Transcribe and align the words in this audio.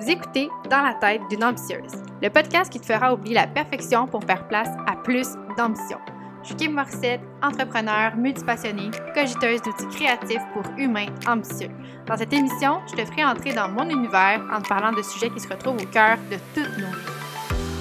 Vous 0.00 0.08
écoutez 0.08 0.48
Dans 0.70 0.80
la 0.80 0.94
tête 0.94 1.20
d'une 1.28 1.44
ambitieuse, 1.44 1.92
le 2.22 2.30
podcast 2.30 2.72
qui 2.72 2.80
te 2.80 2.86
fera 2.86 3.12
oublier 3.12 3.34
la 3.34 3.46
perfection 3.46 4.06
pour 4.06 4.24
faire 4.24 4.48
place 4.48 4.70
à 4.86 4.96
plus 4.96 5.28
d'ambition. 5.58 5.98
Je 6.40 6.46
suis 6.46 6.56
Kim 6.56 6.72
Morissette, 6.72 7.20
entrepreneur, 7.42 8.16
multipassionnée, 8.16 8.90
cogiteuse 9.14 9.60
d'outils 9.60 9.94
créatifs 9.94 10.40
pour 10.54 10.62
humains 10.78 11.08
ambitieux. 11.26 11.68
Dans 12.06 12.16
cette 12.16 12.32
émission, 12.32 12.80
je 12.90 12.96
te 12.96 13.04
ferai 13.04 13.26
entrer 13.26 13.52
dans 13.52 13.68
mon 13.68 13.90
univers 13.90 14.40
en 14.50 14.62
te 14.62 14.68
parlant 14.68 14.92
de 14.92 15.02
sujets 15.02 15.28
qui 15.28 15.40
se 15.40 15.48
retrouvent 15.48 15.82
au 15.82 15.86
cœur 15.92 16.16
de 16.30 16.36
toutes 16.54 16.78
nos 16.78 16.86
vies. 16.86 17.20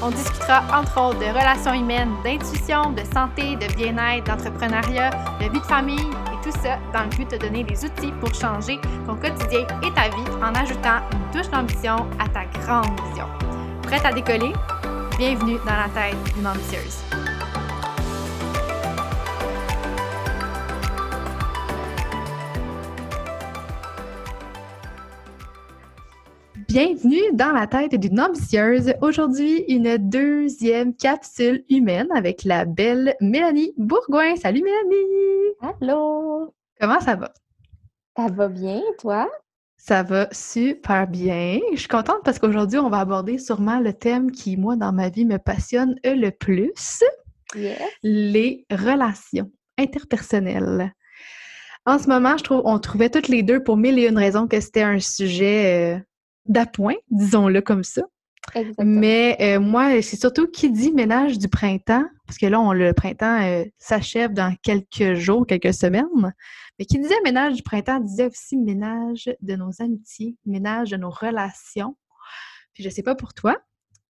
On 0.04 0.10
discutera 0.10 0.64
entre 0.78 1.02
autres 1.02 1.20
de 1.20 1.26
relations 1.26 1.74
humaines, 1.74 2.12
d'intuition, 2.26 2.92
de 2.92 3.04
santé, 3.14 3.56
de 3.56 3.74
bien-être, 3.76 4.26
d'entrepreneuriat, 4.26 5.12
de 5.40 5.46
vie 5.54 5.60
de 5.62 5.66
famille 5.66 6.10
tout 6.52 6.60
ça 6.62 6.80
dans 6.94 7.04
le 7.04 7.10
but 7.10 7.30
de 7.32 7.38
te 7.38 7.44
donner 7.44 7.64
les 7.64 7.86
outils 7.86 8.12
pour 8.20 8.34
changer 8.34 8.80
ton 9.06 9.16
quotidien 9.16 9.66
et 9.84 9.92
ta 9.94 10.10
vie 10.10 10.30
en 10.42 10.54
ajoutant 10.56 11.00
une 11.12 11.32
touche 11.32 11.50
d'ambition 11.52 12.08
à 12.20 12.28
ta 12.28 12.46
grande 12.60 13.00
vision. 13.08 13.26
Prête 13.84 14.06
à 14.06 14.12
décoller? 14.12 14.54
Bienvenue 15.18 15.58
dans 15.66 15.76
la 15.76 15.90
tête 15.90 16.34
d'une 16.36 16.48
ambitieuse. 16.48 17.04
Bienvenue 26.70 27.34
dans 27.34 27.52
la 27.52 27.66
tête 27.66 27.96
d'une 27.96 28.22
ambitieuse. 28.22 28.94
Aujourd'hui, 29.02 29.66
une 29.70 29.98
deuxième 29.98 30.96
capsule 30.96 31.66
humaine 31.68 32.08
avec 32.14 32.44
la 32.44 32.66
belle 32.66 33.16
Mélanie 33.22 33.74
Bourgoin. 33.76 34.36
Salut 34.36 34.62
Mélanie! 34.62 35.56
Allô! 35.82 36.54
Comment 36.80 37.00
ça 37.00 37.16
va? 37.16 37.34
Ça 38.16 38.28
va 38.28 38.48
bien, 38.50 38.82
toi? 39.00 39.28
Ça 39.78 40.04
va 40.04 40.28
super 40.32 41.08
bien. 41.08 41.60
Je 41.74 41.80
suis 41.80 41.88
contente 41.88 42.22
parce 42.24 42.38
qu'aujourd'hui, 42.38 42.78
on 42.78 42.92
va 42.92 43.00
aborder 43.00 43.40
sûrement 43.40 43.80
le 43.80 43.92
thème 43.92 44.30
qui, 44.30 44.56
moi, 44.56 44.76
dans 44.76 44.94
ma 44.94 45.10
vie, 45.10 45.26
me 45.26 45.40
passionne 45.40 45.96
le 46.04 46.30
plus. 46.30 47.04
Les 48.04 48.68
relations 48.70 49.52
interpersonnelles. 49.80 50.94
En 51.88 51.98
ce 51.98 52.08
moment, 52.08 52.38
je 52.38 52.44
trouve, 52.44 52.62
on 52.64 52.78
trouvait 52.78 53.10
toutes 53.10 53.28
les 53.28 53.42
deux 53.42 53.64
pour 53.64 53.76
mille 53.76 53.98
et 53.98 54.08
une 54.08 54.20
raisons 54.20 54.48
que 54.48 54.62
c'était 54.62 54.84
un 54.84 55.00
sujet 55.00 55.96
euh, 55.96 56.00
d'appoint, 56.46 56.96
disons-le 57.10 57.62
comme 57.62 57.84
ça. 57.84 58.04
Mais 58.84 59.38
euh, 59.42 59.60
moi, 59.60 60.02
c'est 60.02 60.20
surtout 60.20 60.48
qui 60.48 60.72
dit 60.72 60.92
ménage 60.92 61.38
du 61.38 61.48
printemps, 61.48 62.06
parce 62.26 62.38
que 62.38 62.46
là, 62.46 62.60
on, 62.60 62.74
le 62.74 62.94
printemps 62.94 63.42
euh, 63.42 63.64
s'achève 63.78 64.34
dans 64.34 64.56
quelques 64.64 65.14
jours, 65.14 65.46
quelques 65.46 65.74
semaines. 65.74 66.34
Mais 66.78 66.86
qui 66.86 67.00
disait 67.00 67.20
ménage 67.24 67.54
du 67.54 67.64
printemps 67.64 68.00
disait 68.00 68.28
aussi 68.28 68.58
ménage 68.58 69.30
de 69.42 69.56
nos 69.56 69.82
amitiés, 69.82 70.36
ménage 70.46 70.92
de 70.92 70.98
nos 70.98 71.10
relations. 71.10 71.96
Puis 72.74 72.84
je 72.84 72.90
sais 72.90 73.04
pas 73.04 73.16
pour 73.16 73.34
toi, 73.34 73.58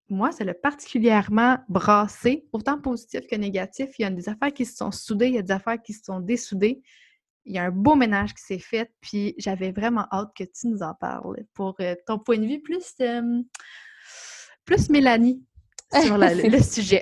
moi, 0.10 0.32
ça 0.32 0.44
l'a 0.44 0.54
particulièrement 0.54 1.58
brassé, 1.70 2.46
autant 2.52 2.80
positif 2.80 3.28
que 3.28 3.36
négatif. 3.36 3.90
Il 4.00 4.04
y 4.04 4.06
a 4.06 4.10
des 4.10 4.28
affaires 4.30 4.54
qui 4.54 4.66
se 4.66 4.76
sont 4.76 4.92
soudées, 4.92 5.28
il 5.28 5.36
y 5.36 5.40
a 5.40 5.44
des 5.44 5.52
affaires 5.52 5.82
qui 5.82 5.94
se 5.94 6.04
sont 6.04 6.20
dessoudées 6.20 6.82
il 7.50 7.56
y 7.56 7.58
a 7.58 7.64
un 7.64 7.72
beau 7.72 7.96
ménage 7.96 8.36
qui 8.36 8.44
s'est 8.44 8.60
fait, 8.60 8.92
puis 9.02 9.34
j'avais 9.40 9.72
vraiment 9.72 10.06
hâte 10.12 10.30
que 10.38 10.44
tu 10.44 10.68
nous 10.68 10.84
en 10.84 10.94
parles 10.94 11.44
pour 11.56 11.76
euh, 11.82 11.96
ton 12.06 12.20
point 12.20 12.38
de 12.38 12.46
vue 12.46 12.62
plus, 12.62 12.96
plus 14.66 14.90
Mélanie 14.90 15.44
sur 16.04 16.18
le 16.18 16.62
sujet. 16.62 17.02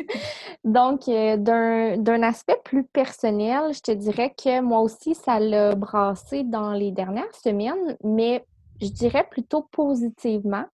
Donc, 0.64 1.06
euh, 1.08 1.36
d'un 1.36 2.22
aspect 2.22 2.58
plus 2.64 2.84
personnel, 2.84 3.74
je 3.74 3.80
te 3.80 3.92
dirais 3.92 4.34
que 4.34 4.62
moi 4.62 4.80
aussi, 4.80 5.14
ça 5.14 5.38
l'a 5.38 5.74
brassé 5.74 6.44
dans 6.44 6.72
les 6.72 6.90
dernières 6.90 7.34
semaines, 7.34 7.98
mais 8.02 8.46
je 8.80 8.88
dirais 8.88 9.26
plutôt 9.30 9.68
positivement. 9.70 10.64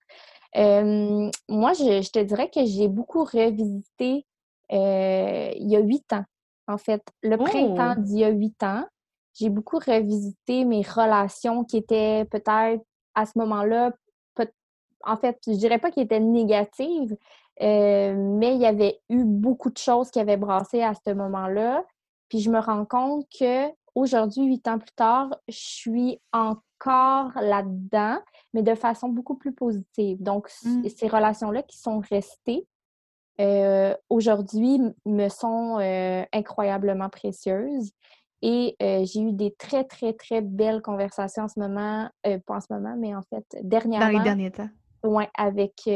Euh, 0.56 1.28
moi, 1.48 1.72
je, 1.72 2.08
te 2.10 2.20
dirais 2.20 2.48
que 2.48 2.64
j'ai 2.64 2.86
beaucoup 2.86 3.24
revisité 3.24 4.24
il 4.72 5.68
y 5.68 5.76
a 5.76 5.80
huit 5.80 6.12
ans 6.12 6.24
en 6.70 6.78
fait, 6.78 7.02
le 7.22 7.36
printemps 7.36 7.94
oh! 7.98 8.00
d'il 8.00 8.18
y 8.20 8.24
a 8.24 8.30
huit 8.30 8.62
ans, 8.62 8.84
j'ai 9.34 9.48
beaucoup 9.48 9.78
revisité 9.78 10.64
mes 10.64 10.82
relations 10.82 11.64
qui 11.64 11.76
étaient 11.76 12.24
peut-être 12.30 12.82
à 13.14 13.26
ce 13.26 13.32
moment-là, 13.36 13.92
en 15.04 15.16
fait, 15.16 15.38
je 15.46 15.52
dirais 15.52 15.78
pas 15.78 15.90
qu'elles 15.90 16.04
étaient 16.04 16.20
négatives, 16.20 17.16
euh, 17.62 18.14
mais 18.16 18.54
il 18.54 18.60
y 18.60 18.66
avait 18.66 19.00
eu 19.08 19.24
beaucoup 19.24 19.70
de 19.70 19.78
choses 19.78 20.10
qui 20.10 20.20
avaient 20.20 20.36
brassé 20.36 20.82
à 20.82 20.92
ce 20.94 21.12
moment-là. 21.12 21.84
Puis 22.28 22.40
je 22.40 22.50
me 22.50 22.58
rends 22.58 22.84
compte 22.84 23.26
que 23.38 23.68
aujourd'hui, 23.94 24.44
huit 24.44 24.66
ans 24.68 24.78
plus 24.78 24.92
tard, 24.92 25.34
je 25.48 25.56
suis 25.56 26.20
encore 26.32 27.32
là-dedans, 27.36 28.18
mais 28.54 28.62
de 28.62 28.74
façon 28.74 29.08
beaucoup 29.08 29.34
plus 29.34 29.52
positive. 29.52 30.22
Donc, 30.22 30.50
mmh. 30.64 30.88
ces 30.88 31.08
relations-là 31.08 31.62
qui 31.62 31.78
sont 31.78 32.00
restées, 32.00 32.66
euh, 33.40 33.94
aujourd'hui 34.10 34.80
me 35.06 35.28
sont 35.28 35.78
euh, 35.80 36.24
incroyablement 36.32 37.08
précieuses. 37.08 37.90
Et 38.42 38.76
euh, 38.82 39.04
j'ai 39.04 39.20
eu 39.20 39.32
des 39.32 39.54
très, 39.58 39.84
très, 39.84 40.12
très 40.14 40.40
belles 40.40 40.82
conversations 40.82 41.44
en 41.44 41.48
ce 41.48 41.60
moment, 41.60 42.08
pas 42.22 42.54
en 42.56 42.60
ce 42.60 42.72
moment, 42.72 42.96
mais 42.98 43.14
en 43.14 43.22
fait, 43.22 43.44
dernièrement. 43.62 44.12
Dans 44.12 44.18
les 44.18 44.24
derniers 44.24 44.50
temps. 44.50 44.68
Oui, 45.04 45.24
avec, 45.36 45.88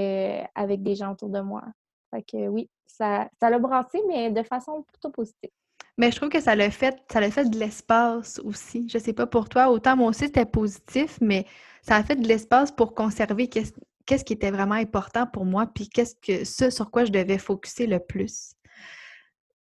avec 0.55 0.83
des 0.83 0.95
gens 0.95 1.13
autour 1.13 1.31
de 1.31 1.41
moi. 1.41 1.63
Fait 2.11 2.23
que 2.23 2.49
oui, 2.49 2.69
ça, 2.87 3.29
ça 3.41 3.51
l'a 3.51 3.59
brassé, 3.59 4.03
mais 4.07 4.31
de 4.31 4.43
façon 4.43 4.83
plutôt 4.83 5.11
positive. 5.11 5.51
Mais 5.97 6.11
je 6.11 6.17
trouve 6.17 6.29
que 6.29 6.41
ça 6.41 6.57
l'a 6.57 6.71
fait, 6.71 6.97
ça 7.11 7.21
l'a 7.21 7.31
fait 7.31 7.49
de 7.49 7.59
l'espace 7.59 8.41
aussi. 8.41 8.89
Je 8.89 8.99
sais 8.99 9.13
pas 9.13 9.27
pour 9.27 9.49
toi, 9.49 9.71
autant 9.71 9.97
moi 9.97 10.09
aussi 10.09 10.25
c'était 10.25 10.45
positif, 10.45 11.19
mais 11.21 11.47
ça 11.83 11.97
a 11.97 12.03
fait 12.03 12.17
de 12.17 12.27
l'espace 12.27 12.73
pour 12.73 12.95
conserver 12.95 13.49
qu'est-ce 13.49 14.25
qui 14.25 14.33
était 14.33 14.51
vraiment 14.51 14.75
important 14.75 15.27
pour 15.27 15.45
moi, 15.45 15.67
puis 15.67 15.89
qu'est-ce 15.89 16.17
que 16.17 16.45
ce 16.45 16.71
sur 16.71 16.91
quoi 16.91 17.05
je 17.05 17.13
devais 17.13 17.39
focuser 17.39 17.87
le 17.87 18.01
plus. 18.01 18.55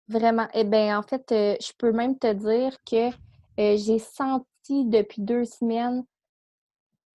Vraiment. 0.09 0.49
Eh 0.55 0.65
bien, 0.65 0.99
en 0.99 1.03
fait, 1.03 1.31
euh, 1.33 1.57
je 1.61 1.73
peux 1.77 1.93
même 1.93 2.19
te 2.19 2.33
dire 2.33 2.77
que 2.85 3.11
euh, 3.61 3.77
j'ai 3.77 3.99
senti 3.99 4.85
depuis 4.87 5.23
deux 5.23 5.45
semaines 5.45 6.05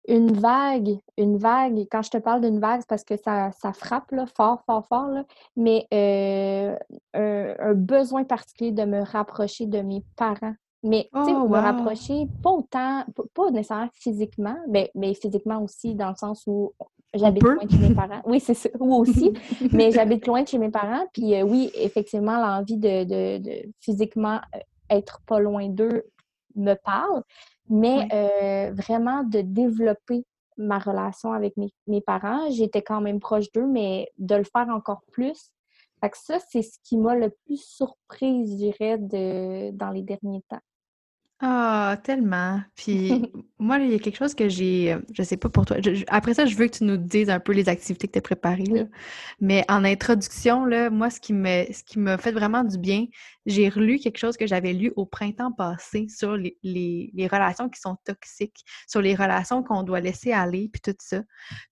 une 0.08 0.34
vague, 0.34 0.98
une 1.18 1.38
vague, 1.38 1.88
quand 1.90 2.02
je 2.02 2.12
te 2.12 2.18
parle 2.18 2.42
d'une 2.42 2.60
vague, 2.60 2.82
c'est 2.82 2.90
parce 2.90 3.04
que 3.04 3.16
ça, 3.16 3.52
ça 3.54 3.72
frappe 3.74 4.12
là, 4.12 4.26
fort, 4.26 4.62
fort, 4.66 4.86
fort, 4.88 5.24
mais 5.56 5.88
euh, 5.94 6.76
un, 7.14 7.74
besoin 7.74 8.24
particulier 8.24 8.72
de 8.72 8.84
me 8.84 9.02
rapprocher 9.02 9.66
de 9.66 9.80
mes 9.80 10.04
parents. 10.16 10.56
Mais, 10.84 11.10
tu 11.14 11.26
sais, 11.26 11.32
oh, 11.34 11.48
me 11.48 11.58
rapprocher, 11.58 12.28
pas 12.42 12.52
autant, 12.52 13.06
pas 13.34 13.52
nécessairement 13.52 13.90
physiquement, 13.94 14.58
mais, 14.68 14.92
mais 14.96 15.14
physiquement 15.14 15.64
aussi, 15.64 15.96
dans 15.96 16.10
le 16.10 16.16
sens 16.16 16.44
où 16.46 16.74
J'habite 17.16 17.44
loin 17.44 17.64
de 17.64 17.72
chez 17.72 17.78
mes 17.78 17.94
parents. 17.94 18.22
Oui, 18.26 18.40
c'est 18.40 18.56
ça. 18.56 18.70
Ou 18.80 18.96
aussi. 18.96 19.34
mais 19.72 19.92
j'habite 19.92 20.26
loin 20.26 20.42
de 20.42 20.48
chez 20.48 20.58
mes 20.58 20.72
parents. 20.72 21.06
Puis 21.14 21.36
euh, 21.36 21.44
oui, 21.44 21.72
effectivement, 21.76 22.40
l'envie 22.40 22.78
de, 22.78 23.72
physiquement 23.80 24.40
euh, 24.56 24.60
être 24.90 25.22
pas 25.28 25.40
loin 25.40 25.70
d'eux 25.70 26.06
me 26.56 26.74
parle. 26.74 27.24
Mais 27.70 28.08
euh, 28.12 28.74
vraiment 28.74 29.24
de 29.24 29.42
développer 29.42 30.26
ma 30.58 30.80
relation 30.80 31.34
avec 31.34 31.56
mes, 31.56 31.70
mes 31.88 32.02
parents. 32.02 32.50
J'étais 32.50 32.82
quand 32.82 33.00
même 33.00 33.20
proche 33.20 33.52
d'eux, 33.52 33.68
mais 33.68 34.10
de 34.18 34.36
le 34.36 34.44
faire 34.44 34.70
encore 34.70 35.02
plus. 35.12 35.52
Fait 36.02 36.10
que 36.10 36.18
ça, 36.18 36.38
c'est 36.50 36.64
ce 36.64 36.80
qui 36.84 36.98
m'a 36.98 37.16
le 37.16 37.30
plus 37.46 37.64
surprise, 37.64 38.52
je 38.52 38.58
dirais, 38.58 38.98
de, 38.98 39.72
dans 39.72 39.90
les 39.92 40.02
derniers 40.02 40.44
temps. 40.50 40.60
Ah, 41.46 41.98
tellement. 42.06 42.62
Puis 42.74 43.12
moi, 43.60 43.78
il 43.78 43.92
y 43.92 43.96
a 43.96 44.00
quelque 44.00 44.16
chose 44.16 44.34
que 44.34 44.48
j'ai, 44.48 44.94
euh, 44.94 45.00
je 45.12 45.24
sais 45.24 45.36
pas 45.36 45.50
pour 45.50 45.66
toi. 45.66 45.76
après 46.08 46.34
ça, 46.34 46.46
je 46.46 46.56
veux 46.56 46.68
que 46.68 46.78
tu 46.78 46.86
nous 46.86 46.96
dises 46.96 47.30
un 47.30 47.42
peu 47.42 47.52
les 47.52 47.68
activités 47.68 48.08
que 48.08 48.14
tu 48.14 48.20
as 48.20 48.22
préparées. 48.22 48.88
Mais 49.42 49.66
en 49.68 49.84
introduction, 49.84 50.64
là, 50.64 50.90
moi, 50.90 51.10
ce 51.10 51.20
qui 51.20 51.34
me, 51.34 51.66
ce 51.74 51.84
qui 51.84 52.00
m'a 52.00 52.18
fait 52.18 52.32
vraiment 52.32 52.64
du 52.64 52.78
bien, 52.78 53.08
j'ai 53.46 53.68
relu 53.68 54.00
quelque 54.00 54.20
chose 54.20 54.38
que 54.38 54.48
j'avais 54.48 54.72
lu 54.72 54.94
au 54.96 55.06
printemps 55.06 55.52
passé 55.52 56.08
sur 56.08 56.38
les, 56.38 56.58
les, 56.64 57.28
relations 57.28 57.68
qui 57.68 57.82
sont 57.82 57.98
toxiques, 58.06 58.64
sur 58.88 59.02
les 59.02 59.14
relations 59.14 59.64
qu'on 59.64 59.84
doit 59.84 60.00
laisser 60.00 60.32
aller, 60.32 60.70
puis 60.72 60.82
tout 60.82 60.96
ça. 61.00 61.24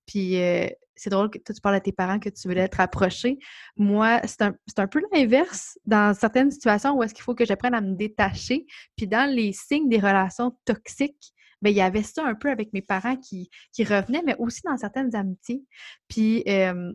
Puis 0.06 0.36
euh, 0.42 0.68
c'est 0.96 1.10
drôle 1.10 1.30
que 1.30 1.40
tu 1.40 1.62
parles 1.62 1.76
à 1.76 1.80
tes 1.80 1.92
parents 1.92 2.20
que 2.20 2.30
tu 2.30 2.48
voulais 2.48 2.62
être 2.62 2.76
rapproché. 2.76 3.40
Moi, 3.78 4.22
c'est 4.26 4.42
un, 4.42 4.56
un, 4.78 4.88
peu 4.88 5.02
l'inverse 5.14 5.78
dans 5.86 6.14
certaines 6.14 6.52
situations 6.52 6.96
où 6.96 7.04
est-ce 7.04 7.14
qu'il 7.14 7.24
faut 7.24 7.36
que 7.36 7.46
j'apprenne 7.46 7.74
à 7.74 7.82
me 7.82 7.96
détacher. 7.96 8.66
Puis 8.98 9.08
dans 9.08 9.30
les 9.30 9.54
signes 9.54 9.90
des 9.90 10.00
relations 10.00 10.58
toxiques, 10.66 11.34
bien, 11.62 11.72
il 11.72 11.78
y 11.78 11.82
avait 11.82 12.04
ça 12.04 12.26
un 12.26 12.36
peu 12.36 12.50
avec 12.50 12.74
mes 12.74 12.82
parents 12.82 13.18
qui, 13.18 13.50
qui 13.72 13.84
revenaient, 13.84 14.24
mais 14.26 14.36
aussi 14.38 14.62
dans 14.64 14.78
certaines 14.78 15.16
amitiés. 15.16 15.64
Puis 16.08 16.44
euh, 16.48 16.94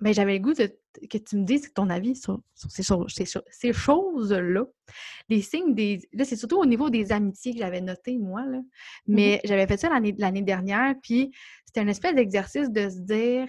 ben, 0.00 0.12
j'avais 0.12 0.34
le 0.34 0.40
goût 0.40 0.52
que 0.52 1.18
tu 1.18 1.36
me 1.36 1.44
dises 1.44 1.72
ton 1.72 1.88
avis 1.88 2.16
sur, 2.16 2.40
ces, 2.54 2.82
ces, 3.50 3.72
choses-là. 3.72 4.64
Les 5.30 5.40
signes 5.40 5.74
des. 5.74 6.00
Là, 6.12 6.24
c'est 6.24 6.36
surtout 6.36 6.58
au 6.58 6.66
niveau 6.66 6.90
des 6.90 7.12
amitiés 7.12 7.52
que 7.52 7.58
j'avais 7.58 7.80
noté, 7.80 8.18
moi. 8.18 8.44
Là. 8.44 8.58
Mmh 8.58 8.64
Mais 9.06 9.40
j'avais 9.44 9.66
fait 9.66 9.78
ça 9.78 9.88
l'année 9.88 10.42
dernière, 10.42 10.94
puis 11.02 11.30
c'était 11.76 11.86
un 11.86 11.90
espèce 11.90 12.14
d'exercice 12.14 12.70
de 12.70 12.88
se 12.88 13.00
dire 13.00 13.48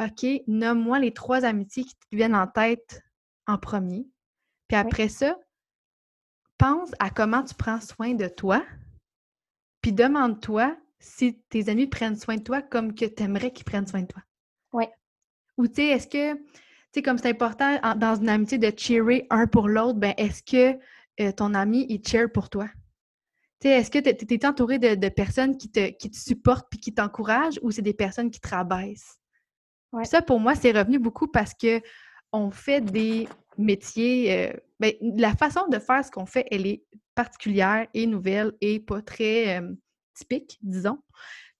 OK, 0.00 0.24
nomme-moi 0.46 1.00
les 1.00 1.12
trois 1.12 1.44
amitiés 1.44 1.82
qui 1.82 1.94
te 1.96 2.14
viennent 2.14 2.36
en 2.36 2.46
tête 2.46 3.02
en 3.48 3.58
premier. 3.58 4.06
Puis 4.68 4.76
après 4.76 5.08
ça, 5.08 5.36
pense 6.56 6.90
à 7.00 7.10
comment 7.10 7.42
tu 7.42 7.56
prends 7.56 7.80
soin 7.80 8.14
de 8.14 8.28
toi, 8.28 8.64
puis 9.82 9.92
demande-toi 9.92 10.76
si 11.00 11.40
tes 11.48 11.68
amis 11.68 11.88
prennent 11.88 12.16
soin 12.16 12.36
de 12.36 12.42
toi 12.42 12.62
comme 12.62 12.94
que 12.94 13.06
tu 13.06 13.24
aimerais 13.24 13.52
qu'ils 13.52 13.64
prennent 13.64 13.88
soin 13.88 14.02
de 14.02 14.06
toi. 14.06 14.22
Oui. 14.72 14.84
Ou 15.56 15.66
tu 15.66 15.74
sais, 15.74 15.86
est-ce 15.88 16.06
que, 16.06 16.34
tu 16.34 16.44
sais, 16.94 17.02
comme 17.02 17.18
c'est 17.18 17.30
important 17.30 17.80
dans 17.96 18.14
une 18.14 18.28
amitié 18.28 18.58
de 18.58 18.72
cheerer 18.76 19.26
un 19.30 19.48
pour 19.48 19.66
l'autre, 19.66 19.98
ben 19.98 20.14
est-ce 20.16 20.44
que 20.44 20.78
euh, 21.20 21.32
ton 21.32 21.54
ami, 21.54 21.86
il 21.88 22.06
cheer 22.06 22.30
pour 22.32 22.50
toi? 22.50 22.68
Tu 23.60 23.68
sais, 23.68 23.74
est-ce 23.74 23.90
que 23.90 23.98
tu 23.98 24.34
es, 24.34 24.46
entouré 24.46 24.78
de, 24.78 25.08
personnes 25.08 25.56
qui 25.56 25.70
te, 25.70 25.90
qui 25.90 26.10
te 26.10 26.16
supportent 26.16 26.68
puis 26.70 26.78
qui 26.78 26.94
t'encouragent 26.94 27.58
ou 27.62 27.70
c'est 27.70 27.82
des 27.82 27.94
personnes 27.94 28.30
qui 28.30 28.40
te 28.40 28.48
rabaissent? 28.48 29.18
Ça, 30.04 30.22
pour 30.22 30.38
moi, 30.38 30.54
c'est 30.54 30.70
revenu 30.70 30.98
beaucoup 30.98 31.28
parce 31.28 31.54
que 31.54 31.80
on 32.32 32.50
fait 32.50 32.80
des 32.80 33.26
métiers. 33.56 34.32
Euh, 34.32 34.52
ben, 34.78 34.92
la 35.00 35.34
façon 35.34 35.66
de 35.68 35.78
faire 35.78 36.04
ce 36.04 36.10
qu'on 36.10 36.26
fait, 36.26 36.46
elle 36.50 36.66
est 36.66 36.84
particulière 37.14 37.88
et 37.94 38.06
nouvelle 38.06 38.52
et 38.60 38.80
pas 38.80 39.02
très 39.02 39.58
euh, 39.58 39.72
typique, 40.14 40.58
disons. 40.62 40.98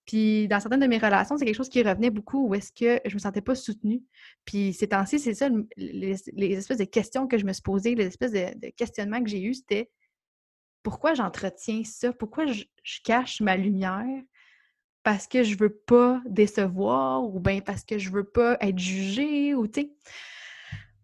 Puis 0.05 0.47
dans 0.47 0.59
certaines 0.59 0.79
de 0.79 0.87
mes 0.87 0.97
relations, 0.97 1.37
c'est 1.37 1.45
quelque 1.45 1.55
chose 1.55 1.69
qui 1.69 1.83
revenait 1.83 2.09
beaucoup 2.09 2.47
où 2.47 2.55
est-ce 2.55 2.71
que 2.71 2.99
je 3.07 3.13
me 3.13 3.19
sentais 3.19 3.41
pas 3.41 3.55
soutenue. 3.55 4.01
Puis 4.45 4.73
ces 4.73 4.87
temps-ci, 4.87 5.19
c'est 5.19 5.33
ça, 5.35 5.49
les, 5.77 6.53
espèces 6.53 6.79
de 6.79 6.85
questions 6.85 7.27
que 7.27 7.37
je 7.37 7.45
me 7.45 7.53
suis 7.53 7.61
posées, 7.61 7.93
les 7.93 8.07
espèces 8.07 8.31
de, 8.31 8.69
questionnements 8.69 9.21
que 9.21 9.29
j'ai 9.29 9.41
eus, 9.41 9.55
c'était 9.55 9.91
pourquoi 10.83 11.13
j'entretiens 11.13 11.83
ça? 11.83 12.13
Pourquoi 12.13 12.45
je, 12.45 12.63
cache 13.03 13.41
ma 13.41 13.55
lumière? 13.55 14.23
Parce 15.03 15.27
que 15.27 15.43
je 15.43 15.57
veux 15.57 15.73
pas 15.73 16.21
décevoir 16.25 17.23
ou 17.23 17.39
bien 17.39 17.61
parce 17.61 17.83
que 17.83 17.97
je 17.97 18.11
veux 18.11 18.25
pas 18.25 18.57
être 18.61 18.77
jugée 18.77 19.53
ou 19.55 19.67
tu 19.67 19.81
sais? 19.81 19.91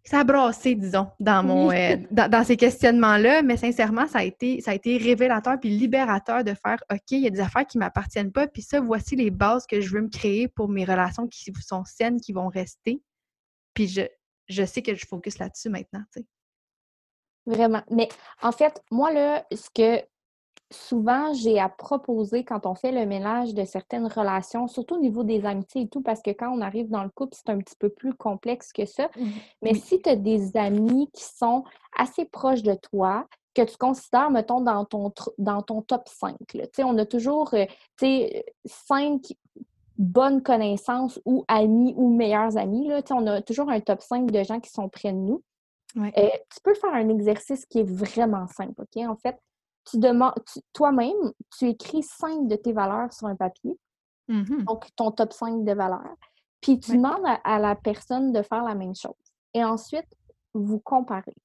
Ça 0.07 0.19
a 0.19 0.23
brassé, 0.23 0.75
disons, 0.75 1.07
dans 1.19 1.43
mon 1.43 1.71
euh, 1.71 1.95
dans, 2.11 2.43
ces 2.43 2.57
questionnements-là, 2.57 3.41
mais 3.41 3.57
sincèrement, 3.57 4.07
ça 4.07 4.19
a 4.19 4.23
été 4.23 4.61
ça 4.61 4.71
a 4.71 4.73
été 4.75 4.97
révélateur 4.97 5.59
puis 5.59 5.69
libérateur 5.69 6.43
de 6.43 6.53
faire 6.53 6.77
OK, 6.91 7.11
il 7.11 7.21
y 7.21 7.27
a 7.27 7.31
des 7.31 7.39
affaires 7.39 7.65
qui 7.65 7.79
m'appartiennent 7.79 8.31
pas, 8.31 8.47
puis 8.47 8.61
ça, 8.61 8.79
voici 8.79 9.15
les 9.15 9.31
bases 9.31 9.65
que 9.65 9.81
je 9.81 9.89
veux 9.91 10.01
me 10.01 10.09
créer 10.09 10.47
pour 10.47 10.69
mes 10.69 10.85
relations 10.85 11.27
qui 11.27 11.51
sont 11.59 11.85
saines, 11.85 12.21
qui 12.21 12.33
vont 12.33 12.49
rester. 12.49 13.01
Puis 13.73 13.87
je, 13.87 14.01
je 14.47 14.63
sais 14.63 14.83
que 14.83 14.93
je 14.93 15.05
focus 15.07 15.39
là-dessus 15.39 15.69
maintenant, 15.69 16.03
tu 16.13 16.21
sais. 16.21 16.27
Vraiment. 17.45 17.81
Mais 17.89 18.09
en 18.41 18.51
fait, 18.51 18.81
moi, 18.91 19.11
là, 19.11 19.45
ce 19.51 19.69
que 19.69 20.03
souvent 20.71 21.31
j'ai 21.33 21.59
à 21.59 21.69
proposer 21.69 22.43
quand 22.43 22.65
on 22.65 22.73
fait 22.73 22.91
le 22.91 23.05
ménage 23.05 23.53
de 23.53 23.65
certaines 23.65 24.07
relations, 24.07 24.67
surtout 24.67 24.95
au 24.95 24.99
niveau 24.99 25.23
des 25.23 25.45
amitiés 25.45 25.83
et 25.83 25.87
tout, 25.87 26.01
parce 26.01 26.21
que 26.21 26.31
quand 26.31 26.49
on 26.49 26.61
arrive 26.61 26.89
dans 26.89 27.03
le 27.03 27.09
couple, 27.09 27.35
c'est 27.35 27.51
un 27.51 27.59
petit 27.59 27.75
peu 27.77 27.89
plus 27.89 28.13
complexe 28.13 28.73
que 28.73 28.85
ça. 28.85 29.09
Mmh 29.15 29.29
Mais 29.61 29.73
si 29.75 30.01
tu 30.01 30.09
as 30.09 30.15
des 30.15 30.57
amis 30.57 31.09
qui 31.13 31.23
sont 31.23 31.63
assez 31.97 32.25
proches 32.25 32.63
de 32.63 32.73
toi, 32.73 33.27
que 33.55 33.61
tu 33.61 33.77
considères, 33.77 34.29
mettons, 34.29 34.61
dans 34.61 34.85
ton, 34.85 35.11
dans 35.37 35.61
ton 35.61 35.81
top 35.81 36.09
5. 36.09 36.35
Là. 36.53 36.65
On 36.79 36.97
a 36.97 37.05
toujours 37.05 37.53
euh, 37.53 37.65
cinq 38.65 39.33
bonnes 39.97 40.43
connaissances 40.43 41.19
ou 41.25 41.45
amis 41.47 41.93
ou 41.95 42.13
meilleurs 42.13 42.57
amis. 42.57 42.87
Là. 42.87 43.01
On 43.11 43.25
a 43.27 43.41
toujours 43.41 43.69
un 43.69 43.79
top 43.79 44.01
5 44.01 44.29
de 44.29 44.43
gens 44.43 44.59
qui 44.59 44.69
sont 44.69 44.89
près 44.89 45.13
de 45.13 45.17
nous. 45.17 45.41
Euh, 45.97 46.09
tu 46.17 46.59
peux 46.63 46.73
faire 46.73 46.93
un 46.93 47.09
exercice 47.09 47.65
qui 47.65 47.79
est 47.79 47.89
vraiment 47.89 48.47
simple, 48.47 48.81
OK? 48.81 49.03
En 49.05 49.15
fait, 49.15 49.37
tu 49.89 49.97
demandes, 49.97 50.33
toi-même, 50.73 51.31
tu 51.57 51.69
écris 51.69 52.03
cinq 52.03 52.47
de 52.47 52.55
tes 52.55 52.73
valeurs 52.73 53.13
sur 53.13 53.27
un 53.27 53.35
papier, 53.35 53.77
mmh 54.27 54.63
donc 54.63 54.87
ton 54.95 55.11
top 55.11 55.31
5 55.31 55.63
de 55.63 55.73
valeurs, 55.73 56.15
puis 56.59 56.79
tu 56.79 56.93
demandes 56.93 57.25
à, 57.43 57.59
la 57.59 57.75
personne 57.75 58.33
de 58.33 58.41
faire 58.41 58.63
la 58.63 58.73
même 58.73 58.95
chose. 58.95 59.13
Et 59.53 59.63
ensuite, 59.63 60.07
vous 60.53 60.79
comparez. 60.79 61.35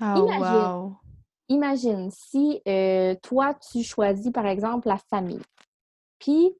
Oh, 0.00 0.26
imagine, 0.26 0.94
imagine 1.48 2.10
si 2.10 2.62
euh, 2.66 3.14
toi, 3.22 3.54
tu 3.54 3.82
choisis 3.82 4.32
par 4.32 4.46
exemple 4.46 4.88
la 4.88 4.98
famille, 5.10 5.42
puis 6.18 6.56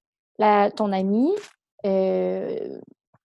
ton 0.77 0.93
ami 0.93 1.33
euh, 1.87 2.79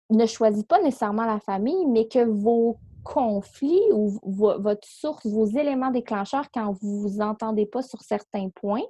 ne 0.10 0.26
choisit 0.26 0.68
pas 0.68 0.82
nécessairement 0.82 1.26
la 1.26 1.40
famille, 1.40 1.86
mais 1.88 2.08
que 2.08 2.24
vos 2.24 2.78
conflit 3.04 3.82
ou 3.92 4.20
votre 4.24 4.88
source, 4.88 5.26
vos 5.26 5.46
éléments 5.46 5.92
déclencheurs 5.92 6.50
quand 6.54 6.72
vous 6.82 7.02
vous 7.02 7.22
entendez 7.22 7.66
pas 7.66 7.82
sur 7.82 8.02
certains 8.02 8.50
points 8.50 8.84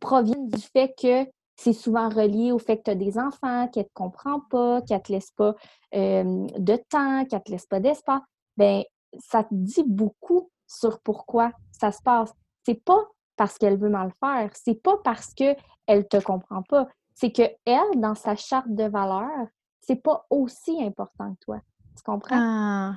proviennent 0.00 0.48
du 0.48 0.60
fait 0.60 0.94
que 1.00 1.30
c'est 1.56 1.72
souvent 1.72 2.08
relié 2.08 2.52
au 2.52 2.58
fait 2.58 2.78
que 2.78 2.82
tu 2.84 2.90
as 2.90 2.94
des 2.94 3.18
enfants, 3.18 3.68
qu'elle 3.68 3.84
ne 3.84 3.88
te 3.88 3.94
comprend 3.94 4.40
pas, 4.40 4.82
qu'elle 4.82 4.98
ne 4.98 5.02
te 5.02 5.12
laisse 5.12 5.30
pas 5.30 5.54
de 5.92 6.76
temps, 6.88 7.24
qu'elle 7.24 7.38
ne 7.38 7.44
te 7.44 7.50
laisse 7.50 7.66
pas 7.66 7.80
d'espace. 7.80 8.20
Bien, 8.56 8.82
ça 9.18 9.42
te 9.44 9.54
dit 9.54 9.84
beaucoup 9.86 10.50
sur 10.66 11.00
pourquoi 11.00 11.52
ça 11.72 11.92
se 11.92 12.02
passe. 12.02 12.32
C'est 12.64 12.82
pas 12.84 13.06
parce 13.36 13.58
qu'elle 13.58 13.78
veut 13.78 13.88
mal 13.88 14.12
faire, 14.20 14.50
c'est 14.54 14.82
pas 14.82 14.98
parce 15.02 15.32
qu'elle 15.34 15.56
ne 15.88 16.02
te 16.02 16.22
comprend 16.22 16.62
pas. 16.62 16.88
C'est 17.14 17.32
que 17.32 17.42
elle, 17.64 18.00
dans 18.00 18.14
sa 18.14 18.36
charte 18.36 18.68
de 18.68 18.84
valeurs, 18.84 19.46
c'est 19.80 20.02
pas 20.02 20.26
aussi 20.28 20.82
important 20.82 21.34
que 21.34 21.44
toi. 21.44 21.60
Comprends? 22.06 22.38
Ah. 22.38 22.92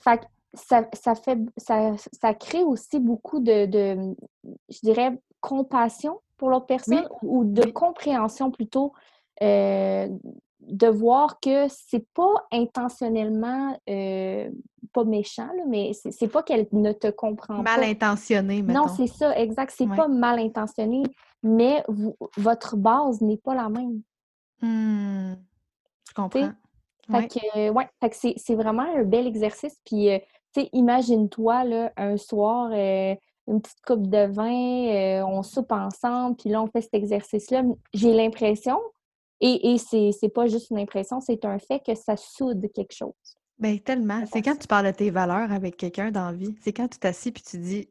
Fait 0.00 0.20
ça, 0.52 0.84
ça, 0.92 1.14
fait 1.14 1.38
ça, 1.56 1.92
ça, 2.12 2.34
crée 2.34 2.62
aussi 2.62 2.98
beaucoup 2.98 3.40
de, 3.40 3.66
de 3.66 4.14
je 4.68 4.78
dirais, 4.82 5.18
compassion 5.40 6.20
pour 6.36 6.50
l'autre 6.50 6.66
personne 6.66 7.08
ou 7.22 7.44
de 7.44 7.70
compréhension 7.70 8.50
plutôt 8.50 8.92
euh, 9.42 10.08
de 10.60 10.86
voir 10.88 11.40
que 11.40 11.68
c'est 11.68 12.06
pas 12.12 12.34
intentionnellement 12.52 13.78
euh, 13.88 14.50
pas 14.92 15.04
méchant, 15.04 15.48
là, 15.56 15.62
mais 15.66 15.92
c'est 15.94 16.28
pas 16.28 16.42
qu'elle 16.42 16.66
ne 16.72 16.92
te 16.92 17.10
comprend 17.10 17.62
pas. 17.62 17.78
Mal 17.78 17.84
intentionné, 17.84 18.60
Non, 18.62 18.88
c'est 18.88 19.06
ça, 19.06 19.38
exact. 19.38 19.72
C'est 19.74 19.86
pas 19.86 20.08
mal 20.08 20.38
intentionné, 20.38 21.04
mais 21.42 21.82
votre 22.36 22.76
base 22.76 23.20
n'est 23.22 23.38
pas 23.38 23.54
la 23.54 23.68
même. 23.68 24.02
Mmh. 24.60 25.36
Je 26.08 26.14
comprends. 26.14 26.50
Fait 27.08 27.28
que, 27.28 27.70
ouais, 27.70 27.88
c'est 28.36 28.54
vraiment 28.54 28.86
un 28.96 29.04
bel 29.04 29.26
exercice. 29.26 29.76
Puis, 29.84 30.10
euh, 30.10 30.18
tu 30.54 30.62
sais, 30.62 30.68
imagine-toi, 30.72 31.64
là, 31.64 31.92
un 31.96 32.16
soir, 32.16 32.70
euh, 32.72 33.14
une 33.46 33.60
petite 33.60 33.80
coupe 33.86 34.08
de 34.08 34.26
vin, 34.32 35.22
euh, 35.22 35.24
on 35.26 35.42
soupe 35.42 35.72
ensemble, 35.72 36.36
puis 36.36 36.50
là, 36.50 36.62
on 36.62 36.66
fait 36.66 36.82
cet 36.82 36.94
exercice-là. 36.94 37.62
J'ai 37.92 38.12
l'impression, 38.12 38.78
et, 39.40 39.72
et 39.72 39.78
c'est 39.78 40.28
pas 40.28 40.46
juste 40.46 40.70
une 40.70 40.78
impression, 40.78 41.20
c'est 41.20 41.44
un 41.44 41.58
fait 41.58 41.80
que 41.84 41.94
ça 41.94 42.16
soude 42.16 42.70
quelque 42.72 42.94
chose. 42.94 43.14
Bien, 43.58 43.76
tellement. 43.78 44.24
C'est 44.32 44.42
quand 44.42 44.56
tu 44.56 44.66
parles 44.66 44.86
de 44.86 44.92
tes 44.92 45.10
valeurs 45.10 45.52
avec 45.52 45.76
quelqu'un 45.76 46.10
dans 46.10 46.26
la 46.26 46.32
vie. 46.32 46.54
C'est 46.62 46.72
quand 46.72 46.88
tu 46.88 46.98
t'assis 46.98 47.30
puis 47.30 47.42
tu 47.42 47.58
dis, 47.58 47.90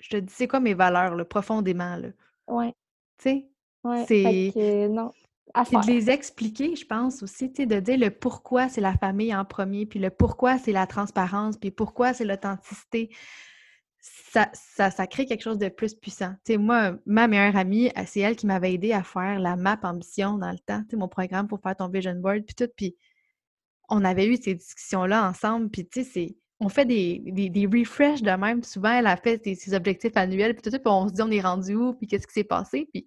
je 0.00 0.10
te 0.10 0.16
dis, 0.16 0.32
c'est 0.32 0.48
quoi 0.48 0.60
mes 0.60 0.74
valeurs, 0.74 1.14
là, 1.14 1.24
profondément, 1.24 1.96
là? 1.96 2.08
Ouais. 2.48 2.72
Tu 3.18 3.30
sais? 3.30 3.48
Ouais. 3.84 4.04
C'est. 4.08 4.88
Non. 4.88 5.10
C'est 5.64 5.76
de 5.76 5.86
les 5.86 6.10
expliquer, 6.10 6.74
je 6.74 6.84
pense 6.84 7.22
aussi, 7.22 7.48
de 7.48 7.80
dire 7.80 7.98
le 7.98 8.10
pourquoi 8.10 8.68
c'est 8.68 8.80
la 8.80 8.96
famille 8.96 9.34
en 9.34 9.44
premier, 9.44 9.86
puis 9.86 10.00
le 10.00 10.10
pourquoi 10.10 10.58
c'est 10.58 10.72
la 10.72 10.86
transparence, 10.86 11.56
puis 11.56 11.70
pourquoi 11.70 12.12
c'est 12.12 12.24
l'authenticité. 12.24 13.10
Ça, 14.00 14.50
ça, 14.52 15.06
crée 15.06 15.24
quelque 15.24 15.42
chose 15.42 15.58
de 15.58 15.68
plus 15.68 15.94
puissant. 15.94 16.34
sais, 16.44 16.58
moi, 16.58 16.96
ma 17.06 17.26
meilleure 17.28 17.56
amie, 17.56 17.88
euh, 17.96 18.02
c'est 18.06 18.20
elle 18.20 18.36
qui 18.36 18.46
m'avait 18.46 18.74
aidé 18.74 18.92
à 18.92 19.02
faire 19.02 19.38
la 19.38 19.56
map 19.56 19.78
ambition 19.82 20.36
dans 20.36 20.50
le 20.50 20.58
temps, 20.58 20.82
mon 20.92 21.08
programme 21.08 21.48
pour 21.48 21.60
faire 21.60 21.76
ton 21.76 21.88
vision 21.88 22.14
board, 22.16 22.42
puis 22.44 22.54
tout. 22.54 22.70
Puis 22.76 22.96
on 23.88 24.04
avait 24.04 24.26
eu 24.26 24.36
ces 24.36 24.54
discussions-là 24.54 25.28
ensemble, 25.28 25.70
puis 25.70 25.88
tu 25.88 26.04
sais, 26.04 26.36
on 26.60 26.68
fait 26.68 26.84
des, 26.84 27.22
des, 27.26 27.48
des 27.48 27.66
refreshs 27.66 28.22
de 28.22 28.30
même. 28.30 28.62
Souvent, 28.62 28.92
elle 28.92 29.06
a 29.06 29.16
fait 29.16 29.40
ses, 29.54 29.74
objectifs 29.74 30.16
annuels, 30.16 30.54
puis 30.54 30.62
tout, 30.62 30.70
puis 30.70 30.80
on 30.86 31.08
se 31.08 31.14
dit 31.14 31.22
on 31.22 31.30
est 31.30 31.40
rendu 31.40 31.74
où, 31.74 31.94
puis 31.94 32.06
qu'est-ce 32.06 32.26
qui 32.26 32.34
s'est 32.34 32.44
passé, 32.44 32.88
puis 32.92 33.06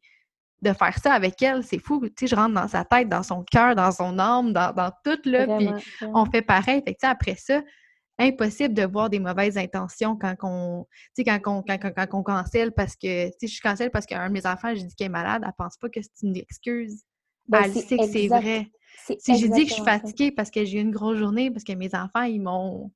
de 0.61 0.73
faire 0.73 0.97
ça 0.97 1.13
avec 1.13 1.41
elle, 1.41 1.63
c'est 1.63 1.79
fou. 1.79 2.01
Tu 2.07 2.13
sais, 2.19 2.27
je 2.27 2.35
rentre 2.35 2.55
dans 2.55 2.67
sa 2.67 2.83
tête, 2.83 3.09
dans 3.09 3.23
son 3.23 3.43
cœur, 3.43 3.75
dans 3.75 3.91
son 3.91 4.17
âme, 4.17 4.53
dans, 4.53 4.73
dans 4.73 4.91
tout, 5.03 5.19
là, 5.25 5.45
puis 5.57 5.69
on 6.01 6.25
fait 6.25 6.41
pareil. 6.41 6.81
Fait 6.85 6.95
que, 6.95 7.05
après 7.05 7.35
ça, 7.35 7.61
impossible 8.19 8.73
de 8.73 8.83
voir 8.83 9.09
des 9.09 9.19
mauvaises 9.19 9.57
intentions 9.57 10.15
quand 10.15 10.35
on, 10.41 10.85
quand 11.17 11.39
on, 11.45 11.61
quand, 11.61 11.77
quand, 11.77 12.07
on 12.13 12.23
cancelle 12.23 12.71
parce 12.71 12.95
que, 12.95 13.27
tu 13.27 13.33
sais, 13.41 13.47
je 13.47 13.61
cancelle 13.61 13.91
parce 13.91 14.05
qu'un 14.05 14.27
de 14.27 14.33
mes 14.33 14.45
enfants, 14.47 14.73
j'ai 14.73 14.83
dit 14.83 14.95
qu'elle 14.95 15.07
est 15.07 15.09
malade, 15.09 15.43
elle 15.45 15.53
pense 15.57 15.77
pas 15.77 15.89
que 15.89 16.01
c'est 16.01 16.25
une 16.25 16.35
excuse. 16.35 17.03
Ben, 17.47 17.63
elle 17.65 17.73
sait 17.73 17.97
que 17.97 18.07
c'est 18.07 18.27
vrai. 18.27 18.67
Si 19.19 19.37
j'ai 19.37 19.47
dit 19.49 19.63
que 19.63 19.69
je 19.69 19.75
suis 19.75 19.83
fatiguée 19.83 20.31
parce 20.31 20.49
que 20.49 20.65
j'ai 20.65 20.79
eu 20.79 20.81
une 20.81 20.91
grosse 20.91 21.17
journée, 21.17 21.51
parce 21.51 21.63
que 21.63 21.73
mes 21.73 21.93
enfants, 21.93 22.23
ils 22.23 22.41
m'ont 22.41 22.91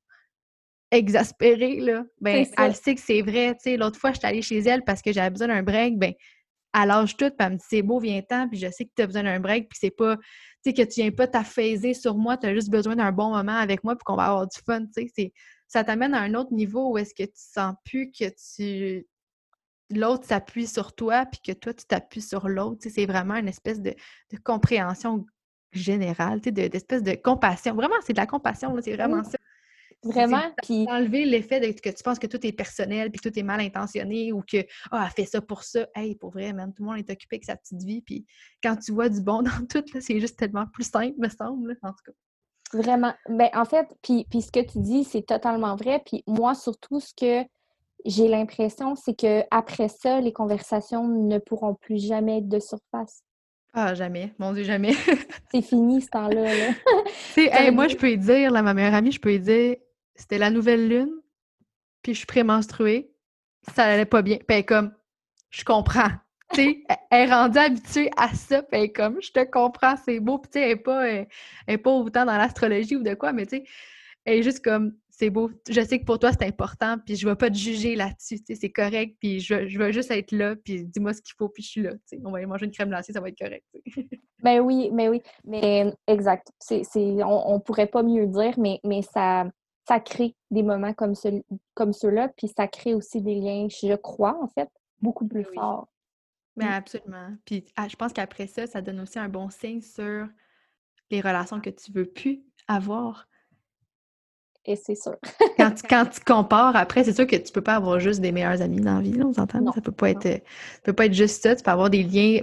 exaspérée, 0.90 1.80
là, 1.80 2.04
ben, 2.20 2.44
elle 2.58 2.74
sait 2.74 2.94
que 2.94 3.00
c'est 3.00 3.22
vrai. 3.22 3.54
Tu 3.54 3.60
sais, 3.70 3.76
l'autre 3.76 3.98
fois, 3.98 4.12
je 4.12 4.18
suis 4.18 4.26
allée 4.26 4.42
chez 4.42 4.58
elle 4.58 4.82
parce 4.84 5.00
que 5.00 5.12
j'avais 5.12 5.30
besoin 5.30 5.48
d'un 5.48 5.62
break, 5.62 5.98
ben, 5.98 6.12
à 6.72 6.86
l'âge 6.86 7.16
tout, 7.16 7.28
puis 7.28 7.36
elle 7.38 7.52
me 7.52 7.56
dit 7.56 7.64
c'est 7.68 7.82
beau, 7.82 7.98
viens-t'en, 7.98 8.48
puis 8.48 8.58
je 8.58 8.70
sais 8.70 8.84
que 8.84 8.90
tu 8.94 9.02
as 9.02 9.06
besoin 9.06 9.24
d'un 9.24 9.40
break, 9.40 9.68
puis 9.68 9.78
c'est 9.80 9.90
pas, 9.90 10.16
tu 10.16 10.22
sais, 10.64 10.72
que 10.72 10.82
tu 10.82 11.00
viens 11.00 11.10
pas 11.10 11.26
t'affaiser 11.26 11.94
sur 11.94 12.16
moi, 12.16 12.36
tu 12.36 12.46
as 12.46 12.54
juste 12.54 12.70
besoin 12.70 12.96
d'un 12.96 13.12
bon 13.12 13.30
moment 13.30 13.56
avec 13.56 13.84
moi, 13.84 13.94
puis 13.94 14.04
qu'on 14.04 14.16
va 14.16 14.26
avoir 14.26 14.46
du 14.46 14.58
fun, 14.64 14.86
tu 14.86 15.08
sais. 15.14 15.32
Ça 15.68 15.84
t'amène 15.84 16.14
à 16.14 16.20
un 16.20 16.34
autre 16.34 16.52
niveau 16.52 16.92
où 16.92 16.98
est-ce 16.98 17.14
que 17.14 17.24
tu 17.24 17.32
sens 17.34 17.74
plus 17.84 18.10
que 18.10 18.26
tu 18.56 19.06
l'autre 19.90 20.26
s'appuie 20.26 20.66
sur 20.66 20.94
toi, 20.94 21.26
puis 21.26 21.40
que 21.44 21.52
toi, 21.52 21.74
tu 21.74 21.84
t'appuies 21.84 22.22
sur 22.22 22.48
l'autre. 22.48 22.86
C'est 22.88 23.06
vraiment 23.06 23.34
une 23.36 23.48
espèce 23.48 23.80
de, 23.80 23.94
compréhension 24.44 25.26
générale, 25.72 26.40
d'espèce 26.40 27.02
de, 27.02 27.12
de 27.12 27.16
compassion. 27.16 27.74
Vraiment, 27.74 27.96
c'est 28.04 28.12
de 28.12 28.18
la 28.18 28.26
compassion, 28.26 28.74
c'est 28.82 28.94
vraiment 28.94 29.24
ça. 29.24 29.38
Vraiment? 30.04 30.52
Puis. 30.62 30.86
Enlever 30.88 31.24
l'effet 31.24 31.60
de 31.60 31.66
que 31.78 31.90
tu 31.90 32.02
penses 32.02 32.18
que 32.18 32.26
tout 32.26 32.44
est 32.46 32.52
personnel, 32.52 33.10
puis 33.10 33.20
que 33.20 33.28
tout 33.28 33.38
est 33.38 33.42
mal 33.42 33.60
intentionné, 33.60 34.32
ou 34.32 34.42
que, 34.42 34.58
ah, 34.90 35.04
elle 35.06 35.12
fait 35.12 35.30
ça 35.30 35.40
pour 35.40 35.62
ça. 35.62 35.86
Hey, 35.94 36.16
pour 36.16 36.30
vrai, 36.30 36.52
man, 36.52 36.72
tout 36.74 36.82
le 36.82 36.88
monde 36.88 36.98
est 36.98 37.10
occupé 37.10 37.36
avec 37.36 37.44
sa 37.44 37.56
petite 37.56 37.82
vie. 37.82 38.02
Puis 38.02 38.26
quand 38.62 38.76
tu 38.76 38.92
vois 38.92 39.08
du 39.08 39.20
bon 39.20 39.42
dans 39.42 39.66
tout, 39.68 39.84
c'est 40.00 40.20
juste 40.20 40.38
tellement 40.38 40.66
plus 40.66 40.88
simple, 40.88 41.14
me 41.18 41.28
semble, 41.28 41.78
en 41.82 41.90
tout 41.90 42.04
cas. 42.06 42.12
Vraiment. 42.72 43.12
Ben, 43.28 43.50
en 43.54 43.64
fait, 43.64 43.86
puis, 44.02 44.26
puis 44.30 44.42
ce 44.42 44.50
que 44.50 44.60
tu 44.60 44.78
dis, 44.78 45.04
c'est 45.04 45.26
totalement 45.26 45.76
vrai. 45.76 46.02
Puis 46.04 46.24
moi, 46.26 46.54
surtout, 46.54 47.00
ce 47.00 47.12
que 47.14 47.46
j'ai 48.04 48.28
l'impression, 48.28 48.94
c'est 48.96 49.14
que 49.14 49.44
après 49.50 49.88
ça, 49.88 50.20
les 50.20 50.32
conversations 50.32 51.06
ne 51.06 51.38
pourront 51.38 51.74
plus 51.74 52.04
jamais 52.04 52.38
être 52.38 52.48
de 52.48 52.58
surface. 52.58 53.22
Ah, 53.74 53.94
jamais. 53.94 54.34
Mon 54.38 54.52
Dieu, 54.52 54.64
jamais. 54.64 54.92
c'est 55.50 55.62
fini 55.62 56.02
ce 56.02 56.08
temps-là. 56.08 56.42
Là. 56.42 57.70
moi, 57.70 57.88
je 57.88 57.96
peux 57.96 58.10
y 58.10 58.18
dire, 58.18 58.50
là, 58.50 58.62
ma 58.62 58.74
meilleure 58.74 58.94
amie, 58.94 59.12
je 59.12 59.20
peux 59.20 59.32
y 59.32 59.40
dire, 59.40 59.76
c'était 60.14 60.38
la 60.38 60.50
nouvelle 60.50 60.88
lune, 60.88 61.12
puis 62.02 62.14
je 62.14 62.18
suis 62.18 62.26
prémenstruée, 62.26 63.12
ça 63.74 63.84
allait 63.84 64.04
pas 64.04 64.22
bien. 64.22 64.38
Puis 64.46 64.64
comme, 64.64 64.92
je 65.50 65.64
comprends. 65.64 66.10
sais, 66.54 66.82
elle 67.10 67.28
est 67.28 67.32
rendue 67.32 67.58
habituée 67.58 68.10
à 68.16 68.34
ça, 68.34 68.62
puis 68.62 68.92
comme, 68.92 69.20
je 69.22 69.30
te 69.30 69.44
comprends, 69.44 69.96
c'est 69.96 70.20
beau. 70.20 70.38
Puis 70.38 70.50
tu 70.52 70.58
sais, 70.58 70.64
elle 70.64 70.76
n'est 70.76 70.82
pas, 70.82 71.08
elle, 71.66 71.82
pas 71.82 71.90
autant 71.90 72.24
dans 72.24 72.36
l'astrologie 72.36 72.96
ou 72.96 73.02
de 73.02 73.14
quoi, 73.14 73.32
mais 73.32 73.46
tu 73.46 73.58
sais, 73.58 73.64
elle 74.24 74.38
est 74.38 74.42
juste 74.42 74.64
comme, 74.64 74.94
c'est 75.08 75.30
beau. 75.30 75.50
Je 75.68 75.80
sais 75.80 75.98
que 75.98 76.04
pour 76.04 76.18
toi, 76.18 76.32
c'est 76.32 76.44
important, 76.44 76.96
puis 77.04 77.16
je 77.16 77.26
ne 77.26 77.32
vais 77.32 77.36
pas 77.36 77.50
te 77.50 77.56
juger 77.56 77.94
là-dessus. 77.94 78.38
C'est 78.46 78.70
correct, 78.70 79.16
puis 79.20 79.40
je, 79.40 79.68
je 79.68 79.78
vais 79.78 79.92
juste 79.92 80.10
être 80.10 80.32
là, 80.32 80.56
puis 80.56 80.84
dis-moi 80.84 81.12
ce 81.12 81.22
qu'il 81.22 81.34
faut, 81.36 81.48
puis 81.48 81.62
je 81.62 81.68
suis 81.68 81.82
là. 81.82 81.92
On 82.24 82.30
va 82.30 82.38
aller 82.38 82.46
manger 82.46 82.66
une 82.66 82.72
crème 82.72 82.88
glacée, 82.88 83.12
ça 83.12 83.20
va 83.20 83.28
être 83.28 83.38
correct. 83.38 83.64
ben 84.42 84.60
oui, 84.60 84.90
mais 84.92 85.08
oui. 85.08 85.22
Mais 85.44 85.92
exact. 86.06 86.48
On 86.70 87.54
ne 87.54 87.58
pourrait 87.58 87.86
pas 87.86 88.02
mieux 88.02 88.26
dire, 88.26 88.58
mais, 88.58 88.80
mais 88.84 89.02
ça, 89.02 89.46
ça 89.86 90.00
crée 90.00 90.34
des 90.50 90.62
moments 90.62 90.94
comme, 90.94 91.14
ce, 91.14 91.28
comme 91.74 91.92
ceux-là, 91.92 92.28
puis 92.36 92.48
ça 92.48 92.68
crée 92.68 92.94
aussi 92.94 93.20
des 93.20 93.34
liens, 93.34 93.68
je 93.68 93.94
crois, 93.96 94.38
en 94.42 94.48
fait, 94.48 94.68
beaucoup 95.00 95.26
plus 95.26 95.44
forts. 95.44 95.88
Ben 96.56 96.66
mmh. 96.66 96.72
absolument. 96.72 97.28
Puis 97.44 97.64
ah, 97.76 97.88
je 97.88 97.96
pense 97.96 98.12
qu'après 98.12 98.46
ça, 98.46 98.66
ça 98.66 98.82
donne 98.82 99.00
aussi 99.00 99.18
un 99.18 99.28
bon 99.28 99.48
signe 99.48 99.80
sur 99.80 100.28
les 101.10 101.20
relations 101.20 101.60
que 101.60 101.70
tu 101.70 101.92
veux 101.92 102.06
plus 102.06 102.42
avoir. 102.68 103.26
Et 104.64 104.76
c'est 104.76 104.94
sûr. 104.94 105.16
quand, 105.56 105.72
tu, 105.72 105.82
quand 105.88 106.06
tu 106.10 106.20
compares, 106.20 106.76
après, 106.76 107.04
c'est 107.04 107.14
sûr 107.14 107.26
que 107.26 107.36
tu 107.36 107.52
peux 107.52 107.62
pas 107.62 107.76
avoir 107.76 107.98
juste 107.98 108.20
des 108.20 108.30
meilleurs 108.30 108.62
amis 108.62 108.80
dans 108.80 108.96
la 108.96 109.00
vie, 109.00 109.20
on 109.22 109.32
s'entend. 109.32 109.72
Ça 109.72 109.80
peut 109.80 109.90
pas 109.90 110.10
être, 110.10 110.42
peut 110.84 110.92
pas 110.92 111.06
être 111.06 111.14
juste 111.14 111.42
ça. 111.42 111.56
Tu 111.56 111.62
peux 111.62 111.70
avoir 111.70 111.90
des 111.90 112.04
liens 112.04 112.42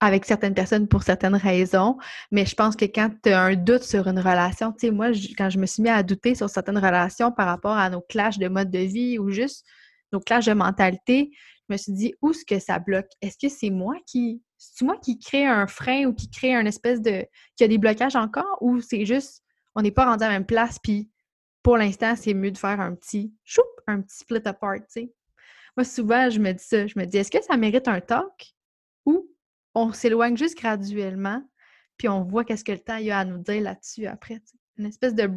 avec 0.00 0.24
certaines 0.24 0.54
personnes 0.54 0.88
pour 0.88 1.02
certaines 1.02 1.36
raisons. 1.36 1.96
Mais 2.30 2.46
je 2.46 2.54
pense 2.54 2.76
que 2.76 2.84
quand 2.84 3.10
tu 3.22 3.30
as 3.30 3.40
un 3.40 3.54
doute 3.54 3.82
sur 3.82 4.06
une 4.08 4.18
relation, 4.18 4.72
tu 4.72 4.86
sais, 4.86 4.90
moi, 4.90 5.08
quand 5.36 5.50
je 5.50 5.58
me 5.58 5.66
suis 5.66 5.82
mis 5.82 5.88
à 5.88 6.02
douter 6.02 6.34
sur 6.34 6.48
certaines 6.48 6.78
relations 6.78 7.32
par 7.32 7.46
rapport 7.46 7.76
à 7.76 7.90
nos 7.90 8.00
clashs 8.00 8.38
de 8.38 8.48
mode 8.48 8.70
de 8.70 8.78
vie 8.78 9.18
ou 9.18 9.30
juste 9.30 9.64
nos 10.12 10.20
clashs 10.20 10.46
de 10.46 10.54
mentalité, 10.54 11.30
je 11.68 11.74
me 11.74 11.76
suis 11.76 11.92
dit, 11.92 12.14
où 12.22 12.30
est-ce 12.30 12.44
que 12.44 12.58
ça 12.58 12.78
bloque? 12.78 13.10
Est-ce 13.20 13.36
que 13.38 13.52
c'est 13.52 13.70
moi 13.70 13.94
qui. 14.06 14.42
C'est 14.56 14.84
moi 14.84 14.96
qui 15.00 15.20
crée 15.20 15.46
un 15.46 15.68
frein 15.68 16.06
ou 16.06 16.12
qui 16.12 16.28
crée 16.30 16.54
un 16.54 16.66
espèce 16.66 17.00
de. 17.00 17.24
qui 17.56 17.64
a 17.64 17.68
des 17.68 17.78
blocages 17.78 18.16
encore 18.16 18.58
ou 18.60 18.80
c'est 18.80 19.04
juste 19.04 19.42
on 19.74 19.82
n'est 19.82 19.92
pas 19.92 20.06
rendu 20.06 20.24
à 20.24 20.26
la 20.26 20.32
même 20.32 20.46
place 20.46 20.78
puis 20.82 21.08
pour 21.62 21.76
l'instant, 21.76 22.14
c'est 22.16 22.34
mieux 22.34 22.50
de 22.50 22.58
faire 22.58 22.80
un 22.80 22.94
petit 22.94 23.32
choup, 23.44 23.60
un 23.86 24.00
petit 24.00 24.16
split 24.16 24.40
apart, 24.46 24.78
tu 24.78 24.84
sais? 24.88 25.12
Moi, 25.76 25.84
souvent, 25.84 26.30
je 26.30 26.40
me 26.40 26.52
dis 26.52 26.64
ça. 26.64 26.86
Je 26.86 26.98
me 26.98 27.04
dis, 27.04 27.18
est-ce 27.18 27.30
que 27.30 27.42
ça 27.42 27.56
mérite 27.56 27.88
un 27.88 28.00
talk? 28.00 28.54
On 29.74 29.92
s'éloigne 29.92 30.36
juste 30.36 30.58
graduellement 30.58 31.42
puis 31.98 32.08
on 32.08 32.22
voit 32.22 32.44
qu'est-ce 32.44 32.64
que 32.64 32.72
le 32.72 32.78
temps 32.78 32.96
y 32.96 33.10
a 33.10 33.18
à 33.18 33.24
nous 33.24 33.38
dire 33.38 33.60
là-dessus 33.60 34.06
après, 34.06 34.40
Une 34.78 34.86
espèce 34.86 35.14
de, 35.14 35.30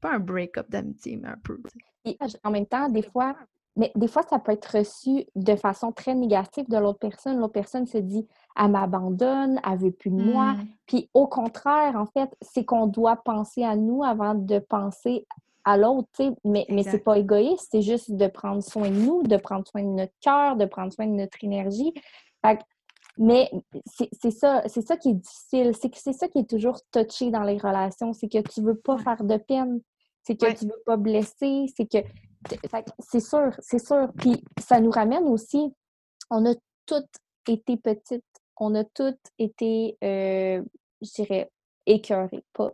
pas 0.00 0.12
un 0.12 0.18
break-up 0.18 0.68
d'amitié, 0.68 1.16
mais 1.16 1.28
un 1.28 1.38
peu. 1.42 1.62
Et 2.04 2.18
en 2.44 2.50
même 2.50 2.66
temps, 2.66 2.88
des 2.88 3.02
fois, 3.02 3.36
mais 3.76 3.92
des 3.94 4.08
fois, 4.08 4.24
ça 4.28 4.40
peut 4.40 4.50
être 4.50 4.78
reçu 4.78 5.24
de 5.36 5.54
façon 5.54 5.92
très 5.92 6.16
négative 6.16 6.68
de 6.68 6.76
l'autre 6.76 6.98
personne. 6.98 7.38
L'autre 7.38 7.52
personne 7.52 7.86
se 7.86 7.98
dit 7.98 8.26
elle 8.56 8.72
m'abandonne, 8.72 9.60
elle 9.64 9.78
veut 9.78 9.92
plus 9.92 10.10
de 10.10 10.20
moi. 10.20 10.54
Mmh. 10.54 10.66
Puis 10.86 11.10
au 11.14 11.28
contraire, 11.28 11.94
en 11.94 12.06
fait, 12.06 12.28
c'est 12.42 12.64
qu'on 12.64 12.88
doit 12.88 13.16
penser 13.16 13.62
à 13.62 13.76
nous 13.76 14.02
avant 14.02 14.34
de 14.34 14.58
penser 14.58 15.26
à 15.64 15.76
l'autre, 15.76 16.08
mais, 16.44 16.66
mais 16.70 16.82
c'est 16.82 16.98
pas 16.98 17.18
égoïste, 17.18 17.68
c'est 17.70 17.82
juste 17.82 18.10
de 18.10 18.26
prendre 18.26 18.62
soin 18.62 18.90
de 18.90 18.96
nous, 18.96 19.22
de 19.22 19.36
prendre 19.36 19.68
soin 19.68 19.82
de 19.82 19.88
notre 19.88 20.14
cœur, 20.20 20.56
de 20.56 20.64
prendre 20.64 20.92
soin 20.92 21.06
de 21.06 21.12
notre 21.12 21.44
énergie. 21.44 21.92
Mais 23.18 23.50
c'est 23.86 24.30
ça, 24.30 24.62
c'est 24.66 24.86
ça 24.86 24.96
qui 24.96 25.10
est 25.10 25.14
difficile, 25.14 25.72
c'est 25.92 26.12
ça 26.12 26.28
qui 26.28 26.38
est 26.38 26.48
toujours 26.48 26.80
touché 26.92 27.30
dans 27.30 27.42
les 27.42 27.58
relations, 27.58 28.12
c'est 28.12 28.28
que 28.28 28.38
tu 28.48 28.62
veux 28.62 28.76
pas 28.76 28.96
faire 28.98 29.24
de 29.24 29.36
peine, 29.36 29.80
c'est 30.22 30.36
que 30.36 30.52
tu 30.56 30.66
veux 30.66 30.82
pas 30.86 30.96
blesser, 30.96 31.66
c'est 31.76 31.86
que 31.86 31.98
c'est 33.00 33.20
sûr, 33.20 33.50
c'est 33.58 33.84
sûr. 33.84 34.08
Puis 34.16 34.42
ça 34.60 34.80
nous 34.80 34.90
ramène 34.90 35.24
aussi, 35.24 35.72
on 36.30 36.46
a 36.46 36.54
toutes 36.86 37.06
été 37.48 37.76
petites, 37.76 38.24
on 38.56 38.74
a 38.74 38.84
toutes 38.84 39.18
été, 39.38 39.96
euh, 40.04 40.62
je 41.02 41.10
dirais, 41.14 41.50
écœurées, 41.86 42.44
pas 42.52 42.72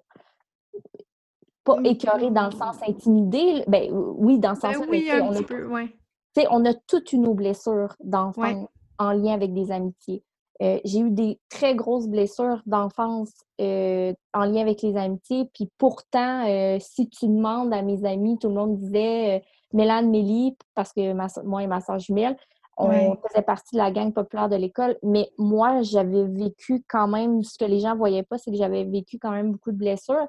pas 1.65 1.79
écœuré 1.83 2.31
dans 2.31 2.47
le 2.47 2.53
sens 2.53 2.77
intimidé. 2.87 3.65
Ben 3.67 3.91
oui, 3.91 4.39
dans 4.39 4.51
le 4.51 4.57
sens 4.57 4.77
ben 4.79 4.87
oui, 4.89 5.09
on, 5.11 5.35
a, 5.35 6.47
on 6.51 6.65
a 6.67 6.75
toutes 6.75 7.15
nos 7.15 7.33
blessures 7.33 7.97
d'enfance 8.01 8.69
en 8.99 9.13
lien 9.13 9.33
avec 9.33 9.55
des 9.55 9.73
amitiés. 9.73 10.23
Euh, 10.63 10.79
j'ai 10.85 11.01
eu 11.01 11.11
des 11.11 11.41
très 11.49 11.75
grosses 11.75 12.07
blessures 12.07 12.63
d'enfance 12.67 13.33
euh, 13.61 14.13
en 14.33 14.45
lien 14.45 14.61
avec 14.61 14.83
les 14.83 14.97
amitiés. 14.97 15.51
Puis 15.53 15.69
pourtant, 15.79 16.47
euh, 16.49 16.79
si 16.81 17.09
tu 17.09 17.27
demandes 17.27 17.73
à 17.75 17.83
mes 17.83 18.05
amis, 18.05 18.39
tout 18.39 18.49
le 18.49 18.55
monde 18.55 18.79
disait 18.79 19.43
Mélane, 19.73 20.11
Mélie, 20.11 20.57
parce 20.75 20.93
que 20.93 21.13
moi 21.43 21.63
et 21.63 21.67
ma 21.67 21.81
soeur 21.81 21.99
jumelle, 21.99 22.37
on 22.77 22.89
faisait 23.29 23.43
partie 23.43 23.77
de 23.77 23.81
la 23.81 23.93
gang 23.93 24.13
populaire 24.13 24.49
de 24.49 24.57
l'école. 24.57 24.97
Mais 25.03 25.31
moi, 25.39 25.83
j'avais 25.83 26.25
vécu 26.25 26.85
quand 26.89 27.07
même, 27.07 27.43
ce 27.43 27.57
que 27.57 27.65
les 27.65 27.81
gens 27.81 27.93
ne 27.93 27.99
voyaient 27.99 28.25
pas, 28.25 28.39
c'est 28.39 28.51
que 28.51 28.57
j'avais 28.57 28.85
vécu 28.85 29.19
quand 29.19 29.31
même 29.31 29.53
beaucoup 29.53 29.71
de 29.71 29.77
blessures. 29.77 30.27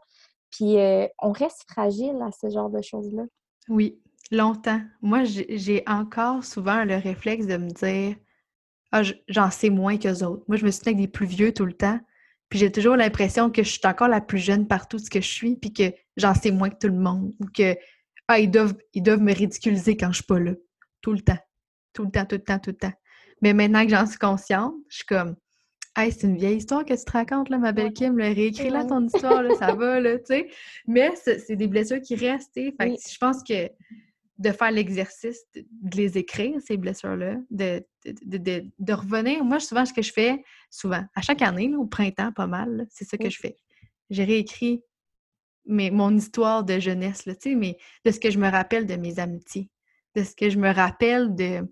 Puis 0.52 0.78
on 1.22 1.32
reste 1.32 1.66
fragile 1.68 2.18
à 2.22 2.32
ce 2.32 2.50
genre 2.52 2.70
de 2.70 2.82
choses-là. 2.82 3.24
Oui, 3.68 4.00
longtemps. 4.32 4.80
Moi, 5.02 5.24
j'ai 5.24 5.84
encore 5.88 6.44
souvent 6.44 6.84
le 6.84 6.98
réflexe 6.98 7.48
de 7.48 7.58
me 7.58 7.70
dire 7.70 8.16
Ah, 8.92 9.02
j'en 9.28 9.52
sais 9.52 9.70
moins 9.70 9.98
qu'eux 9.98 10.24
autres. 10.24 10.44
Moi, 10.48 10.58
je 10.58 10.66
me 10.66 10.72
suis 10.72 10.82
avec 10.86 10.98
des 10.98 11.08
plus 11.08 11.26
vieux 11.26 11.54
tout 11.54 11.66
le 11.66 11.74
temps. 11.74 12.00
Puis 12.50 12.60
j'ai 12.60 12.72
toujours 12.72 12.96
l'impression 12.96 13.50
que 13.50 13.64
je 13.64 13.70
suis 13.70 13.82
encore 13.84 14.08
la 14.08 14.22
plus 14.22 14.38
jeune 14.38 14.68
partout 14.68 15.00
ce 15.00 15.10
que 15.10 15.20
je 15.20 15.28
suis, 15.28 15.56
puis 15.56 15.74
que 15.74 15.92
j'en 16.16 16.34
sais 16.34 16.52
moins 16.52 16.70
que 16.70 16.78
tout 16.80 16.88
le 16.88 17.00
monde. 17.00 17.34
Ou 17.40 17.46
que 17.46 17.76
ah, 18.28 18.40
ils 18.40 18.50
doivent, 18.50 18.76
ils 18.94 19.04
doivent 19.04 19.22
me 19.22 19.34
ridiculiser 19.34 19.98
quand 19.98 20.10
je 20.12 20.18
suis 20.18 20.26
pas 20.26 20.40
là. 20.40 20.52
Tout 21.02 21.14
le 21.14 21.22
temps. 21.22 21.38
Tout 21.94 22.06
le 22.06 22.12
temps, 22.12 22.26
tout 22.26 22.36
le 22.36 22.44
temps, 22.44 22.60
tout 22.60 22.72
le 22.72 22.78
temps. 22.78 22.94
Mais 23.42 23.54
maintenant 23.54 23.84
que 23.84 23.92
j'en 23.92 24.06
suis 24.06 24.18
consciente, 24.18 24.74
je 24.90 24.98
suis 24.98 25.06
comme 25.06 25.36
Hey, 25.98 26.12
c'est 26.12 26.28
une 26.28 26.36
vieille 26.36 26.58
histoire 26.58 26.84
que 26.84 26.94
tu 26.94 27.06
te 27.06 27.12
racontes, 27.12 27.50
là, 27.50 27.58
ma 27.58 27.72
belle 27.72 27.94
Kim. 27.94 28.20
Réécris-la 28.20 28.84
ton 28.84 29.06
histoire, 29.06 29.42
là, 29.42 29.56
ça 29.56 29.74
va, 29.76 30.02
là, 30.02 30.18
tu 30.18 30.26
sais. 30.26 30.50
Mais 30.88 31.14
c'est 31.16 31.56
des 31.56 31.68
blessures 31.68 32.02
qui 32.02 32.16
restent, 32.16 32.54
Fait 32.54 32.74
je 32.80 33.18
pense 33.18 33.42
que 33.44 33.70
de 34.38 34.52
faire 34.52 34.72
l'exercice 34.72 35.40
de, 35.56 35.64
les 35.96 36.18
écrire, 36.18 36.60
ces 36.62 36.78
blessures-là, 36.78 37.38
de, 37.52 37.86
de, 38.06 38.94
revenir. 38.94 39.44
Moi, 39.44 39.60
souvent, 39.60 39.86
ce 39.86 39.94
que 39.94 40.02
je 40.02 40.12
fais, 40.12 40.44
souvent, 40.70 41.04
à 41.16 41.22
chaque 41.22 41.42
année, 41.42 41.74
au 41.76 41.86
printemps, 41.86 42.32
pas 42.34 42.48
mal, 42.48 42.86
c'est 42.90 43.06
ça 43.06 43.18
que 43.18 43.30
je 43.30 43.40
fais. 43.40 43.56
J'ai 44.10 44.26
réécrit 44.26 44.84
mon 45.68 46.16
histoire 46.16 46.64
de 46.64 46.80
jeunesse, 46.80 47.26
là, 47.26 47.36
tu 47.36 47.50
sais, 47.50 47.56
mais 47.56 47.78
de 48.04 48.12
ce 48.12 48.20
que 48.20 48.30
je 48.30 48.38
me 48.38 48.50
rappelle 48.50 48.86
de 48.86 48.96
mes 48.96 49.20
amitiés, 49.20 49.70
de 50.16 50.24
ce 50.24 50.36
que 50.36 50.50
je 50.50 50.60
me 50.60 50.72
rappelle 50.72 51.34
de 51.34 51.68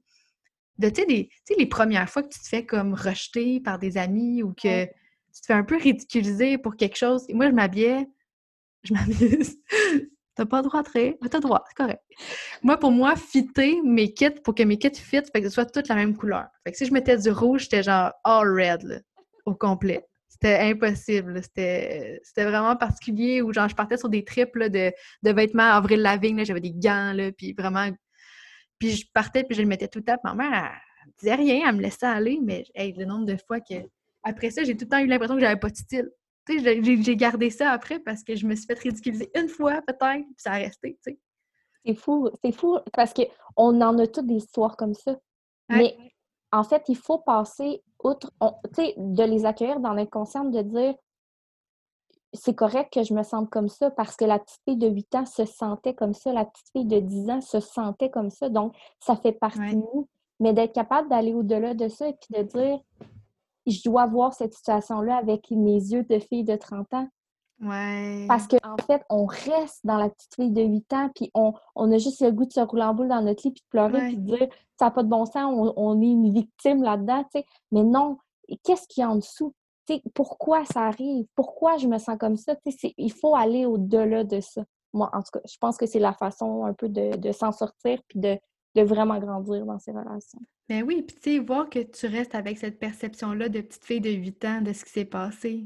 de, 0.79 0.89
tu 0.89 1.03
sais, 1.03 1.55
les 1.57 1.65
premières 1.65 2.09
fois 2.09 2.23
que 2.23 2.29
tu 2.29 2.39
te 2.39 2.47
fais 2.47 2.65
comme 2.65 2.93
rejeter 2.93 3.59
par 3.59 3.79
des 3.79 3.97
amis 3.97 4.41
ou 4.43 4.53
que 4.53 4.85
tu 4.85 5.41
te 5.41 5.45
fais 5.45 5.53
un 5.53 5.63
peu 5.63 5.77
ridiculiser 5.77 6.57
pour 6.57 6.75
quelque 6.75 6.97
chose. 6.97 7.25
moi, 7.29 7.47
je 7.47 7.53
m'habillais, 7.53 8.07
je 8.83 8.93
m'habillais, 8.93 9.39
t'as 10.35 10.45
pas 10.45 10.61
le 10.61 10.67
droit 10.67 10.83
de 10.83 10.89
rire, 10.89 11.13
mais 11.21 11.29
t'as 11.29 11.37
le 11.37 11.43
droit, 11.43 11.63
c'est 11.67 11.75
correct. 11.75 12.01
Moi, 12.61 12.77
pour 12.77 12.91
moi, 12.91 13.15
fitter 13.15 13.81
mes 13.83 14.13
kits, 14.13 14.29
pour 14.43 14.55
que 14.55 14.63
mes 14.63 14.77
kits 14.77 14.95
fit, 14.95 15.21
fait 15.31 15.41
que 15.41 15.43
ce 15.43 15.49
soit 15.49 15.65
toutes 15.65 15.87
la 15.87 15.95
même 15.95 16.15
couleur. 16.15 16.47
Fait 16.63 16.71
que 16.71 16.77
si 16.77 16.85
je 16.85 16.93
mettais 16.93 17.17
du 17.17 17.29
rouge, 17.29 17.63
j'étais 17.63 17.83
genre 17.83 18.11
all 18.23 18.47
red, 18.47 19.03
au 19.45 19.55
complet. 19.55 20.05
C'était 20.27 20.57
impossible. 20.59 21.41
C'était 21.43 22.19
vraiment 22.37 22.75
particulier 22.75 23.41
où 23.41 23.53
genre 23.53 23.69
je 23.69 23.75
partais 23.75 23.97
sur 23.97 24.09
des 24.09 24.25
trips 24.25 24.57
de, 24.57 24.91
de 25.23 25.31
vêtements 25.31 25.71
Avril 25.71 26.01
Lavigne, 26.01 26.43
j'avais 26.43 26.59
des 26.59 26.73
gants, 26.73 27.13
là, 27.13 27.31
puis 27.31 27.53
vraiment 27.53 27.89
puis 28.83 28.91
je 28.91 29.05
partais, 29.13 29.45
puis 29.45 29.55
je 29.55 29.61
le 29.61 29.67
mettais 29.67 29.87
tout 29.87 30.01
temps. 30.01 30.17
Ma 30.25 30.35
mère, 30.35 30.51
elle, 30.51 31.07
me 31.07 31.13
disait 31.17 31.35
rien, 31.35 31.69
elle 31.69 31.75
me 31.77 31.81
laissait 31.81 32.05
aller, 32.05 32.39
mais 32.43 32.65
le 32.75 33.05
nombre 33.05 33.25
de 33.25 33.37
fois 33.47 33.61
que. 33.61 33.75
Après 34.23 34.51
ça, 34.51 34.63
j'ai 34.63 34.75
tout 34.75 34.83
le 34.85 34.89
temps 34.89 34.99
eu 34.99 35.07
l'impression 35.07 35.35
que 35.35 35.41
j'avais 35.41 35.59
pas 35.59 35.69
de 35.69 35.75
style. 35.75 36.09
Tu 36.45 36.59
sais, 36.59 36.83
j'ai 36.83 37.15
gardé 37.15 37.49
ça 37.49 37.71
après 37.71 37.99
parce 37.99 38.23
que 38.23 38.35
je 38.35 38.45
me 38.45 38.55
suis 38.55 38.65
fait 38.65 38.79
ridiculiser 38.79 39.31
une 39.35 39.47
fois, 39.47 39.81
peut-être, 39.87 40.25
puis 40.25 40.35
ça 40.37 40.51
a 40.51 40.55
resté, 40.55 40.97
tu 41.03 41.11
sais. 41.11 41.19
C'est 41.85 41.95
fou, 41.95 42.29
c'est 42.43 42.51
fou 42.53 42.79
parce 42.93 43.13
qu'on 43.13 43.81
en 43.81 43.99
a 43.99 44.07
toutes 44.07 44.27
des 44.27 44.35
histoires 44.35 44.77
comme 44.77 44.93
ça. 44.93 45.17
Mais 45.69 45.97
en 46.51 46.63
fait, 46.63 46.83
il 46.87 46.97
faut 46.97 47.19
passer 47.19 47.83
outre, 48.03 48.31
tu 48.73 48.83
sais, 48.83 48.93
de 48.97 49.23
les 49.23 49.45
accueillir 49.45 49.79
dans 49.79 49.93
l'inconscient, 49.93 50.45
de 50.45 50.61
dire 50.61 50.95
c'est 52.33 52.55
correct 52.55 52.91
que 52.91 53.03
je 53.03 53.13
me 53.13 53.23
sente 53.23 53.49
comme 53.49 53.69
ça 53.69 53.91
parce 53.91 54.15
que 54.15 54.25
la 54.25 54.39
petite 54.39 54.61
fille 54.65 54.77
de 54.77 54.87
8 54.87 55.15
ans 55.15 55.25
se 55.25 55.45
sentait 55.45 55.93
comme 55.93 56.13
ça, 56.13 56.33
la 56.33 56.45
petite 56.45 56.69
fille 56.71 56.85
de 56.85 56.99
10 56.99 57.29
ans 57.29 57.41
se 57.41 57.59
sentait 57.59 58.09
comme 58.09 58.29
ça. 58.29 58.49
Donc, 58.49 58.75
ça 58.99 59.15
fait 59.15 59.33
partie 59.33 59.59
de 59.59 59.75
nous. 59.75 60.07
Mais 60.39 60.51
d'être 60.51 60.73
capable 60.73 61.09
d'aller 61.09 61.33
au-delà 61.33 61.75
de 61.75 61.87
ça 61.87 62.09
et 62.09 62.13
puis 62.13 62.35
de 62.35 62.43
dire, 62.43 62.79
je 63.65 63.81
dois 63.83 64.05
voir 64.07 64.33
cette 64.33 64.53
situation-là 64.53 65.17
avec 65.17 65.49
mes 65.51 65.75
yeux 65.75 66.03
de 66.03 66.19
fille 66.19 66.43
de 66.43 66.55
30 66.55 66.93
ans. 66.93 67.07
Ouais. 67.61 68.25
Parce 68.27 68.47
qu'en 68.47 68.57
en 68.73 68.77
fait, 68.85 69.03
on 69.09 69.25
reste 69.25 69.79
dans 69.83 69.97
la 69.97 70.09
petite 70.09 70.35
fille 70.35 70.51
de 70.51 70.63
8 70.63 70.93
ans, 70.93 71.09
puis 71.15 71.31
on, 71.33 71.53
a 71.75 71.97
juste 71.97 72.21
le 72.21 72.31
goût 72.31 72.45
de 72.45 72.51
se 72.51 72.59
rouler 72.59 72.83
en 72.83 72.93
boule 72.93 73.07
dans 73.07 73.21
notre 73.21 73.43
lit, 73.45 73.53
puis 73.53 73.61
de 73.61 73.69
pleurer, 73.69 74.07
puis 74.07 74.17
de 74.17 74.35
dire 74.35 74.47
ça 74.77 74.85
n'a 74.85 74.91
pas 74.91 75.03
de 75.03 75.09
bon 75.09 75.25
sens, 75.25 75.73
on, 75.77 76.01
est 76.01 76.05
une 76.05 76.33
victime 76.33 76.83
là-dedans, 76.83 77.23
tu 77.23 77.39
sais. 77.39 77.45
Mais 77.71 77.83
non, 77.83 78.17
qu'est-ce 78.63 78.87
qu'il 78.87 79.01
y 79.01 79.03
a 79.03 79.09
en 79.09 79.15
dessous? 79.15 79.53
sais, 79.87 80.01
pourquoi 80.13 80.65
ça 80.65 80.81
arrive? 80.87 81.25
Pourquoi 81.35 81.77
je 81.77 81.87
me 81.87 81.97
sens 81.97 82.17
comme 82.19 82.37
ça? 82.37 82.55
Il 82.97 83.11
faut 83.11 83.35
aller 83.35 83.65
au-delà 83.65 84.23
de 84.23 84.39
ça. 84.39 84.63
Moi, 84.93 85.09
en 85.13 85.21
tout 85.21 85.31
cas, 85.33 85.41
je 85.45 85.57
pense 85.57 85.77
que 85.77 85.85
c'est 85.85 85.99
la 85.99 86.13
façon 86.13 86.65
un 86.65 86.73
peu 86.73 86.87
de, 86.89 87.31
s'en 87.31 87.51
sortir 87.51 87.99
puis 88.07 88.19
de, 88.19 88.37
de, 88.75 88.81
vraiment 88.83 89.17
grandir 89.19 89.65
dans 89.65 89.79
ces 89.79 89.91
relations. 89.91 90.41
Ben 90.69 90.83
oui, 90.83 91.03
puis 91.03 91.15
tu 91.15 91.21
sais, 91.21 91.39
voir 91.39 91.69
que 91.69 91.79
tu 91.79 92.07
restes 92.07 92.35
avec 92.35 92.57
cette 92.57 92.79
perception-là 92.79 93.49
de 93.49 93.61
petite 93.61 93.83
fille 93.83 94.01
de 94.01 94.09
8 94.09 94.45
ans, 94.45 94.61
de 94.61 94.73
ce 94.73 94.85
qui 94.85 94.91
s'est 94.91 95.05
passé. 95.05 95.65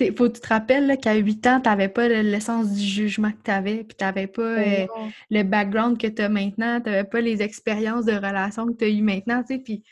Il 0.00 0.16
faut 0.16 0.28
que 0.28 0.34
tu 0.34 0.40
te 0.40 0.48
rappelles 0.48 0.96
qu'à 0.98 1.14
8 1.14 1.46
ans, 1.46 1.60
tu 1.60 1.68
n'avais 1.68 1.90
pas 1.90 2.08
l'essence 2.08 2.72
du 2.72 2.82
jugement 2.82 3.32
que 3.32 3.42
tu 3.44 3.50
avais, 3.50 3.84
puis 3.84 3.96
tu 3.96 4.04
n'avais 4.04 4.26
pas 4.26 4.56
ben 4.56 4.88
euh, 4.88 5.08
le 5.30 5.42
background 5.42 5.98
que 5.98 6.06
tu 6.06 6.22
as 6.22 6.30
maintenant, 6.30 6.80
tu 6.80 6.88
n'avais 6.88 7.04
pas 7.04 7.20
les 7.20 7.42
expériences 7.42 8.06
de 8.06 8.14
relations 8.14 8.66
que 8.66 8.72
tu 8.78 8.84
as 8.84 8.88
eues 8.88 9.02
maintenant, 9.02 9.42
tu 9.42 9.56
sais, 9.56 9.58
puis 9.58 9.82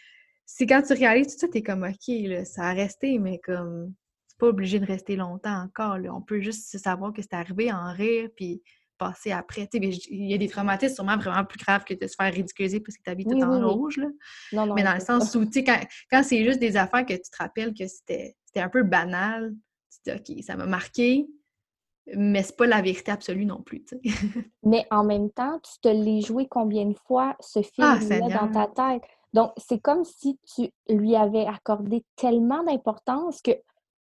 c'est 0.46 0.66
quand 0.66 0.82
tu 0.82 0.94
réalises 0.94 1.34
tout 1.34 1.40
ça, 1.40 1.48
tu 1.48 1.58
es 1.58 1.62
comme 1.62 1.82
OK, 1.82 2.08
là, 2.08 2.44
ça 2.44 2.64
a 2.64 2.72
resté, 2.72 3.18
mais 3.18 3.38
comme 3.38 3.92
c'est 4.26 4.38
pas 4.38 4.48
obligé 4.48 4.78
de 4.80 4.86
rester 4.86 5.16
longtemps 5.16 5.62
encore. 5.62 5.98
Là. 5.98 6.14
On 6.14 6.22
peut 6.22 6.40
juste 6.40 6.76
savoir 6.78 7.12
que 7.12 7.22
c'est 7.22 7.34
arrivé, 7.34 7.70
en 7.72 7.92
rire, 7.92 8.28
puis 8.34 8.62
passer 9.02 9.32
après. 9.32 9.68
Il 9.74 10.30
y 10.30 10.34
a 10.34 10.38
des 10.38 10.48
traumatismes 10.48 10.94
sûrement 10.94 11.16
vraiment 11.16 11.44
plus 11.44 11.58
graves 11.58 11.84
que 11.84 11.94
de 11.94 12.06
se 12.06 12.14
faire 12.14 12.32
ridiculiser 12.32 12.80
parce 12.80 12.96
que 12.96 13.02
tu 13.02 13.10
habites 13.10 13.30
tout 13.30 13.40
en 13.40 13.68
rouge. 13.68 13.96
Là. 13.96 14.08
Non, 14.52 14.66
non, 14.66 14.74
mais 14.74 14.82
dans 14.82 14.94
le 14.94 15.00
sens 15.00 15.34
où, 15.34 15.44
quand, 15.44 15.80
quand 16.10 16.22
c'est 16.22 16.44
juste 16.44 16.58
des 16.58 16.76
affaires 16.76 17.04
que 17.04 17.14
tu 17.14 17.30
te 17.30 17.36
rappelles 17.38 17.74
que 17.74 17.86
c'était 17.86 18.34
un 18.56 18.68
peu 18.68 18.82
banal, 18.82 19.54
tu 20.04 20.10
dis 20.10 20.36
OK, 20.38 20.44
ça 20.44 20.56
m'a 20.56 20.66
marqué, 20.66 21.26
mais 22.14 22.42
c'est 22.42 22.56
pas 22.56 22.66
la 22.66 22.82
vérité 22.82 23.12
absolue 23.12 23.46
non 23.46 23.62
plus. 23.62 23.84
mais 24.62 24.86
en 24.90 25.04
même 25.04 25.30
temps, 25.30 25.60
tu 25.60 25.80
te 25.80 25.88
l'es 25.88 26.20
joué 26.20 26.46
combien 26.48 26.86
de 26.86 26.96
fois 27.06 27.36
ce 27.40 27.60
ah, 27.78 27.98
film-là 28.00 28.28
dans 28.28 28.50
ta 28.50 28.66
tête? 28.66 29.02
Donc, 29.32 29.52
c'est 29.56 29.80
comme 29.80 30.04
si 30.04 30.38
tu 30.54 30.68
lui 30.88 31.16
avais 31.16 31.46
accordé 31.46 32.04
tellement 32.16 32.62
d'importance 32.64 33.40
que 33.40 33.52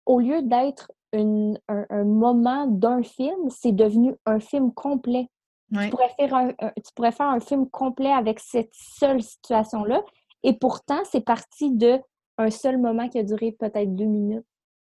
au 0.04 0.20
lieu 0.20 0.42
d'être 0.42 0.90
un, 1.12 2.04
moment 2.04 2.66
d'un 2.66 3.02
film, 3.02 3.50
c'est 3.50 3.72
devenu 3.72 4.14
un 4.26 4.40
film 4.40 4.72
complet. 4.72 5.28
Tu, 5.72 5.88
pourrais 5.88 6.10
faire 6.18 6.34
un, 6.34 6.48
tu 6.48 6.92
pourrais 6.94 7.12
faire 7.12 7.28
un 7.28 7.40
film 7.40 7.68
complet 7.68 8.12
avec 8.12 8.40
cette 8.40 8.72
seule 8.74 9.22
situation-là. 9.22 10.02
Et 10.42 10.52
pourtant, 10.52 11.00
c'est 11.04 11.24
parti 11.24 11.70
de 11.70 11.98
un 12.38 12.50
seul 12.50 12.78
moment 12.78 13.08
qui 13.08 13.18
a 13.18 13.22
duré 13.22 13.52
peut-être 13.52 13.94
deux 13.94 14.04
minutes. 14.04 14.44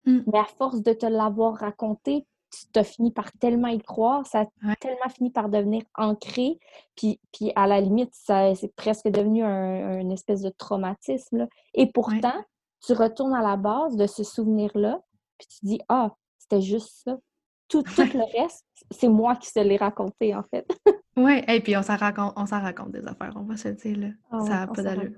Mmh. 0.06 0.20
Mais 0.32 0.40
à 0.40 0.46
force 0.46 0.82
de 0.82 0.94
te 0.94 1.06
l'avoir 1.06 1.56
raconté, 1.56 2.26
tu 2.52 2.80
as 2.80 2.84
fini 2.84 3.12
par 3.12 3.32
tellement 3.34 3.68
y 3.68 3.80
croire, 3.80 4.26
ça 4.26 4.42
a 4.42 4.76
tellement 4.78 5.10
fini 5.10 5.32
par 5.32 5.50
devenir 5.50 5.84
ancré, 5.96 6.60
puis, 6.96 7.20
puis 7.34 7.52
à 7.56 7.68
la 7.68 7.82
limite, 7.82 8.14
ça, 8.14 8.56
c'est 8.56 8.74
presque 8.76 9.08
devenu 9.08 9.44
un, 9.44 10.00
une 10.00 10.12
espèce 10.12 10.42
de 10.42 10.50
traumatisme. 10.50 11.48
Et 11.74 11.92
pourtant, 11.92 12.34
tu 12.86 12.94
retournes 12.94 13.36
à 13.36 13.42
la 13.42 13.58
base 13.58 13.96
de 13.96 14.08
ce 14.08 14.24
souvenir-là, 14.24 15.02
puis 15.38 15.48
tu 15.48 15.66
dis 15.66 15.80
Ah, 15.90 16.12
c'était 16.38 16.62
juste 16.62 17.04
ça. 17.04 17.18
Tout, 17.68 17.84
tout 17.84 18.02
le 18.02 18.24
reste, 18.42 18.66
c'est 18.92 19.10
moi 19.10 19.36
qui 19.36 19.50
se 19.50 19.60
l'ai 19.60 19.78
raconté, 19.78 20.34
en 20.34 20.44
fait. 20.44 20.66
oui, 21.18 21.44
et 21.48 21.60
puis 21.60 21.76
on 21.76 21.84
s'en 21.84 21.98
raconte, 21.98 22.34
on 22.38 22.46
s'en 22.46 22.62
raconte 22.62 22.92
des 22.92 23.06
affaires, 23.06 23.34
on 23.36 23.44
va 23.44 23.58
se 23.58 23.68
le 23.68 23.74
dire, 23.76 23.98
là. 23.98 24.08
Ah 24.32 24.40
ça 24.42 24.50
n'a 24.50 24.68
pas 24.68 24.82
d'allure. 24.82 25.18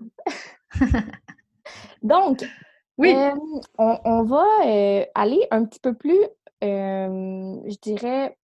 Donc, 2.01 2.43
oui. 2.97 3.13
Euh, 3.15 3.35
on, 3.77 3.99
on, 4.03 4.23
va 4.23 4.45
euh, 4.65 5.05
aller 5.13 5.45
un 5.51 5.65
petit 5.65 5.79
peu 5.79 5.93
plus 5.93 6.19
je 6.61 7.79
dirais, 7.81 8.37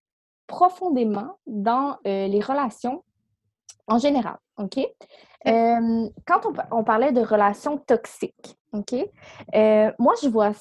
profondément 0.47 1.37
dans 1.45 1.97
les 2.05 2.39
relations 2.39 3.03
en 3.87 3.97
général. 3.97 4.37
OK? 4.57 4.79
quand 5.43 6.41
on, 6.71 6.83
parlait 6.83 7.11
de 7.11 7.21
relations 7.21 7.77
toxiques, 7.77 8.57
OK? 8.71 8.93
moi, 9.99 10.13
je 10.23 10.29
vois 10.29 10.53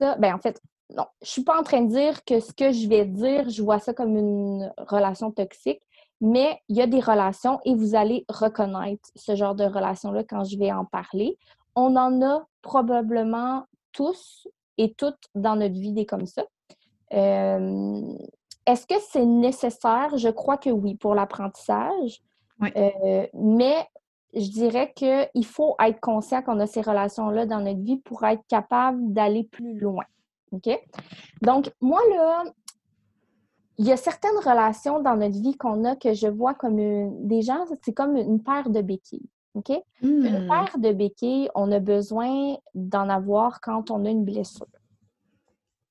ça, 0.00 0.16
ben 0.16 0.34
en 0.34 0.38
fait, 0.38 0.60
non, 0.94 1.06
je 1.22 1.28
suis 1.28 1.44
pas 1.44 1.58
en 1.58 1.62
train 1.62 1.82
de 1.82 1.88
dire 1.88 2.24
que 2.24 2.40
ce 2.40 2.52
que 2.52 2.72
je 2.72 2.88
vais 2.88 3.04
dire, 3.04 3.48
je 3.48 3.62
vois 3.62 3.78
ça 3.78 3.92
comme 3.92 4.16
une 4.16 4.72
relation 4.78 5.30
toxique, 5.30 5.82
mais 6.20 6.60
il 6.68 6.76
y 6.76 6.82
a 6.82 6.86
des 6.86 7.00
relations 7.00 7.60
et 7.64 7.74
vous 7.74 7.94
allez 7.94 8.24
reconnaître 8.28 9.08
ce 9.14 9.34
genre 9.34 9.54
de 9.54 9.64
relation-là 9.64 10.24
quand 10.24 10.44
je 10.44 10.58
vais 10.58 10.72
en 10.72 10.84
parler. 10.84 11.36
On 11.74 11.96
en 11.96 12.22
a 12.22 12.46
probablement 12.62 13.64
tous 13.92 14.48
et 14.78 14.94
toutes 14.94 15.28
dans 15.34 15.56
notre 15.56 15.74
vie 15.74 15.92
des 15.92 16.06
comme 16.06 16.26
ça. 16.26 16.44
Est-ce 17.10 18.86
que 18.86 18.94
c'est 19.10 19.24
nécessaire? 19.24 20.16
Je 20.16 20.28
crois 20.28 20.56
que 20.56 20.70
oui, 20.70 20.96
pour 20.96 21.14
l'apprentissage. 21.14 22.22
Euh, 22.62 23.26
mais 23.34 23.86
je 24.34 24.50
dirais 24.50 24.92
qu'il 24.94 25.46
faut 25.46 25.76
être 25.82 26.00
conscient 26.00 26.42
qu'on 26.42 26.60
a 26.60 26.66
ces 26.66 26.80
relations-là 26.80 27.46
dans 27.46 27.60
notre 27.60 27.80
vie 27.80 27.98
pour 27.98 28.24
être 28.24 28.42
capable 28.48 29.12
d'aller 29.12 29.44
plus 29.44 29.78
loin. 29.78 30.04
OK? 30.52 30.68
Donc, 31.42 31.72
moi, 31.80 32.00
là, 32.10 32.44
il 33.78 33.86
y 33.86 33.92
a 33.92 33.96
certaines 33.96 34.38
relations 34.38 35.00
dans 35.00 35.16
notre 35.16 35.40
vie 35.40 35.56
qu'on 35.56 35.84
a 35.84 35.96
que 35.96 36.14
je 36.14 36.28
vois 36.28 36.54
comme 36.54 36.78
une, 36.78 37.26
des 37.26 37.42
gens, 37.42 37.64
c'est 37.82 37.92
comme 37.92 38.16
une 38.16 38.42
paire 38.42 38.70
de 38.70 38.80
béquilles. 38.80 39.28
OK? 39.54 39.72
Une 40.02 40.44
mmh. 40.44 40.48
paire 40.48 40.78
de 40.78 40.92
béquilles, 40.92 41.48
on 41.54 41.72
a 41.72 41.78
besoin 41.78 42.56
d'en 42.74 43.08
avoir 43.08 43.60
quand 43.60 43.90
on 43.90 44.04
a 44.04 44.10
une 44.10 44.24
blessure. 44.24 44.66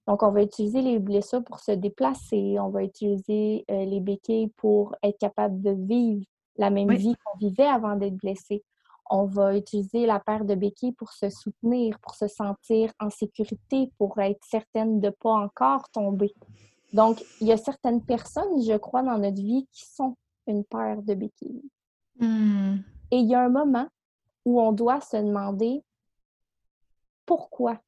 Donc, 0.07 0.21
on 0.21 0.31
va 0.31 0.43
utiliser 0.43 0.81
les 0.81 0.99
blessures 0.99 1.43
pour 1.43 1.59
se 1.59 1.71
déplacer, 1.71 2.57
on 2.59 2.69
va 2.69 2.83
utiliser 2.83 3.65
euh, 3.71 3.85
les 3.85 3.99
béquilles 3.99 4.49
pour 4.55 4.95
être 5.01 5.17
capable 5.17 5.61
de 5.61 5.71
vivre 5.71 6.25
la 6.57 6.69
même 6.69 6.93
vie 6.93 7.15
qu'on 7.23 7.37
vivait 7.37 7.67
avant 7.67 7.95
d'être 7.95 8.15
blessé. 8.15 8.63
On 9.09 9.25
va 9.25 9.55
utiliser 9.55 10.05
la 10.05 10.19
paire 10.19 10.45
de 10.45 10.55
béquilles 10.55 10.93
pour 10.93 11.11
se 11.11 11.29
soutenir, 11.29 11.99
pour 11.99 12.15
se 12.15 12.27
sentir 12.27 12.91
en 12.99 13.09
sécurité, 13.09 13.91
pour 13.97 14.17
être 14.19 14.43
certaine 14.43 14.99
de 14.99 15.07
ne 15.07 15.11
pas 15.11 15.33
encore 15.33 15.89
tomber. 15.89 16.33
Donc, 16.93 17.23
il 17.41 17.47
y 17.47 17.51
a 17.51 17.57
certaines 17.57 18.03
personnes, 18.03 18.61
je 18.61 18.77
crois, 18.77 19.03
dans 19.03 19.17
notre 19.17 19.41
vie 19.41 19.67
qui 19.71 19.85
sont 19.85 20.15
une 20.47 20.63
paire 20.63 21.01
de 21.01 21.13
béquilles. 21.13 21.69
Hmm. 22.19 22.77
Et 23.11 23.17
il 23.17 23.27
y 23.27 23.35
a 23.35 23.43
un 23.43 23.49
moment 23.49 23.87
où 24.45 24.61
on 24.61 24.71
doit 24.71 25.01
se 25.01 25.17
demander 25.17 25.83
pourquoi 27.25 27.79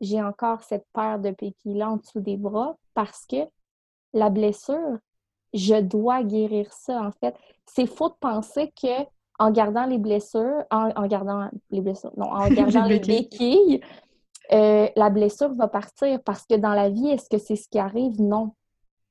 j'ai 0.00 0.22
encore 0.22 0.62
cette 0.62 0.86
paire 0.92 1.18
de 1.18 1.30
péquilles-là 1.30 1.90
en 1.90 1.96
dessous 1.96 2.20
des 2.20 2.36
bras? 2.36 2.76
Parce 2.94 3.26
que 3.26 3.48
la 4.12 4.30
blessure, 4.30 4.98
je 5.52 5.80
dois 5.80 6.22
guérir 6.22 6.72
ça, 6.72 7.02
en 7.02 7.12
fait. 7.12 7.34
C'est 7.66 7.86
faux 7.86 8.08
de 8.08 8.14
penser 8.20 8.72
que 8.80 9.04
en 9.38 9.50
gardant 9.50 9.86
les 9.86 9.98
blessures, 9.98 10.64
en, 10.70 11.06
gardant 11.06 11.48
les 11.70 11.80
blessures, 11.80 12.12
non, 12.16 12.26
en 12.26 12.48
gardant 12.50 12.84
les 12.84 12.98
béquilles, 12.98 13.80
euh, 14.52 14.88
la 14.96 15.10
blessure 15.10 15.54
va 15.54 15.68
partir 15.68 16.20
parce 16.22 16.44
que 16.44 16.56
dans 16.56 16.74
la 16.74 16.90
vie, 16.90 17.08
est-ce 17.08 17.28
que 17.28 17.38
c'est 17.38 17.56
ce 17.56 17.68
qui 17.68 17.78
arrive? 17.78 18.20
Non. 18.20 18.52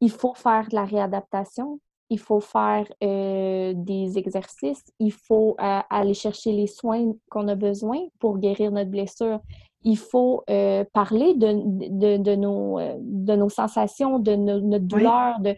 Il 0.02 0.12
faut 0.12 0.34
faire 0.34 0.68
de 0.70 0.76
la 0.76 0.86
réadaptation, 0.86 1.80
il 2.10 2.20
faut 2.20 2.42
faire 2.42 2.86
euh, 3.04 3.74
des 3.76 4.18
exercices, 4.18 4.84
il 5.00 5.12
faut 5.12 5.56
euh, 5.60 5.80
aller 5.90 6.14
chercher 6.14 6.52
les 6.52 6.68
soins 6.68 7.12
qu'on 7.32 7.48
a 7.48 7.56
besoin 7.56 8.00
pour 8.20 8.38
guérir 8.38 8.72
notre 8.72 8.92
blessure 8.92 9.40
il 9.84 9.98
faut 9.98 10.44
euh, 10.50 10.84
parler 10.94 11.36
de, 11.36 12.18
de, 12.18 12.36
nos, 12.36 12.80
euh, 12.80 12.96
de 13.00 13.36
nos 13.36 13.50
sensations, 13.50 14.20
de 14.20 14.36
notre 14.36 14.86
douleur. 14.86 15.40
De, 15.40 15.56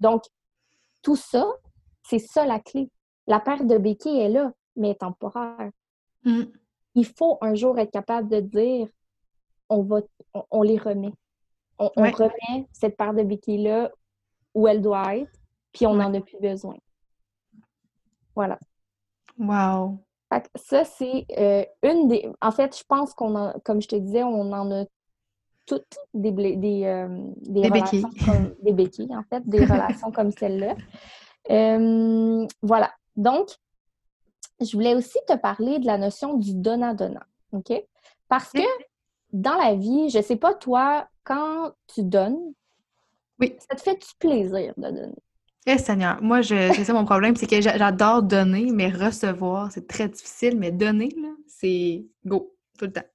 Donc, 0.00 0.24
tout 1.02 1.16
ça, 1.16 1.46
c'est 2.02 2.18
ça 2.18 2.46
la 2.46 2.58
clé. 2.58 2.90
La 3.26 3.40
paire 3.40 3.64
de 3.64 3.78
béquilles 3.78 4.20
est 4.20 4.28
là, 4.28 4.52
mais 4.76 4.94
temporaire. 4.94 5.70
Mm. 6.24 6.44
Il 6.94 7.06
faut 7.06 7.38
un 7.40 7.54
jour 7.54 7.78
être 7.78 7.92
capable 7.92 8.28
de 8.28 8.40
dire 8.40 8.88
on, 9.68 9.82
va, 9.82 10.00
on, 10.50 10.62
les 10.62 10.78
remet. 10.78 11.12
On, 11.78 11.88
remet 11.96 12.66
cette 12.72 12.96
paire 12.96 13.14
de 13.14 13.22
béquilles-là 13.22 13.92
où 14.54 14.66
elle 14.66 14.82
doit 14.82 15.16
être, 15.16 15.32
puis 15.72 15.86
on 15.86 15.94
n'en 15.94 16.12
a 16.12 16.20
plus 16.20 16.40
besoin. 16.40 16.76
Voilà. 18.34 18.58
Wow 19.38 20.00
ça, 20.54 20.84
c'est 20.84 21.26
euh, 21.36 21.64
une 21.82 22.08
des. 22.08 22.30
En 22.40 22.50
fait, 22.50 22.76
je 22.76 22.84
pense 22.84 23.14
qu'on 23.14 23.36
a, 23.36 23.58
comme 23.64 23.82
je 23.82 23.88
te 23.88 23.96
disais, 23.96 24.22
on 24.22 24.52
en 24.52 24.70
a 24.70 24.84
toutes 25.70 25.98
des, 26.14 26.32
des, 26.32 26.84
euh, 26.84 27.08
des, 27.42 27.70
béquilles. 27.70 28.02
Comme, 28.24 28.54
des 28.62 28.72
béquilles, 28.72 29.14
en 29.16 29.22
fait, 29.22 29.46
des 29.46 29.60
relations 29.64 30.10
comme 30.10 30.32
celle-là. 30.32 30.74
Euh, 31.50 32.46
voilà. 32.60 32.90
Donc, 33.16 33.48
je 34.60 34.72
voulais 34.72 34.94
aussi 34.96 35.18
te 35.28 35.36
parler 35.36 35.78
de 35.78 35.86
la 35.86 35.96
notion 35.96 36.34
du 36.36 36.54
donnant-donnant. 36.54 37.20
OK? 37.52 37.72
Parce 38.28 38.50
que 38.52 38.62
dans 39.32 39.54
la 39.54 39.74
vie, 39.74 40.10
je 40.10 40.18
ne 40.18 40.22
sais 40.22 40.36
pas 40.36 40.54
toi, 40.54 41.06
quand 41.22 41.72
tu 41.86 42.02
donnes, 42.02 42.52
Oui. 43.38 43.56
ça 43.68 43.76
te 43.76 43.80
fait 43.82 43.94
du 43.94 44.08
plaisir 44.18 44.74
de 44.76 44.82
donner? 44.90 45.14
Eh 45.66 45.78
Seigneur, 45.78 46.20
moi, 46.22 46.40
je, 46.40 46.72
c'est 46.74 46.84
ça 46.84 46.92
mon 46.92 47.04
problème, 47.04 47.36
c'est 47.36 47.46
que 47.46 47.60
j'a- 47.60 47.76
j'adore 47.78 48.22
donner, 48.22 48.70
mais 48.72 48.88
recevoir, 48.88 49.70
c'est 49.70 49.86
très 49.86 50.08
difficile. 50.08 50.58
Mais 50.58 50.72
donner, 50.72 51.10
là, 51.20 51.28
c'est 51.46 52.04
go, 52.24 52.54
tout 52.78 52.86
le 52.86 52.92
temps. 52.92 53.06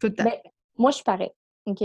Tout 0.00 0.06
le 0.06 0.14
temps. 0.14 0.24
Ben, 0.24 0.38
moi, 0.78 0.90
je 0.90 0.96
suis 0.96 1.04
pareil, 1.04 1.30
OK? 1.66 1.84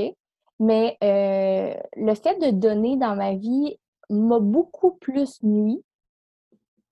Mais 0.59 0.97
euh, 1.03 1.75
le 1.95 2.15
fait 2.15 2.37
de 2.39 2.51
donner 2.51 2.95
dans 2.97 3.15
ma 3.15 3.33
vie 3.35 3.77
m'a 4.09 4.39
beaucoup 4.39 4.91
plus 4.91 5.41
nuit 5.41 5.83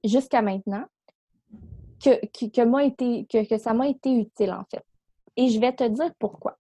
jusqu'à 0.04 0.42
maintenant 0.42 0.86
que, 2.04 2.26
que, 2.28 2.86
été, 2.86 3.26
que, 3.26 3.48
que 3.48 3.58
ça 3.58 3.74
m'a 3.74 3.88
été 3.88 4.14
utile, 4.14 4.54
en 4.54 4.64
fait. 4.72 4.84
Et 5.36 5.50
je 5.50 5.60
vais 5.60 5.74
te 5.74 5.84
dire 5.84 6.12
pourquoi. 6.18 6.58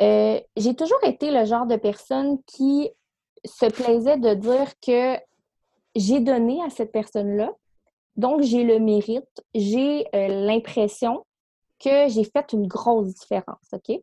Euh, 0.00 0.40
j'ai 0.56 0.74
toujours 0.74 1.02
été 1.02 1.30
le 1.30 1.44
genre 1.44 1.66
de 1.66 1.76
personne 1.76 2.40
qui 2.44 2.90
se 3.44 3.66
plaisait 3.66 4.18
de 4.18 4.34
dire 4.34 4.72
que 4.80 5.16
j'ai 5.96 6.20
donné 6.20 6.62
à 6.62 6.70
cette 6.70 6.92
personne-là, 6.92 7.50
donc 8.16 8.42
j'ai 8.42 8.62
le 8.62 8.78
mérite, 8.78 9.42
j'ai 9.54 10.06
euh, 10.14 10.28
l'impression 10.46 11.24
que 11.80 12.08
j'ai 12.08 12.24
fait 12.24 12.52
une 12.52 12.66
grosse 12.66 13.14
différence, 13.14 13.68
OK? 13.72 14.00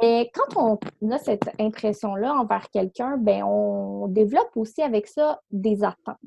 Mais 0.00 0.30
quand 0.32 0.56
on 0.56 1.10
a 1.10 1.18
cette 1.18 1.50
impression-là 1.60 2.34
envers 2.34 2.70
quelqu'un, 2.70 3.16
ben 3.18 3.42
on 3.44 4.08
développe 4.08 4.56
aussi 4.56 4.82
avec 4.82 5.06
ça 5.06 5.40
des 5.50 5.84
attentes. 5.84 6.18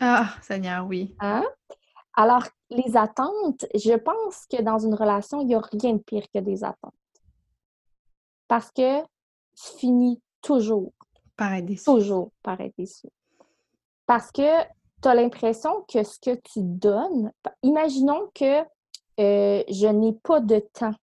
Ah, 0.00 0.30
Seigneur, 0.40 0.86
oui. 0.86 1.14
Hein? 1.20 1.44
Alors, 2.14 2.44
les 2.70 2.96
attentes, 2.96 3.66
je 3.74 3.94
pense 3.94 4.46
que 4.46 4.62
dans 4.62 4.78
une 4.78 4.94
relation, 4.94 5.40
il 5.40 5.48
n'y 5.48 5.54
a 5.54 5.60
rien 5.60 5.94
de 5.94 5.98
pire 5.98 6.24
que 6.32 6.38
des 6.40 6.64
attentes. 6.64 6.94
Parce 8.48 8.70
que 8.70 9.00
tu 9.02 9.78
finis 9.78 10.22
toujours, 10.40 10.92
déçu. 11.62 11.84
toujours 11.84 12.30
par 12.42 12.60
être 12.60 12.74
déçu. 12.78 13.08
Parce 14.06 14.30
que 14.30 14.62
tu 15.02 15.08
as 15.08 15.14
l'impression 15.14 15.84
que 15.88 16.02
ce 16.02 16.18
que 16.18 16.34
tu 16.36 16.60
donnes, 16.62 17.32
imaginons 17.62 18.30
que 18.34 18.60
euh, 19.20 19.62
je 19.68 19.86
n'ai 19.86 20.12
pas 20.12 20.40
de 20.40 20.58
temps 20.72 20.94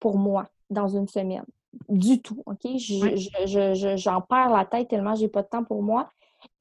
pour 0.00 0.18
moi 0.18 0.48
dans 0.72 0.88
une 0.88 1.08
semaine. 1.08 1.44
Du 1.88 2.20
tout, 2.20 2.42
OK? 2.46 2.58
Je- 2.76 3.00
Ouais. 3.02 3.16
je- 3.16 3.46
je- 3.46 3.74
je- 3.74 3.96
J'en 3.96 4.20
perds 4.20 4.50
la 4.50 4.64
tête 4.64 4.88
tellement 4.88 5.14
j'ai 5.14 5.28
pas 5.28 5.42
de 5.42 5.48
temps 5.48 5.64
pour 5.64 5.82
moi. 5.82 6.10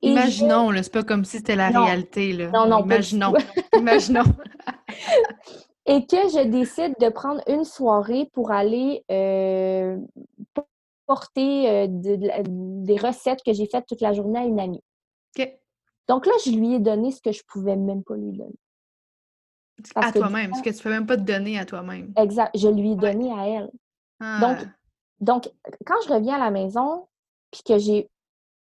Et 0.02 0.10
Imaginons, 0.12 0.71
c'est 0.82 0.91
pas 0.93 1.04
comme 1.04 1.26
si 1.26 1.38
c'était 1.38 1.56
la 1.56 1.71
Non. 1.71 1.86
réalité, 1.86 2.34
là. 2.34 2.50
Non, 2.52 2.67
non, 2.67 2.84
Imaginons. 2.84 3.34
Imaginons. 3.76 4.24
Et 5.88 6.06
que 6.06 6.15
je 6.15 6.47
décide 6.47 6.93
de 7.00 7.10
prendre 7.10 7.41
une 7.47 7.63
soirée 7.65 8.30
pour 8.34 8.52
aller 8.52 9.04
euh, 9.12 9.97
porter 11.08 11.69
euh, 11.69 11.88
de- 11.88 12.15
de 12.15 12.28
la- 12.28 12.43
des 12.45 12.95
recettes 12.97 13.41
que 13.43 13.52
j'ai 13.54 13.65
faites 13.67 13.86
toute 13.88 14.02
la 14.02 14.13
journée 14.13 14.39
à 14.39 14.45
une 14.45 14.60
amie. 14.60 14.84
OK. 15.38 15.50
Donc 16.08 16.26
là, 16.26 16.34
je 16.45 16.52
lui 16.52 16.76
ai 16.76 16.80
donné 16.80 17.12
ce 17.12 17.21
que 17.21 17.32
je 17.32 17.41
pouvais 17.47 17.76
même 17.76 18.04
pas 18.04 18.15
lui 18.15 18.32
donner. 18.32 18.54
Parce 19.95 20.08
À 20.08 20.12
toi-même, 20.12 20.54
ce 20.54 20.62
que 20.62 20.69
tu 20.69 20.84
peux 20.84 20.89
même 20.91 21.08
pas 21.08 21.17
te 21.17 21.24
donner 21.24 21.58
à 21.58 21.65
toi-même. 21.65 22.13
Exact. 22.15 22.52
Je 22.56 22.67
lui 22.67 22.89
ai 22.91 22.95
Ouais. 22.95 22.95
donné 23.13 23.34
à 23.34 23.47
elle. 23.47 23.71
Ah, 24.21 24.39
Donc, 24.39 24.57
Donc, 25.19 25.51
quand 25.86 26.01
je 26.05 26.13
reviens 26.13 26.36
à 26.36 26.39
la 26.39 26.51
maison, 26.51 27.07
puis 27.51 27.62
que 27.63 27.77
j'ai 27.77 28.10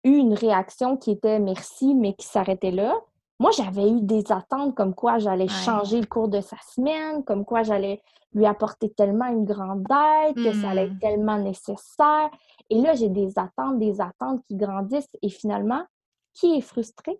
eu 0.04 0.16
une 0.18 0.34
réaction 0.34 0.98
qui 0.98 1.12
était 1.12 1.40
merci, 1.40 1.94
mais 1.96 2.14
qui 2.14 2.26
s'arrêtait 2.26 2.72
là, 2.72 3.00
moi, 3.40 3.52
j'avais 3.52 3.90
eu 3.90 4.02
des 4.02 4.30
attentes 4.32 4.76
comme 4.76 4.94
quoi 4.94 5.18
j'allais 5.20 5.44
Ouais. 5.46 5.50
changer 5.66 6.02
le 6.02 6.06
cours 6.08 6.28
de 6.28 6.42
sa 6.42 6.58
semaine, 6.74 7.24
comme 7.24 7.46
quoi 7.46 7.64
j'allais 7.64 8.02
lui 8.34 8.46
apporter 8.46 8.90
tellement 8.92 9.28
une 9.28 9.46
grande 9.46 9.86
aide, 9.90 10.36
que 10.36 10.52
ça 10.62 10.72
allait 10.72 10.88
être 10.88 11.00
tellement 11.00 11.38
nécessaire. 11.40 12.30
Et 12.70 12.82
là, 12.82 12.94
j'ai 12.94 13.10
des 13.10 13.40
attentes, 13.40 13.80
des 13.80 14.02
attentes 14.02 14.44
qui 14.46 14.56
grandissent. 14.56 15.08
Et 15.22 15.30
finalement, 15.30 15.86
qui 16.34 16.58
est 16.58 16.62
frustré? 16.62 17.20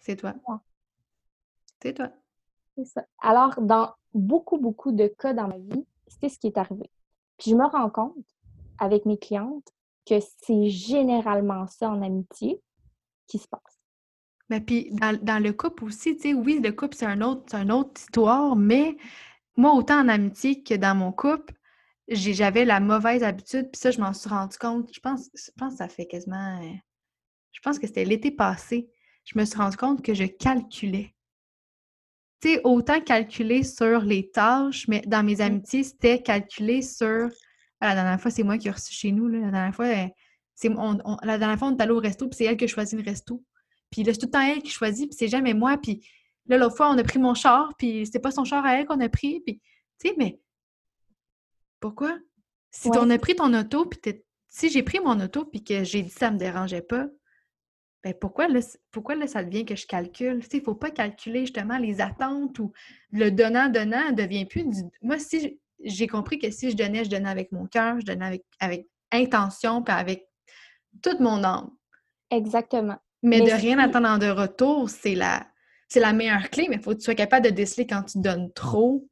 c'est 0.00 0.16
toi. 0.16 0.34
Moi. 0.48 0.60
C'est 1.80 1.94
toi. 1.94 2.08
C'est 2.76 2.84
ça. 2.84 3.04
Alors, 3.20 3.60
dans 3.60 3.92
beaucoup, 4.12 4.58
beaucoup 4.58 4.90
de 4.90 5.06
cas 5.06 5.32
dans 5.32 5.46
ma 5.46 5.58
vie, 5.58 5.86
c'est 6.08 6.28
ce 6.28 6.38
qui 6.38 6.48
est 6.48 6.58
arrivé. 6.58 6.90
Je 7.44 7.54
me 7.54 7.66
rends 7.66 7.90
compte 7.90 8.26
avec 8.78 9.06
mes 9.06 9.18
clientes 9.18 9.68
que 10.06 10.14
c'est 10.42 10.68
généralement 10.68 11.66
ça 11.66 11.90
en 11.90 12.02
amitié 12.02 12.60
qui 13.26 13.38
se 13.38 13.48
passe. 13.48 13.80
Mais 14.48 14.60
puis 14.60 14.90
dans, 14.92 15.18
dans 15.22 15.42
le 15.42 15.52
couple 15.52 15.84
aussi, 15.84 16.16
tu 16.16 16.22
sais, 16.22 16.34
oui, 16.34 16.60
le 16.62 16.72
couple, 16.72 16.96
c'est 16.96 17.06
un 17.06 17.22
autre, 17.22 17.54
une 17.54 17.72
autre 17.72 18.00
histoire, 18.00 18.54
mais 18.56 18.96
moi, 19.56 19.72
autant 19.74 20.00
en 20.00 20.08
amitié 20.08 20.62
que 20.62 20.74
dans 20.74 20.96
mon 20.96 21.12
couple, 21.12 21.54
j'avais 22.08 22.64
la 22.64 22.80
mauvaise 22.80 23.22
habitude, 23.22 23.70
puis 23.70 23.78
ça, 23.78 23.90
je 23.90 24.00
m'en 24.00 24.12
suis 24.12 24.28
rendu 24.28 24.56
compte. 24.58 24.92
Je 24.92 25.00
pense, 25.00 25.30
je 25.34 25.50
pense 25.56 25.74
que 25.74 25.78
ça 25.78 25.88
fait 25.88 26.06
quasiment. 26.06 26.60
Je 27.52 27.60
pense 27.60 27.78
que 27.78 27.86
c'était 27.86 28.04
l'été 28.04 28.30
passé. 28.30 28.90
Je 29.24 29.38
me 29.38 29.44
suis 29.44 29.56
rendu 29.58 29.76
compte 29.76 30.02
que 30.02 30.14
je 30.14 30.24
calculais. 30.24 31.14
Tu 32.42 32.48
sais, 32.54 32.60
autant 32.64 33.00
calculer 33.00 33.62
sur 33.62 34.00
les 34.00 34.28
tâches, 34.30 34.88
mais 34.88 35.00
dans 35.06 35.22
mes 35.22 35.40
amitiés, 35.40 35.84
c'était 35.84 36.20
calculer 36.20 36.82
sur. 36.82 37.28
Ah, 37.80 37.88
La 37.90 37.94
dernière 37.94 38.20
fois, 38.20 38.30
c'est 38.32 38.42
moi 38.42 38.58
qui 38.58 38.66
ai 38.68 38.72
reçu 38.72 38.92
chez 38.92 39.12
nous. 39.12 39.28
Là. 39.28 39.38
La 39.38 39.50
dernière 39.52 39.74
fois, 39.74 39.86
euh, 39.86 40.06
c'est 40.54 40.68
on- 40.70 40.98
on- 41.04 41.16
la 41.22 41.38
dernière 41.38 41.58
fois, 41.58 41.68
on 41.68 41.76
est 41.76 41.80
allé 41.82 41.92
au 41.92 42.00
resto, 42.00 42.28
puis 42.28 42.36
c'est 42.36 42.44
elle 42.44 42.56
qui 42.56 42.64
a 42.64 42.66
choisi 42.66 42.96
le 42.96 43.02
resto. 43.02 43.42
Puis 43.90 44.02
là, 44.02 44.12
c'est 44.12 44.18
tout 44.18 44.26
le 44.26 44.32
temps 44.32 44.40
elle 44.40 44.62
qui 44.62 44.70
choisit, 44.70 45.08
puis 45.08 45.16
c'est 45.16 45.28
jamais 45.28 45.54
moi. 45.54 45.76
Puis 45.78 46.04
là, 46.46 46.58
l'autre 46.58 46.76
fois, 46.76 46.90
on 46.90 46.98
a 46.98 47.04
pris 47.04 47.18
mon 47.20 47.34
char, 47.34 47.72
puis 47.78 48.06
c'était 48.06 48.18
pas 48.18 48.30
son 48.32 48.44
char 48.44 48.64
à 48.64 48.74
elle 48.78 48.86
qu'on 48.86 49.00
a 49.00 49.08
pris. 49.08 49.40
Puis, 49.40 49.60
tu 50.00 50.08
sais, 50.08 50.14
mais 50.18 50.40
pourquoi? 51.78 52.18
Si 52.70 52.88
Ouais. 52.88 52.98
on 53.00 53.08
a 53.10 53.18
pris 53.18 53.36
ton 53.36 53.52
auto, 53.54 53.86
puis 53.86 54.00
si 54.48 54.68
j'ai 54.70 54.82
pris 54.82 54.98
mon 55.00 55.20
auto, 55.20 55.44
puis 55.44 55.62
que 55.62 55.84
j'ai 55.84 56.02
dit 56.02 56.10
ça 56.10 56.30
me 56.30 56.38
dérangeait 56.38 56.82
pas, 56.82 57.06
ben 58.02 58.14
pourquoi 58.14 58.48
là, 58.48 58.60
pourquoi 58.90 59.14
là, 59.14 59.26
ça 59.26 59.44
devient 59.44 59.64
que 59.64 59.76
je 59.76 59.86
calcule? 59.86 60.40
Tu 60.40 60.50
sais, 60.50 60.56
il 60.58 60.64
faut 60.64 60.74
pas 60.74 60.90
calculer 60.90 61.40
justement 61.40 61.78
les 61.78 62.00
attentes 62.00 62.58
ou 62.58 62.72
le 63.12 63.30
donnant-donnant 63.30 64.10
ne 64.10 64.16
devient 64.16 64.44
plus 64.44 64.64
du... 64.64 64.82
Moi, 65.02 65.18
si 65.18 65.60
j'ai 65.84 66.06
compris 66.06 66.38
que 66.38 66.50
si 66.50 66.70
je 66.70 66.76
donnais, 66.76 67.04
je 67.04 67.10
donnais 67.10 67.28
avec 67.28 67.52
mon 67.52 67.66
cœur, 67.66 68.00
je 68.00 68.06
donnais 68.06 68.26
avec, 68.26 68.44
avec 68.58 68.88
intention, 69.12 69.82
puis 69.82 69.94
avec 69.94 70.26
toute 71.02 71.20
mon 71.20 71.44
âme. 71.44 71.70
Exactement. 72.30 72.98
Mais, 73.22 73.38
Mais 73.40 73.50
de 73.50 73.54
rien 73.54 73.78
attendre 73.78 74.08
en 74.08 74.18
de 74.18 74.28
retour, 74.28 74.90
c'est 74.90 75.14
la, 75.14 75.46
c'est 75.88 76.00
la 76.00 76.12
meilleure 76.12 76.50
clé, 76.50 76.66
mais 76.68 76.76
il 76.76 76.82
faut 76.82 76.90
que 76.90 76.96
tu 76.96 77.04
sois 77.04 77.14
capable 77.14 77.44
de 77.44 77.50
déceler 77.50 77.86
quand 77.86 78.02
tu 78.02 78.18
donnes 78.18 78.52
trop, 78.52 79.06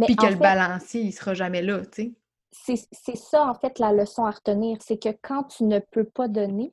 puis 0.00 0.16
que 0.16 0.26
le 0.26 0.36
balancier, 0.36 1.02
il 1.02 1.12
sera 1.12 1.34
jamais 1.34 1.60
là, 1.60 1.84
tu 1.84 2.14
sais. 2.52 2.86
c'est 2.92 3.16
ça, 3.16 3.46
en 3.46 3.54
fait, 3.54 3.78
la 3.78 3.92
leçon 3.92 4.24
à 4.24 4.30
retenir. 4.30 4.78
C'est 4.80 4.98
que 4.98 5.10
quand 5.20 5.44
tu 5.44 5.64
ne 5.64 5.80
peux 5.80 6.04
pas 6.04 6.28
donner, 6.28 6.72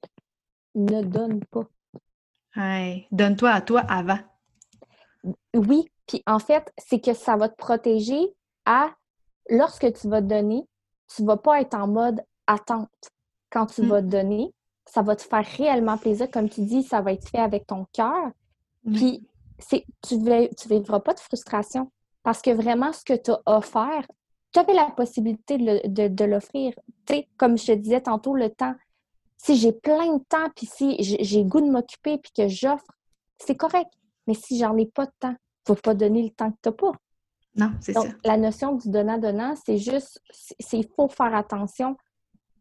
ne 0.76 1.02
donne 1.04 1.44
pas. 1.46 1.66
Donne-toi 3.12 3.50
à 3.52 3.62
toi 3.62 3.82
avant. 3.82 4.20
Oui, 5.54 5.88
puis 6.08 6.24
en 6.26 6.40
fait, 6.40 6.72
c'est 6.78 7.00
que 7.00 7.14
ça 7.14 7.36
va 7.36 7.50
te 7.50 7.56
protéger 7.56 8.20
à 8.66 8.92
lorsque 9.50 9.92
tu 9.94 10.08
vas 10.08 10.22
donner, 10.22 10.64
tu 11.14 11.24
vas 11.24 11.38
pas 11.38 11.62
être 11.62 11.74
en 11.76 11.88
mode 11.88 12.22
attente. 12.48 12.90
Quand 13.50 13.66
tu 13.68 13.82
Mm. 13.82 13.88
vas 13.88 14.02
donner, 14.02 14.54
ça 14.86 15.02
va 15.02 15.16
te 15.16 15.24
faire 15.24 15.46
réellement 15.58 15.98
plaisir. 15.98 16.30
Comme 16.32 16.50
tu 16.50 16.62
dis, 16.62 16.84
ça 16.84 17.02
va 17.02 17.14
être 17.14 17.28
fait 17.30 17.40
avec 17.40 17.68
ton 17.68 17.86
cœur. 17.94 18.32
Puis 18.94 19.28
c'est 19.60 19.86
tu 20.08 20.18
ne 20.18 20.48
tu 20.54 20.68
vivras 20.70 21.00
pas 21.02 21.14
de 21.14 21.20
frustration 21.20 21.92
parce 22.24 22.42
que 22.42 22.52
vraiment, 22.52 22.94
ce 22.94 23.04
que 23.04 23.14
tu 23.14 23.32
as 23.32 23.42
offert, 23.46 24.06
tu 24.52 24.60
avais 24.60 24.74
la 24.74 24.90
possibilité 24.90 25.58
de, 25.58 25.66
le- 25.66 25.88
de- 25.88 26.08
de 26.08 26.26
l'offrir. 26.26 26.74
Tu 27.06 27.14
sais, 27.16 27.28
comme 27.38 27.58
je 27.58 27.68
te 27.68 27.72
disais 27.74 28.02
tantôt, 28.02 28.36
le 28.36 28.50
temps. 28.50 28.74
Si 29.42 29.56
j'ai 29.56 29.72
plein 29.72 30.18
de 30.18 30.24
temps, 30.28 30.50
puis 30.56 30.66
si 30.66 30.96
j'ai 31.00 31.44
goût 31.46 31.62
de 31.62 31.72
m'occuper, 31.72 32.18
puis 32.18 32.32
que 32.36 32.48
j'offre, 32.48 32.86
c'est 33.38 33.56
correct. 33.56 33.90
Mais 34.28 34.34
si 34.34 34.60
j'en 34.60 34.76
ai 34.78 34.86
pas 34.86 35.06
de 35.06 35.12
temps, 35.20 35.30
il 35.68 35.72
ne 35.72 35.76
faut 35.76 35.82
pas 35.82 35.94
donner 35.94 36.22
le 36.24 36.30
temps 36.30 36.52
que 36.52 36.58
tu 36.62 36.70
n'as 36.70 36.74
pas. 36.74 36.92
Non, 37.56 37.72
c'est 37.82 37.94
Donc, 37.94 38.06
ça. 38.06 38.12
la 38.26 38.38
notion 38.38 38.74
du 38.76 38.90
donnant-donnant, 38.90 39.56
c'est 39.66 39.78
juste, 39.78 40.22
c'est 40.32 40.78
il 40.78 40.88
faut 40.96 41.08
faire 41.08 41.34
attention. 41.34 41.96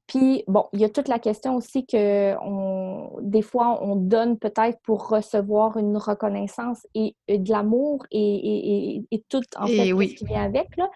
Puis, 0.07 0.43
bon, 0.47 0.65
il 0.73 0.81
y 0.81 0.85
a 0.85 0.89
toute 0.89 1.09
la 1.09 1.19
question 1.19 1.55
aussi 1.57 1.85
que 1.85 2.35
on, 2.43 3.11
des 3.21 3.43
fois, 3.43 3.83
on 3.85 3.95
donne 3.97 4.39
peut-être 4.39 4.79
pour 4.83 5.09
recevoir 5.09 5.77
une 5.77 5.99
reconnaissance 5.99 6.87
et, 6.95 7.15
et 7.27 7.39
de 7.39 7.51
l'amour 7.51 8.07
et, 8.11 8.19
et, 8.19 8.95
et- 8.97 9.07
et 9.11 9.23
tout, 9.29 9.43
en 9.59 9.67
fait, 9.67 9.91
tout 9.91 9.97
ce 10.09 10.15
qui 10.15 10.25
vient 10.25 10.45
avec. 10.45 10.75
Là. 10.79 10.89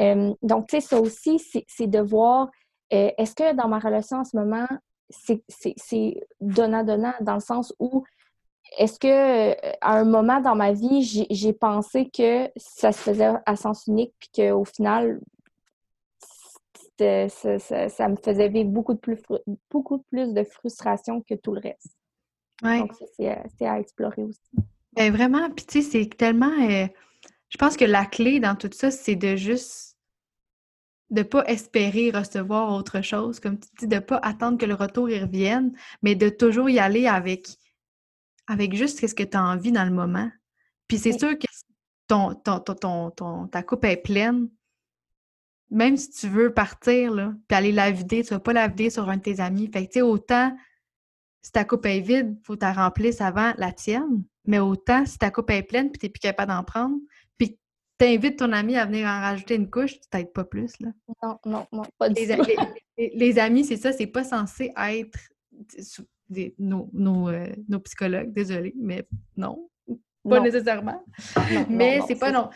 Euh, 0.00 0.34
donc, 0.42 0.66
tu 0.68 0.76
sais, 0.78 0.86
ça 0.86 1.00
aussi, 1.00 1.38
c'est 1.38 1.64
c'est 1.68 1.86
de 1.86 2.00
voir, 2.00 2.50
euh, 2.92 3.10
est-ce 3.16 3.34
que 3.34 3.54
dans 3.54 3.68
ma 3.68 3.78
relation 3.78 4.18
en 4.18 4.24
ce 4.24 4.36
moment, 4.36 4.66
c'est- 5.10 6.26
donnant-donnant 6.40 7.14
dans 7.20 7.34
le 7.34 7.40
sens 7.40 7.74
où 7.78 8.04
est-ce 8.78 8.98
que 9.00 9.08
euh, 9.08 9.54
à 9.80 9.98
un 9.98 10.04
moment 10.04 10.40
dans 10.40 10.54
ma 10.54 10.72
vie, 10.72 11.02
j'ai 11.30 11.52
pensé 11.52 12.08
que 12.08 12.48
ça 12.56 12.92
se 12.92 12.98
faisait 13.00 13.32
à 13.44 13.56
sens 13.56 13.86
unique, 13.88 14.14
puis 14.18 14.30
qu'au 14.36 14.64
final, 14.64 15.20
ça, 16.98 17.58
ça- 17.58 17.88
ça 17.88 18.08
me 18.08 18.16
faisait 18.16 18.48
vivre 18.48 18.68
beaucoup 18.70 18.94
de 18.94 18.98
plus, 18.98 19.18
beaucoup 19.70 19.98
plus 20.10 20.32
de 20.34 20.44
frustration 20.44 21.22
que 21.22 21.34
tout 21.34 21.52
le 21.52 21.60
reste. 21.60 21.96
Ouais. 22.62 22.78
Donc, 22.80 22.92
à- 22.92 23.44
c'est 23.58 23.66
à 23.66 23.80
explorer 23.80 24.22
aussi. 24.22 24.40
Ben 24.92 25.12
vraiment, 25.12 25.48
puis 25.50 25.64
tu 25.64 25.82
sais, 25.82 25.90
c'est 25.90 26.16
tellement. 26.16 26.50
euh, 26.68 26.86
je 27.48 27.56
pense 27.58 27.76
que 27.76 27.84
la 27.84 28.04
clé 28.04 28.38
dans 28.38 28.54
tout 28.54 28.70
ça, 28.72 28.90
c'est 28.90 29.16
de 29.16 29.34
juste 29.36 29.89
de 31.10 31.22
pas 31.22 31.44
espérer 31.46 32.10
recevoir 32.10 32.72
autre 32.72 33.00
chose, 33.02 33.40
comme 33.40 33.58
tu 33.58 33.68
dis, 33.78 33.86
de 33.86 33.98
pas 33.98 34.18
attendre 34.18 34.58
que 34.58 34.66
le 34.66 34.74
retour 34.74 35.10
y 35.10 35.18
revienne, 35.18 35.72
mais 36.02 36.14
de 36.14 36.28
toujours 36.28 36.70
y 36.70 36.78
aller 36.78 37.06
avec, 37.06 37.48
avec 38.46 38.74
juste 38.74 39.06
ce 39.06 39.14
que 39.14 39.24
tu 39.24 39.36
as 39.36 39.42
envie 39.42 39.72
dans 39.72 39.84
le 39.84 39.90
moment. 39.90 40.30
Puis 40.86 40.98
c'est 40.98 41.18
sûr 41.18 41.38
que 41.38 41.46
ton, 42.06 42.34
ton, 42.34 43.10
ton, 43.10 43.46
ta 43.48 43.62
coupe 43.62 43.84
est 43.84 43.96
pleine, 43.96 44.48
même 45.70 45.96
si 45.96 46.10
tu 46.10 46.28
veux 46.28 46.52
partir, 46.52 47.12
là, 47.12 47.32
puis 47.48 47.56
aller 47.56 47.72
la 47.72 47.90
vider, 47.90 48.24
tu 48.24 48.34
vas 48.34 48.40
pas 48.40 48.52
la 48.52 48.68
vider 48.68 48.90
sur 48.90 49.08
un 49.08 49.16
de 49.16 49.22
tes 49.22 49.40
amis. 49.40 49.70
Fait 49.72 49.86
que, 49.86 49.92
tu 49.92 49.98
sais, 50.00 50.02
autant, 50.02 50.56
si 51.42 51.52
ta 51.52 51.64
coupe 51.64 51.86
est 51.86 52.00
vide, 52.00 52.36
faut 52.42 52.54
que 52.54 52.58
tu 52.58 52.64
la 52.64 52.72
remplisses 52.72 53.20
avant 53.20 53.52
la 53.56 53.72
tienne. 53.72 54.24
Mais 54.46 54.58
autant, 54.58 55.06
si 55.06 55.16
ta 55.18 55.30
coupe 55.30 55.50
est 55.50 55.62
pleine, 55.62 55.90
puis 55.90 55.98
tu 55.98 56.06
n'es 56.06 56.10
plus 56.10 56.18
capable 56.18 56.50
d'en 56.50 56.64
prendre, 56.64 56.96
puis 58.00 58.06
tu 58.06 58.14
invites 58.14 58.38
ton 58.38 58.52
ami 58.52 58.76
à 58.76 58.86
venir 58.86 59.06
en 59.06 59.20
rajouter 59.20 59.56
une 59.56 59.70
couche, 59.70 60.00
tu 60.00 60.08
t'aides 60.10 60.32
pas 60.32 60.44
plus, 60.44 60.78
là. 60.80 60.88
Non, 61.22 61.38
non, 61.44 61.66
non, 61.72 61.82
pas 61.98 62.08
du 62.08 62.20
les, 62.20 62.36
tout. 62.36 62.44
Les, 62.96 63.38
amis, 63.38 63.64
c'est 63.64 63.76
ça, 63.76 63.92
c'est 63.92 64.06
pas 64.06 64.24
censé 64.24 64.72
être 64.76 65.18
nos, 66.58 66.88
nos, 66.92 67.28
euh, 67.28 67.52
nos 67.68 67.80
psychologues, 67.80 68.32
désolé, 68.32 68.74
mais 68.76 69.06
non, 69.36 69.68
pas 70.28 70.40
nécessairement. 70.40 71.04
mais 71.68 72.00
c'est 72.06 72.18
pas 72.18 72.32
non 72.32 72.50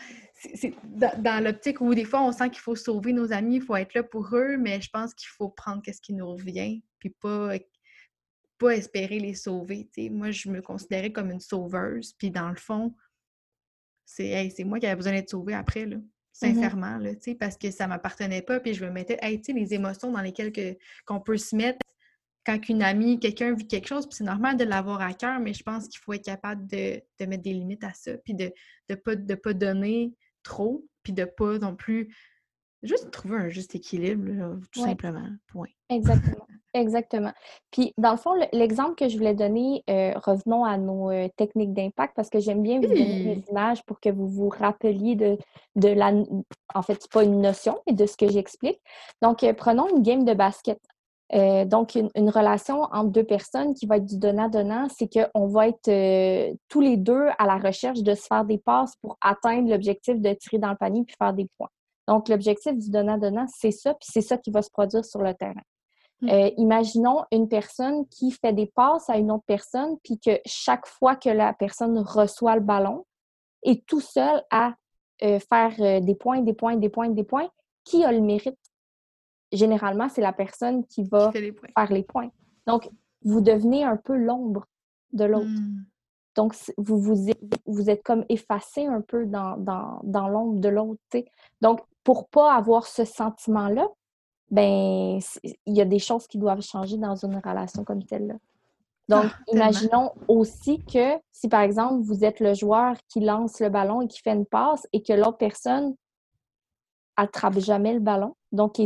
c'est 0.53 0.73
dans, 0.83 1.43
l'optique 1.43 1.81
où 1.81 1.93
des 1.95 2.03
fois 2.03 2.21
on 2.21 2.31
sent 2.31 2.49
qu'il 2.49 2.59
faut 2.59 2.75
sauver 2.75 3.13
nos 3.13 3.31
amis, 3.31 3.55
il 3.55 3.61
faut 3.61 3.75
être 3.75 3.93
là 3.93 4.03
pour 4.03 4.35
eux, 4.35 4.57
mais 4.57 4.81
je 4.81 4.89
pense 4.89 5.13
qu'il 5.13 5.29
faut 5.29 5.49
prendre 5.49 5.81
ce 5.85 6.01
qui 6.01 6.13
nous 6.13 6.29
revient, 6.29 6.83
puis 6.99 7.09
pas, 7.09 7.53
pas 8.57 8.75
espérer 8.75 9.19
les 9.19 9.33
sauver. 9.33 9.89
Moi, 10.11 10.31
je 10.31 10.49
me 10.49 10.61
considérais 10.61 11.11
comme 11.11 11.31
une 11.31 11.39
sauveuse, 11.39 12.13
puis 12.17 12.31
dans 12.31 12.49
le 12.49 12.55
fond, 12.55 12.93
c'est 14.05 14.63
moi 14.63 14.79
qui 14.79 14.85
avais 14.85 14.95
besoin 14.95 15.13
d'être 15.13 15.29
sauvée 15.29 15.53
après, 15.53 15.85
là, 15.85 15.97
mmh 15.97 16.03
sincèrement, 16.31 16.97
là, 16.97 17.11
parce 17.39 17.57
que 17.57 17.71
ça 17.71 17.87
m'appartenait 17.87 18.41
pas, 18.41 18.59
puis 18.59 18.73
je 18.73 18.83
me 18.83 18.91
mettais, 18.91 19.17
hey, 19.21 19.41
les 19.47 19.73
émotions 19.73 20.11
dans 20.11 20.21
lesquelles 20.21 20.51
qu'on 21.05 21.21
peut 21.21 21.37
se 21.37 21.55
mettre 21.55 21.79
quand 22.45 22.69
une 22.69 22.83
amie, 22.83 23.19
quelqu'un 23.19 23.53
vit 23.53 23.67
quelque 23.67 23.87
chose, 23.87 24.05
puis 24.07 24.17
c'est 24.17 24.23
normal 24.23 24.55
de 24.55 24.65
l'avoir 24.65 25.01
à 25.01 25.13
cœur, 25.13 25.39
mais 25.39 25.53
je 25.53 25.63
pense 25.63 25.87
qu'il 25.87 25.99
faut 25.99 26.13
être 26.13 26.25
capable 26.25 26.67
de, 26.67 27.01
mettre 27.25 27.43
des 27.43 27.53
limites 27.53 27.83
à 27.83 27.93
ça, 27.93 28.17
puis 28.17 28.35
de 28.35 28.53
ne 28.89 28.95
pas, 28.95 29.15
de 29.15 29.35
pas 29.35 29.53
donner 29.53 30.13
trop, 30.43 30.85
puis 31.01 31.13
de 31.13 31.25
pas 31.25 31.57
non 31.57 31.75
plus. 31.75 32.13
Juste 32.83 33.09
trouver 33.09 33.37
un 33.37 33.49
juste 33.49 33.73
équilibre, 33.73 34.59
tout 34.71 34.81
simplement. 34.81 35.27
Point. 35.47 35.69
Exactement. 35.89 36.44
Exactement. 36.75 37.31
Puis, 37.71 37.93
dans 37.97 38.11
le 38.11 38.17
fond, 38.17 38.33
l'exemple 38.51 38.95
que 38.95 39.07
je 39.07 39.17
voulais 39.17 39.33
donner, 39.33 39.81
euh, 39.89 40.11
revenons 40.17 40.65
à 40.65 40.77
nos 40.77 41.09
euh, 41.09 41.29
techniques 41.37 41.73
d'impact, 41.73 42.13
parce 42.17 42.29
que 42.29 42.39
j'aime 42.39 42.61
bien 42.61 42.81
vous 42.81 42.87
donner 42.87 43.35
des 43.35 43.43
images 43.49 43.81
pour 43.85 44.01
que 44.01 44.09
vous 44.09 44.27
vous 44.27 44.49
rappeliez 44.49 45.15
de, 45.15 45.37
de 45.77 45.87
la. 45.87 46.11
En 46.73 46.81
fait, 46.81 46.97
c'est 46.99 47.11
pas 47.11 47.23
une 47.23 47.39
notion, 47.39 47.79
mais 47.87 47.93
de 47.93 48.05
ce 48.05 48.17
que 48.17 48.27
j'explique. 48.27 48.81
Donc, 49.21 49.43
euh, 49.45 49.53
prenons 49.53 49.87
une 49.87 50.03
game 50.03 50.25
de 50.25 50.33
basket. 50.33 50.77
Donc, 51.33 51.95
une, 51.95 52.29
relation 52.29 52.83
entre 52.91 53.09
deux 53.09 53.23
personnes 53.23 53.73
qui 53.73 53.87
va 53.87 53.97
être 53.97 54.05
du 54.05 54.19
donnant-donnant, 54.19 54.87
c'est 54.95 55.09
qu'on 55.09 55.47
va 55.47 55.69
être 55.69 56.55
tous 56.69 56.81
les 56.81 56.97
deux 56.97 57.27
à 57.39 57.47
la 57.47 57.57
recherche 57.57 58.03
de 58.03 58.13
se 58.13 58.27
faire 58.27 58.45
des 58.45 58.59
passes 58.59 58.95
pour 59.01 59.17
atteindre 59.21 59.69
l'objectif 59.69 60.21
de 60.21 60.33
tirer 60.33 60.59
dans 60.59 60.69
le 60.69 60.77
panier 60.77 61.03
puis 61.03 61.15
faire 61.17 61.33
des 61.33 61.47
points. 61.57 61.69
Donc, 62.07 62.29
l'objectif 62.29 62.77
du 62.77 62.91
donnant-donnant, 62.91 63.47
c'est 63.47 63.71
ça, 63.71 63.93
puis 63.95 64.07
c'est 64.11 64.21
ça 64.21 64.37
qui 64.37 64.51
va 64.51 64.61
se 64.61 64.69
produire 64.69 65.03
sur 65.03 65.21
le 65.21 65.33
terrain. 65.33 65.63
Hmm. 66.21 66.29
Euh, 66.29 66.49
imaginons 66.57 67.23
une 67.31 67.47
personne 67.49 68.07
qui 68.07 68.31
fait 68.31 68.53
des 68.53 68.67
passes 68.67 69.09
à 69.09 69.17
une 69.17 69.31
autre 69.31 69.43
personne, 69.45 69.97
puis 70.03 70.19
que 70.19 70.39
chaque 70.45 70.87
fois 70.87 71.15
que 71.15 71.29
la 71.29 71.53
personne 71.53 71.97
reçoit 71.99 72.55
le 72.55 72.61
ballon, 72.61 73.05
est 73.63 73.85
tout 73.85 74.01
seul 74.01 74.43
à 74.51 74.75
faire 75.19 76.01
des 76.01 76.15
points, 76.15 76.41
des 76.41 76.53
points, 76.53 76.75
des 76.75 76.89
points, 76.89 77.09
des 77.09 77.23
points, 77.23 77.49
qui 77.83 78.03
a 78.03 78.11
le 78.11 78.21
mérite? 78.21 78.59
Généralement, 79.51 80.09
c'est 80.09 80.21
la 80.21 80.33
personne 80.33 80.85
qui 80.85 81.03
va 81.03 81.31
faire 81.31 81.91
les 81.91 82.03
points. 82.03 82.29
Donc, 82.67 82.89
vous 83.23 83.41
devenez 83.41 83.83
un 83.83 83.97
peu 83.97 84.15
l'ombre 84.15 84.65
de 85.13 85.25
l'autre. 85.25 85.47
Hmm. 85.47 85.85
Donc, 86.35 86.55
vous, 86.77 86.99
vous, 86.99 87.31
vous 87.65 87.89
êtes 87.89 88.03
comme 88.03 88.25
effacé 88.29 88.85
un 88.85 89.01
peu 89.01 89.25
dans, 89.25 89.55
dans, 90.03 90.27
l'ombre 90.27 90.59
de 90.59 90.69
l'autre. 90.69 91.01
Donc, 91.61 91.81
pour 92.03 92.27
pas 92.27 92.53
avoir 92.53 92.87
ce 92.87 93.05
sentiment-là, 93.05 93.87
ben 94.51 95.19
il 95.65 95.77
y 95.77 95.81
a 95.81 95.85
des 95.85 95.99
choses 95.99 96.27
qui 96.27 96.37
doivent 96.37 96.61
changer 96.61 96.97
dans 96.97 97.15
une 97.15 97.35
relation 97.35 97.83
comme 97.83 98.01
celle-là. 98.01 98.35
Donc, 99.07 99.25
ah, 99.25 99.37
imaginons 99.53 100.11
aussi 100.27 100.83
que 100.83 101.19
si, 101.31 101.47
par 101.47 101.61
exemple, 101.61 102.01
vous 102.01 102.23
êtes 102.23 102.39
le 102.39 102.53
joueur 102.53 102.95
qui 103.07 103.19
lance 103.19 103.59
le 103.59 103.69
ballon 103.69 104.01
et 104.01 104.07
qui 104.07 104.19
fait 104.19 104.33
une 104.33 104.47
passe 104.47 104.87
et 104.93 105.03
que 105.03 105.13
l'autre 105.13 105.37
personne 105.37 105.95
attrape 107.15 107.59
jamais 107.59 107.93
le 107.93 107.99
ballon, 107.99 108.35
donc 108.51 108.77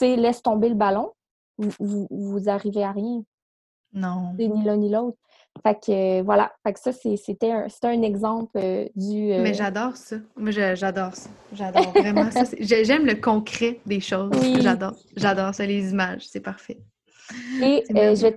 laisse 0.00 0.42
tomber 0.42 0.68
le 0.68 0.74
ballon, 0.74 1.12
vous, 1.58 2.06
vous, 2.10 2.48
arrivez 2.48 2.84
à 2.84 2.92
rien. 2.92 3.22
Non. 3.92 4.34
C'est 4.38 4.48
ni 4.48 4.64
l'un 4.64 4.76
ni 4.76 4.90
l'autre. 4.90 5.18
Fait 5.62 5.74
que 5.74 6.22
voilà. 6.22 6.52
Fait 6.62 6.72
que 6.72 6.80
ça, 6.80 6.92
c'était 6.92 7.50
un, 7.50 7.66
un, 7.82 8.02
exemple 8.02 8.52
euh, 8.56 8.86
du. 8.94 9.32
Euh, 9.32 9.42
Mais 9.42 9.54
j'adore 9.54 9.96
ça. 9.96 10.16
Moi, 10.36 10.50
j'adore 10.52 11.14
ça. 11.14 11.30
J'adore 11.52 11.90
vraiment 11.90 12.30
ça. 12.30 12.44
J'aime 12.60 13.06
le 13.06 13.14
concret 13.14 13.80
des 13.84 14.00
choses. 14.00 14.32
J'adore. 14.60 14.96
J'adore 15.16 15.54
ça, 15.54 15.66
les 15.66 15.90
images. 15.90 16.26
C'est 16.26 16.40
parfait. 16.40 16.78
Et 17.62 17.84
euh, 17.94 18.16
je, 18.16 18.22
vais 18.22 18.34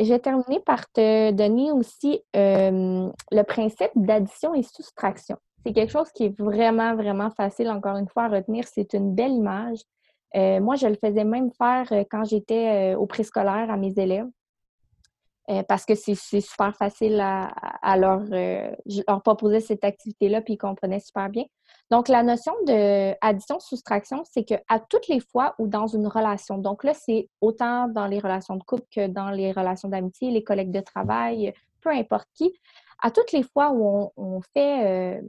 je, 0.00 0.08
vais 0.08 0.18
terminer 0.18 0.60
par 0.64 0.90
te 0.90 1.30
donner 1.30 1.70
aussi 1.70 2.22
le 2.34 3.42
principe 3.42 3.90
d'addition 3.94 4.54
et 4.54 4.62
soustraction. 4.62 5.36
C'est 5.64 5.72
quelque 5.72 5.92
chose 5.92 6.10
qui 6.12 6.24
est 6.24 6.40
vraiment, 6.40 6.96
vraiment 6.96 7.30
facile, 7.30 7.70
encore 7.70 7.96
une 7.96 8.08
fois, 8.08 8.24
à 8.24 8.28
retenir. 8.28 8.64
C'est 8.66 8.94
une 8.94 9.14
belle 9.14 9.32
image. 9.32 9.78
Euh, 10.34 10.60
moi, 10.60 10.76
je 10.76 10.86
le 10.86 10.96
faisais 10.96 11.24
même 11.24 11.50
faire 11.52 11.86
euh, 11.92 12.04
quand 12.10 12.24
j'étais 12.24 12.94
euh, 12.94 12.98
au 12.98 13.06
préscolaire 13.06 13.70
à 13.70 13.76
mes 13.76 13.92
élèves. 13.96 14.28
Parce 15.68 15.84
que 15.84 15.94
c'est 15.94 16.14
super 16.14 16.74
facile 16.76 17.20
à, 17.20 17.96
leur, 17.96 18.24
je 18.26 19.02
leur 19.06 19.22
proposais 19.22 19.60
cette 19.60 19.84
activité-là, 19.84 20.40
puis 20.40 20.54
ils 20.54 20.58
comprenaient 20.58 21.00
super 21.00 21.28
bien. 21.28 21.44
Donc, 21.90 22.08
la 22.08 22.22
notion 22.22 22.52
d'addition-soustraction, 22.64 24.22
c'est 24.24 24.44
qu'à 24.44 24.78
toutes 24.88 25.08
les 25.08 25.20
fois 25.20 25.54
où 25.58 25.66
dans 25.66 25.86
une 25.86 26.06
relation, 26.06 26.58
donc 26.58 26.84
là, 26.84 26.94
c'est 26.94 27.28
autant 27.40 27.88
dans 27.88 28.06
les 28.06 28.18
relations 28.18 28.56
de 28.56 28.62
couple 28.62 28.86
que 28.94 29.08
dans 29.08 29.30
les 29.30 29.52
relations 29.52 29.88
d'amitié, 29.88 30.30
les 30.30 30.44
collègues 30.44 30.70
de 30.70 30.80
travail, 30.80 31.52
peu 31.80 31.90
importe 31.90 32.28
qui, 32.34 32.52
à 33.02 33.10
toutes 33.10 33.32
les 33.32 33.42
fois 33.42 33.72
où 33.72 34.10
on, 34.16 34.40
fait 34.54 35.20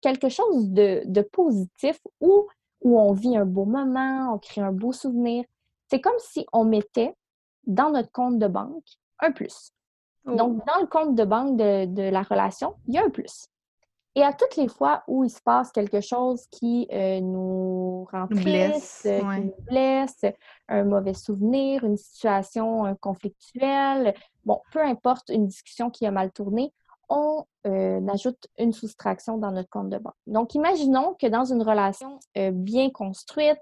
quelque 0.00 0.28
chose 0.28 0.70
de, 0.70 1.22
positif 1.32 1.98
ou 2.20 2.48
où 2.82 2.98
on 2.98 3.12
vit 3.12 3.36
un 3.36 3.46
beau 3.46 3.64
moment, 3.64 4.34
on 4.34 4.38
crée 4.38 4.60
un 4.60 4.72
beau 4.72 4.92
souvenir. 4.92 5.44
C'est 5.88 6.00
comme 6.00 6.18
si 6.18 6.44
on 6.52 6.64
mettait 6.64 7.14
dans 7.64 7.90
notre 7.90 8.10
compte 8.10 8.38
de 8.38 8.48
banque 8.48 8.98
un 9.22 9.32
plus. 9.32 9.72
Oh. 10.26 10.34
Donc, 10.34 10.64
dans 10.66 10.80
le 10.80 10.86
compte 10.86 11.14
de 11.14 11.24
banque 11.24 11.56
de, 11.56 12.10
la 12.10 12.22
relation, 12.22 12.74
il 12.86 12.94
y 12.94 12.98
a 12.98 13.04
un 13.04 13.10
plus. 13.10 13.46
Et 14.14 14.22
à 14.22 14.34
toutes 14.34 14.56
les 14.56 14.68
fois 14.68 15.02
où 15.08 15.24
il 15.24 15.30
se 15.30 15.40
passe 15.40 15.72
quelque 15.72 16.02
chose 16.02 16.46
qui 16.50 16.86
euh, 16.92 17.18
nous 17.20 18.06
rend 18.12 18.28
triste, 18.28 19.04
qui 19.04 19.40
nous 19.40 19.54
blesse, 19.66 20.20
un 20.68 20.84
mauvais 20.84 21.14
souvenir, 21.14 21.82
une 21.82 21.96
situation 21.96 22.94
conflictuelle, 23.00 24.14
bon, 24.44 24.60
peu 24.70 24.82
importe, 24.82 25.30
une 25.30 25.46
discussion 25.46 25.88
qui 25.88 26.04
a 26.04 26.10
mal 26.10 26.30
tourné, 26.30 26.74
on 27.12 27.44
euh, 27.66 28.00
ajoute 28.08 28.48
une 28.58 28.72
soustraction 28.72 29.36
dans 29.36 29.52
notre 29.52 29.68
compte 29.68 29.90
de 29.90 29.98
banque. 29.98 30.14
Donc, 30.26 30.54
imaginons 30.54 31.14
que 31.20 31.26
dans 31.26 31.44
une 31.44 31.62
relation 31.62 32.18
euh, 32.38 32.50
bien 32.52 32.90
construite, 32.90 33.60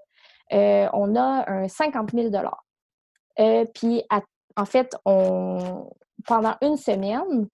euh, 0.52 0.88
on 0.92 1.16
a 1.16 1.50
un 1.50 1.68
50 1.68 2.12
000 2.12 2.30
Puis, 3.74 4.04
en 4.56 4.64
fait, 4.64 4.96
on, 5.04 5.90
pendant 6.26 6.56
une 6.62 6.76
semaine, 6.76 7.48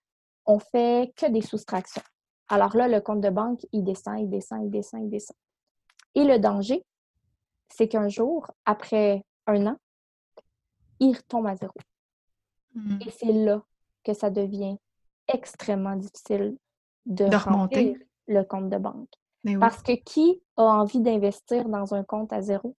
on 0.45 0.59
fait 0.59 1.13
que 1.17 1.31
des 1.31 1.43
soustractions. 1.43 2.03
Alors 2.49 2.77
là, 2.77 2.89
le 2.89 3.01
compte 3.01 3.21
de 3.21 3.31
banque, 3.31 3.67
il 3.73 3.83
descend, 3.83 4.21
il 4.21 4.29
descend, 4.29 4.65
il 4.65 4.71
descend, 4.71 5.03
il 5.03 5.11
descend. 5.11 5.37
Et 6.15 6.25
le 6.25 6.39
danger, 6.39 6.85
c'est 7.69 7.89
qu'un 7.89 8.09
jour, 8.09 8.51
après 8.65 9.25
un 9.47 9.67
an, 9.67 9.77
il 11.01 11.15
retombe 11.17 11.47
à 11.47 11.57
zéro. 11.57 11.75
Mmh. 12.75 12.99
Et 13.07 13.11
c'est 13.11 13.33
là 13.33 13.63
que 14.05 14.15
ça 14.15 14.31
devient 14.31 14.77
extrêmement 15.29 15.97
difficile 15.97 16.57
de, 17.05 17.25
remonter 17.25 17.97
le 18.29 18.43
compte 18.43 18.71
de 18.71 18.79
banque. 18.79 19.11
Parce 19.61 19.83
que 19.83 19.93
qui 19.93 20.43
a 20.57 20.63
envie 20.63 21.01
d'investir 21.01 21.69
dans 21.69 21.95
un 21.95 22.03
compte 22.03 22.33
à 22.33 22.43
zéro? 22.43 22.75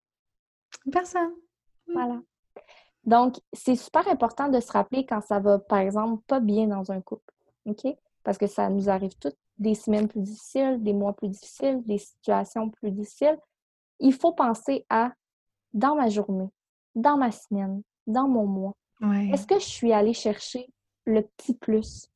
Personne. 0.91 1.31
Mm. 1.87 1.93
Voilà. 1.93 2.21
Donc, 3.07 3.39
c'est 3.53 3.75
super 3.75 4.07
important 4.09 4.49
de 4.49 4.59
se 4.59 4.71
rappeler 4.71 5.05
quand 5.05 5.21
ça 5.21 5.39
va, 5.39 5.57
par 5.57 5.79
exemple, 5.79 6.21
pas 6.27 6.39
bien 6.39 6.67
dans 6.67 6.91
un 6.91 7.01
couple. 7.01 7.33
OK? 7.65 7.87
Parce 8.23 8.37
que 8.37 8.47
ça 8.47 8.69
nous 8.69 8.89
arrive 8.89 9.15
toutes 9.17 9.37
des 9.57 9.73
semaines 9.73 10.07
plus 10.07 10.19
difficiles, 10.21 10.77
des 10.83 10.93
mois 10.93 11.13
plus 11.13 11.29
difficiles, 11.29 11.81
des 11.85 11.97
situations 11.97 12.69
plus 12.69 12.91
difficiles. 12.91 13.37
Il 13.99 14.13
faut 14.13 14.33
penser 14.33 14.85
à 14.89 15.13
dans 15.73 15.95
ma 15.95 16.09
journée, 16.09 16.49
dans 16.95 17.17
ma 17.17 17.31
semaine, 17.31 17.81
dans 18.05 18.27
mon 18.27 18.45
mois. 18.45 18.75
Est-ce 19.33 19.47
que 19.47 19.57
je 19.59 19.65
suis 19.65 19.93
allée 19.93 20.13
chercher 20.13 20.69
le 21.05 21.21
petit 21.21 21.53
plus? 21.55 22.09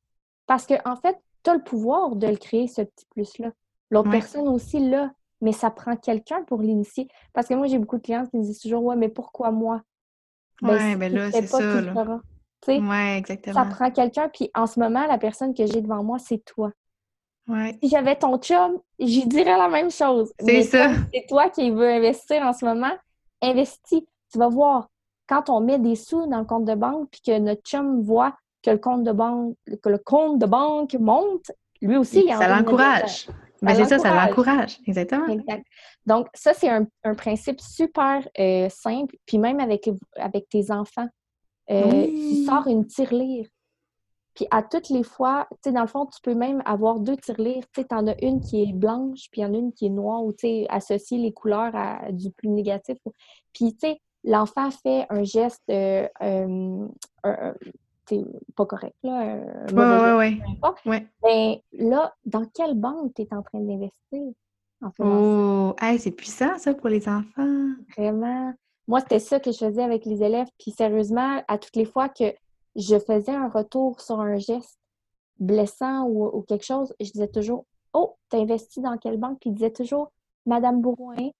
Parce 0.46 0.66
qu'en 0.66 0.78
en 0.84 0.96
fait, 0.96 1.18
tu 1.42 1.50
as 1.50 1.54
le 1.54 1.62
pouvoir 1.62 2.16
de 2.16 2.26
le 2.26 2.36
créer, 2.36 2.68
ce 2.68 2.82
petit 2.82 3.06
plus-là. 3.10 3.50
L'autre 3.90 4.10
personne 4.20 4.48
aussi 4.48 4.78
là. 4.78 5.10
mais 5.40 5.52
ça 5.52 5.70
prend 5.70 5.96
quelqu'un 5.96 6.44
pour 6.44 6.60
l'initier. 6.62 7.08
Parce 7.32 7.48
que 7.48 7.54
moi, 7.54 7.66
j'ai 7.66 7.78
beaucoup 7.78 7.96
de 7.96 8.02
clients 8.02 8.26
qui 8.26 8.36
me 8.36 8.42
disent 8.42 8.60
toujours 8.60 8.84
Ouais, 8.84 8.96
mais 8.96 9.08
pourquoi 9.08 9.50
moi? 9.50 9.80
Ben, 10.62 10.74
ouais, 10.74 10.96
ben 10.96 11.12
là, 11.12 11.30
c'est 11.32 11.46
ça. 11.46 11.80
Là. 11.80 12.20
Ouais, 12.68 13.18
exactement. 13.18 13.54
Ça 13.54 13.64
prend 13.64 13.90
quelqu'un, 13.90 14.28
puis 14.28 14.50
en 14.54 14.66
ce 14.66 14.78
moment, 14.78 15.06
la 15.06 15.18
personne 15.18 15.52
que 15.52 15.66
j'ai 15.66 15.80
devant 15.80 16.02
moi, 16.04 16.18
c'est 16.18 16.38
toi. 16.44 16.70
Ouais. 17.48 17.76
Si 17.82 17.88
j'avais 17.88 18.14
ton 18.14 18.38
chum, 18.38 18.78
j'y 19.00 19.26
dirais 19.26 19.58
la 19.58 19.68
même 19.68 19.90
chose. 19.90 20.32
C'est 20.38 20.62
ça. 20.62 20.92
C'est 21.12 21.26
toi 21.28 21.50
qui 21.50 21.70
veux 21.70 21.88
investir 21.88 22.42
en 22.42 22.52
ce 22.52 22.64
moment, 22.64 22.92
investis. 23.42 24.02
Tu 24.32 24.38
vas 24.38 24.48
voir, 24.48 24.88
quand 25.28 25.50
on 25.50 25.60
met 25.60 25.80
des 25.80 25.96
sous 25.96 26.26
dans 26.26 26.38
le 26.38 26.44
compte 26.44 26.64
de 26.64 26.74
banque, 26.74 27.08
puis 27.10 27.20
que 27.26 27.38
notre 27.38 27.62
chum 27.62 28.00
voit 28.00 28.36
que 28.62 28.70
le 28.70 28.78
compte 28.78 29.02
de 29.02 29.10
banque, 29.10 29.56
que 29.82 29.88
le 29.88 29.98
compte 29.98 30.38
de 30.38 30.46
banque 30.46 30.94
monte, 30.94 31.50
lui 31.80 31.96
aussi, 31.96 32.24
il 32.24 32.32
Ça 32.32 32.46
l'encourage. 32.46 33.26
Ben, 33.62 33.76
c'est 33.76 33.84
ça, 33.84 33.98
ça 33.98 34.14
l'encourage. 34.14 34.78
Exactement. 34.86 35.28
Exact. 35.28 35.64
Donc, 36.04 36.26
ça, 36.34 36.52
c'est 36.52 36.68
un, 36.68 36.86
principe 37.14 37.60
super 37.60 38.26
euh, 38.38 38.68
simple. 38.68 39.16
Puis 39.24 39.38
même 39.38 39.60
avec, 39.60 39.88
avec 40.16 40.48
tes 40.48 40.70
enfants, 40.72 41.08
euh, 41.70 42.06
tu 42.06 42.44
sors 42.44 42.66
une 42.66 42.86
tirelire. 42.86 43.46
Puis 44.34 44.46
à 44.50 44.62
toutes 44.62 44.88
les 44.88 45.04
fois, 45.04 45.46
tu 45.50 45.56
sais, 45.64 45.72
dans 45.72 45.82
le 45.82 45.86
fond, 45.86 46.06
tu 46.06 46.18
peux 46.22 46.34
même 46.34 46.62
avoir 46.64 46.98
deux 46.98 47.16
tirelires. 47.16 47.64
Tu 47.72 47.82
sais, 47.82 47.94
en 47.94 48.06
as 48.08 48.20
une 48.22 48.40
qui 48.40 48.62
est 48.62 48.72
blanche, 48.72 49.28
puis 49.30 49.42
il 49.42 49.44
y 49.44 49.46
en 49.46 49.54
a 49.54 49.58
une 49.58 49.72
qui 49.72 49.86
est 49.86 49.90
noire, 49.90 50.24
ou 50.24 50.32
tu 50.32 50.40
sais, 50.40 50.66
associer 50.68 51.18
les 51.18 51.32
couleurs 51.32 51.74
à 51.76 52.10
du 52.10 52.30
plus 52.30 52.48
négatif. 52.48 52.96
Puis, 53.52 53.74
tu 53.74 53.88
sais, 53.88 54.00
l'enfant 54.24 54.70
fait 54.70 55.06
un 55.10 55.22
geste 55.22 55.62
euh, 55.70 56.08
pas 58.56 58.66
correct, 58.66 58.96
là. 59.02 59.38
Oui, 60.18 60.40
oui, 60.86 60.98
Ben, 61.22 61.56
là, 61.72 62.14
dans 62.24 62.44
quelle 62.46 62.74
banque 62.74 63.14
tu 63.14 63.22
es 63.22 63.28
en 63.32 63.42
train 63.42 63.60
d'investir? 63.60 64.32
En 64.82 64.90
oh, 64.98 65.76
c'est 65.98 66.10
puissant, 66.10 66.58
ça, 66.58 66.74
pour 66.74 66.88
les 66.88 67.08
enfants. 67.08 67.68
Vraiment. 67.96 68.52
Moi, 68.88 69.00
c'était 69.00 69.20
ça 69.20 69.38
que 69.38 69.52
je 69.52 69.58
faisais 69.58 69.82
avec 69.82 70.04
les 70.04 70.22
élèves. 70.22 70.48
Puis, 70.58 70.72
sérieusement, 70.72 71.42
à 71.46 71.58
toutes 71.58 71.76
les 71.76 71.84
fois 71.84 72.08
que 72.08 72.34
je 72.74 72.98
faisais 72.98 73.34
un 73.34 73.48
retour 73.48 74.00
sur 74.00 74.20
un 74.20 74.36
geste 74.38 74.78
blessant 75.38 76.06
ou, 76.08 76.42
quelque 76.42 76.64
chose, 76.64 76.92
je 77.00 77.10
disais 77.10 77.28
toujours 77.28 77.64
Oh, 77.92 78.16
tu 78.30 78.36
investi 78.36 78.80
dans 78.80 78.96
quelle 78.98 79.18
banque? 79.18 79.38
Puis, 79.40 79.50
il 79.50 79.54
disait 79.54 79.70
toujours 79.70 80.10
Madame 80.46 80.80
Bourgoin, 80.80 81.30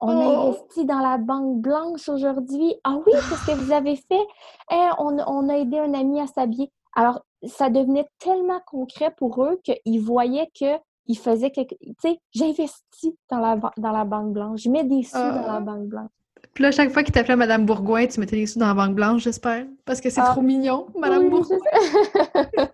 on 0.00 0.08
a 0.08 0.26
oh! 0.26 0.48
investi 0.48 0.84
dans 0.84 0.98
la 0.98 1.18
banque 1.18 1.60
blanche 1.60 2.08
aujourd'hui. 2.08 2.74
Ah 2.84 2.96
oui, 2.96 3.12
qu'est-ce 3.12 3.46
que 3.46 3.56
vous 3.56 3.72
avez 3.72 3.96
fait? 3.96 4.26
Eh, 4.70 4.88
on, 4.98 5.48
a 5.48 5.56
aidé 5.56 5.78
un 5.78 5.94
ami 5.94 6.20
à 6.20 6.26
s'habiller. 6.26 6.70
Alors, 6.94 7.24
ça 7.46 7.70
devenait 7.70 8.08
tellement 8.18 8.60
concret 8.66 9.14
pour 9.16 9.42
eux 9.44 9.60
qu'ils 9.64 10.00
voyaient 10.00 10.50
qu'ils 10.52 11.18
faisaient 11.18 11.50
quelque... 11.50 11.74
Tu 11.80 11.94
sais, 12.00 12.20
j'investis 12.34 13.14
dans 13.30 13.38
la, 13.38 13.56
dans 13.76 13.92
la 13.92 14.04
banque 14.04 14.32
blanche. 14.32 14.60
Je 14.62 14.70
mets 14.70 14.84
des 14.84 15.02
sous 15.02 15.16
dans 15.16 15.46
la 15.46 15.56
ah! 15.56 15.60
banque 15.60 15.86
blanche. 15.86 16.10
Puis 16.52 16.62
là, 16.62 16.70
chaque 16.70 16.90
fois 16.90 17.02
qu'ils 17.02 17.12
t'appelaient 17.12 17.36
Madame 17.36 17.66
Bourgoin, 17.66 18.06
tu 18.06 18.20
mettais 18.20 18.36
des 18.36 18.46
sous 18.46 18.58
dans 18.58 18.68
la 18.68 18.74
banque 18.74 18.94
blanche, 18.94 19.22
j'espère. 19.22 19.66
Parce 19.84 20.00
que 20.00 20.10
c'est 20.10 20.20
ah! 20.20 20.32
trop 20.32 20.42
mignon, 20.42 20.86
Madame 20.98 21.30
Bourgoin. 21.30 21.58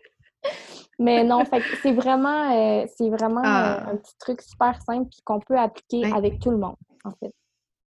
Mais 0.98 1.24
non, 1.24 1.42
c'est 1.82 1.92
vraiment, 1.92 2.52
euh, 2.52 2.86
c'est 2.96 3.08
vraiment 3.10 3.42
euh, 3.42 3.92
un 3.92 3.96
petit 3.96 4.16
truc 4.18 4.40
super 4.40 4.80
simple 4.82 5.08
qu'on 5.24 5.40
peut 5.40 5.58
appliquer 5.58 6.12
avec 6.12 6.38
tout 6.38 6.50
le 6.50 6.58
monde 6.58 6.76
en 7.04 7.10
fait. 7.12 7.32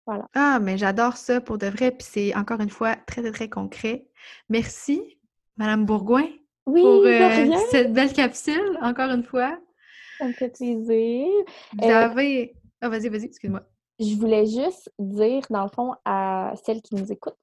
Voilà. 0.05 0.27
Ah, 0.33 0.59
mais 0.59 0.77
j'adore 0.77 1.17
ça 1.17 1.39
pour 1.39 1.57
de 1.57 1.67
vrai. 1.67 1.91
Puis 1.91 2.07
c'est 2.09 2.35
encore 2.35 2.59
une 2.59 2.69
fois 2.69 2.95
très, 2.95 3.21
très, 3.21 3.31
très 3.31 3.49
concret. 3.49 4.07
Merci, 4.49 5.17
Madame 5.57 5.85
Bourgoin, 5.85 6.27
oui, 6.65 6.81
pour 6.81 7.05
euh, 7.05 7.57
cette 7.71 7.93
belle 7.93 8.13
capsule, 8.13 8.77
encore 8.81 9.09
une 9.11 9.23
fois. 9.23 9.57
Ça 10.17 10.27
me 10.27 10.33
fait 10.33 10.49
plaisir. 10.49 11.27
Vous 11.73 11.87
euh, 11.87 11.93
avez. 11.93 12.55
Ah, 12.81 12.89
vas-y, 12.89 13.09
vas-y, 13.09 13.25
excuse-moi. 13.25 13.63
Je 13.99 14.15
voulais 14.15 14.45
juste 14.45 14.91
dire, 14.99 15.43
dans 15.49 15.63
le 15.63 15.69
fond, 15.69 15.93
à 16.03 16.53
celles 16.65 16.81
qui 16.81 16.95
nous 16.95 17.11
écoutent, 17.11 17.37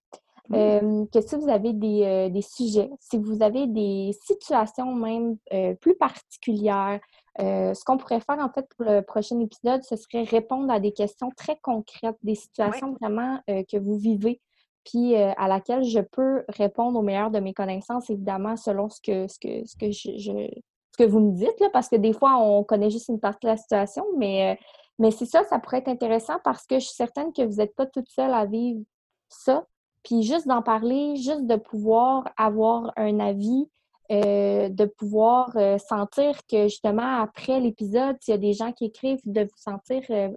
euh, 0.53 1.05
que 1.13 1.21
si 1.21 1.37
vous 1.37 1.49
avez 1.49 1.73
des, 1.73 2.31
des, 2.31 2.43
sujets, 2.43 2.91
si 3.01 3.19
vous 3.19 3.43
avez 3.43 3.67
des 3.67 4.13
situations 4.27 4.95
même 4.95 5.37
plus 5.81 5.95
particulières, 5.95 7.01
euh, 7.41 7.73
ce 7.75 7.85
qu'on 7.85 7.97
pourrait 7.97 8.21
faire 8.21 8.39
en 8.39 8.51
fait 8.51 8.69
pour 8.77 8.85
le 8.85 9.03
prochain 9.03 9.39
épisode, 9.41 9.83
ce 9.85 9.97
serait 9.97 10.25
répondre 10.25 10.71
à 10.71 10.81
des 10.81 10.93
questions 10.93 11.31
très 11.37 11.57
concrètes, 11.63 12.19
des 12.23 12.35
situations 12.35 12.97
vraiment 13.01 13.41
euh, 13.49 13.63
que 13.71 13.77
vous 13.79 13.97
vivez, 13.97 14.41
puis 14.85 15.15
euh, 15.17 15.33
à 15.37 15.47
laquelle 15.47 15.85
je 15.85 16.01
peux 16.01 16.45
répondre 16.49 16.99
au 16.99 17.03
meilleur 17.03 17.31
de 17.31 17.39
mes 17.39 17.55
connaissances, 17.55 18.11
évidemment, 18.11 18.57
selon 18.57 18.89
ce 18.89 19.01
que, 19.01 19.29
ce 19.29 19.39
que, 19.39 19.65
ce 19.67 19.77
que, 19.77 19.91
je, 19.91 20.19
ce 20.19 20.99
que 20.99 21.05
vous 21.05 21.21
me 21.21 21.33
dites, 21.33 21.61
là, 21.61 21.71
parce 21.73 21.89
que 21.89 21.97
des 21.97 22.13
fois, 22.13 22.37
on 22.37 22.65
connaît 22.65 22.91
juste 22.91 23.09
une 23.09 23.21
partie 23.21 23.47
de 23.47 23.53
la 23.53 23.57
situation, 23.57 24.05
mais, 24.19 24.59
mais 24.99 25.13
c'est 25.13 25.27
ça, 25.27 25.45
ça 25.45 25.61
pourrait 25.61 25.79
être 25.79 25.89
intéressant 25.89 26.39
parce 26.43 26.67
que 26.67 26.81
je 26.81 26.87
suis 26.87 26.95
certaine 26.95 27.33
que 27.33 27.43
vous 27.43 27.57
n'êtes 27.57 27.75
pas 27.77 27.87
toute 27.87 28.09
seule 28.09 28.35
à 28.35 28.45
vivre 28.45 28.83
ça. 29.29 29.65
Puis 30.03 30.23
juste 30.23 30.47
d'en 30.47 30.63
parler, 30.63 31.17
juste 31.17 31.47
de 31.47 31.57
pouvoir 31.57 32.31
avoir 32.37 32.93
un 32.97 33.21
avis, 33.21 33.69
euh, 34.11 34.69
de 34.69 34.87
pouvoir 34.87 35.57
euh, 35.57 35.79
sentir 35.79 36.35
que 36.51 36.65
justement 36.65 37.21
après 37.23 37.61
l'épisode, 37.61 38.17
s'il 38.21 38.33
y 38.33 38.35
a 38.35 38.39
des 38.39 38.55
gens 38.55 38.73
qui 38.73 38.87
écrivent, 38.87 39.21
de 39.25 39.43
vous 39.43 39.57
sentir 39.57 40.03
euh, 40.11 40.31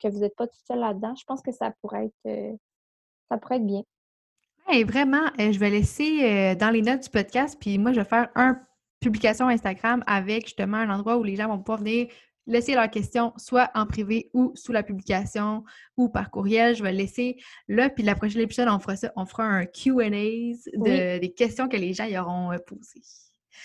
que 0.00 0.08
vous 0.08 0.20
n'êtes 0.20 0.34
pas 0.36 0.46
tout 0.46 0.60
seul 0.66 0.78
là-dedans, 0.78 1.14
je 1.14 1.24
pense 1.24 1.42
que 1.42 1.52
ça 1.52 1.72
pourrait 1.82 2.06
être 2.06 2.56
ça 3.30 3.36
pourrait 3.36 3.56
être 3.56 3.66
bien. 3.66 3.82
Oui, 4.68 4.84
vraiment, 4.84 5.26
je 5.38 5.58
vais 5.58 5.68
laisser 5.68 6.54
dans 6.56 6.70
les 6.70 6.80
notes 6.80 7.02
du 7.02 7.10
podcast, 7.10 7.58
puis 7.60 7.76
moi 7.76 7.92
je 7.92 8.00
vais 8.00 8.06
faire 8.06 8.30
une 8.36 8.58
publication 9.00 9.48
Instagram 9.48 10.02
avec 10.06 10.46
justement 10.46 10.78
un 10.78 10.88
endroit 10.88 11.18
où 11.18 11.22
les 11.22 11.36
gens 11.36 11.48
vont 11.48 11.58
pouvoir 11.58 11.78
venir 11.78 12.08
laisser 12.46 12.74
leurs 12.74 12.90
questions 12.90 13.32
soit 13.36 13.70
en 13.74 13.86
privé 13.86 14.30
ou 14.34 14.52
sous 14.54 14.72
la 14.72 14.82
publication 14.82 15.64
ou 15.96 16.08
par 16.08 16.30
courriel. 16.30 16.74
Je 16.74 16.82
vais 16.82 16.92
laisser 16.92 17.36
là, 17.68 17.90
puis 17.90 18.04
la 18.04 18.14
prochaine 18.14 18.42
épisode, 18.42 18.68
on 18.70 18.78
fera 18.78 18.96
ça, 18.96 19.12
on 19.16 19.26
fera 19.26 19.44
un 19.44 19.66
Q&A 19.66 20.08
de, 20.10 21.18
des 21.18 21.32
questions 21.32 21.68
que 21.68 21.76
les 21.76 21.92
gens 21.92 22.04
y 22.04 22.18
auront 22.18 22.52
euh, 22.52 22.58
posées. 22.58 23.02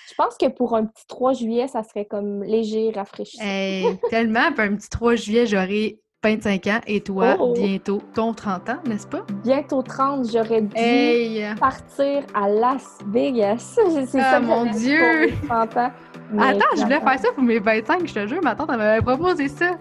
Je 0.10 0.16
pense 0.16 0.38
que 0.38 0.48
pour 0.48 0.76
un 0.76 0.86
petit 0.86 1.06
3 1.08 1.34
juillet, 1.34 1.68
ça 1.68 1.84
serait 1.84 2.06
comme 2.06 2.44
léger, 2.44 2.92
rafraîchissant. 2.92 3.44
tellement, 4.10 4.52
pour 4.52 4.62
un 4.62 4.76
petit 4.76 4.90
3 4.90 5.16
juillet, 5.16 5.46
j'aurai 5.46 6.00
25 6.24 6.68
ans 6.68 6.80
et 6.86 7.02
toi, 7.02 7.38
oh! 7.40 7.54
bientôt 7.54 8.02
ton 8.14 8.34
30 8.34 8.70
ans, 8.70 8.80
n'est-ce 8.86 9.08
pas? 9.08 9.26
Bientôt 9.44 9.82
30, 9.82 10.30
j'aurais 10.30 10.62
dû 10.62 10.76
partir 11.60 12.24
à 12.34 12.50
Las 12.50 12.98
Vegas. 13.08 13.78
C'est 14.08 14.20
ah, 14.20 14.32
ça 14.32 14.40
mon 14.42 14.66
Dieu! 14.66 15.32
30 15.48 15.78
ans. 15.78 15.92
Attends, 16.38 16.76
je 16.76 16.84
voulais 16.84 17.00
faire 17.00 17.20
ça 17.20 17.32
pour 17.34 17.44
mes 17.44 17.60
25, 17.60 18.08
je 18.08 18.14
te 18.14 18.28
jure, 18.28 18.42
ma 18.44 18.56
tante 18.56 18.70
m'avait 18.70 19.02
proposé 19.02 19.48
ça. 19.48 19.72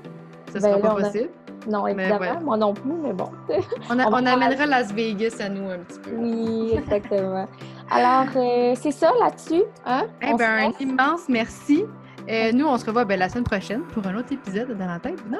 Ça 0.52 0.60
sera 0.60 0.76
ben 0.76 0.80
pas 0.80 0.94
possible. 0.94 1.28
Non, 1.68 1.86
évidemment, 1.86 2.40
moi 2.42 2.56
non 2.56 2.72
plus, 2.72 2.92
mais 2.92 3.12
bon. 3.12 3.30
on, 3.90 3.98
amènera 3.98 4.66
Las 4.66 4.92
Vegas 4.92 5.36
à 5.40 5.48
nous 5.48 5.68
un 5.68 5.78
petit 5.78 5.98
peu. 6.00 6.10
Oui, 6.16 6.72
exactement. 6.74 7.46
Alors, 7.90 8.26
euh, 8.36 8.74
c'est 8.76 8.92
ça 8.92 9.12
là-dessus. 9.20 9.64
Hein? 9.84 10.06
Eh 10.22 10.34
ben, 10.34 10.70
un 10.70 10.72
immense 10.80 11.28
merci. 11.28 11.84
Euh, 12.30 12.52
nous, 12.52 12.66
on 12.66 12.76
se 12.78 12.86
revoit 12.86 13.04
ben, 13.04 13.18
la 13.18 13.28
semaine 13.28 13.44
prochaine 13.44 13.82
pour 13.92 14.06
un 14.06 14.16
autre 14.16 14.32
épisode 14.32 14.76
dans 14.76 14.86
la 14.86 14.98
tête 14.98 15.18
non, 15.30 15.38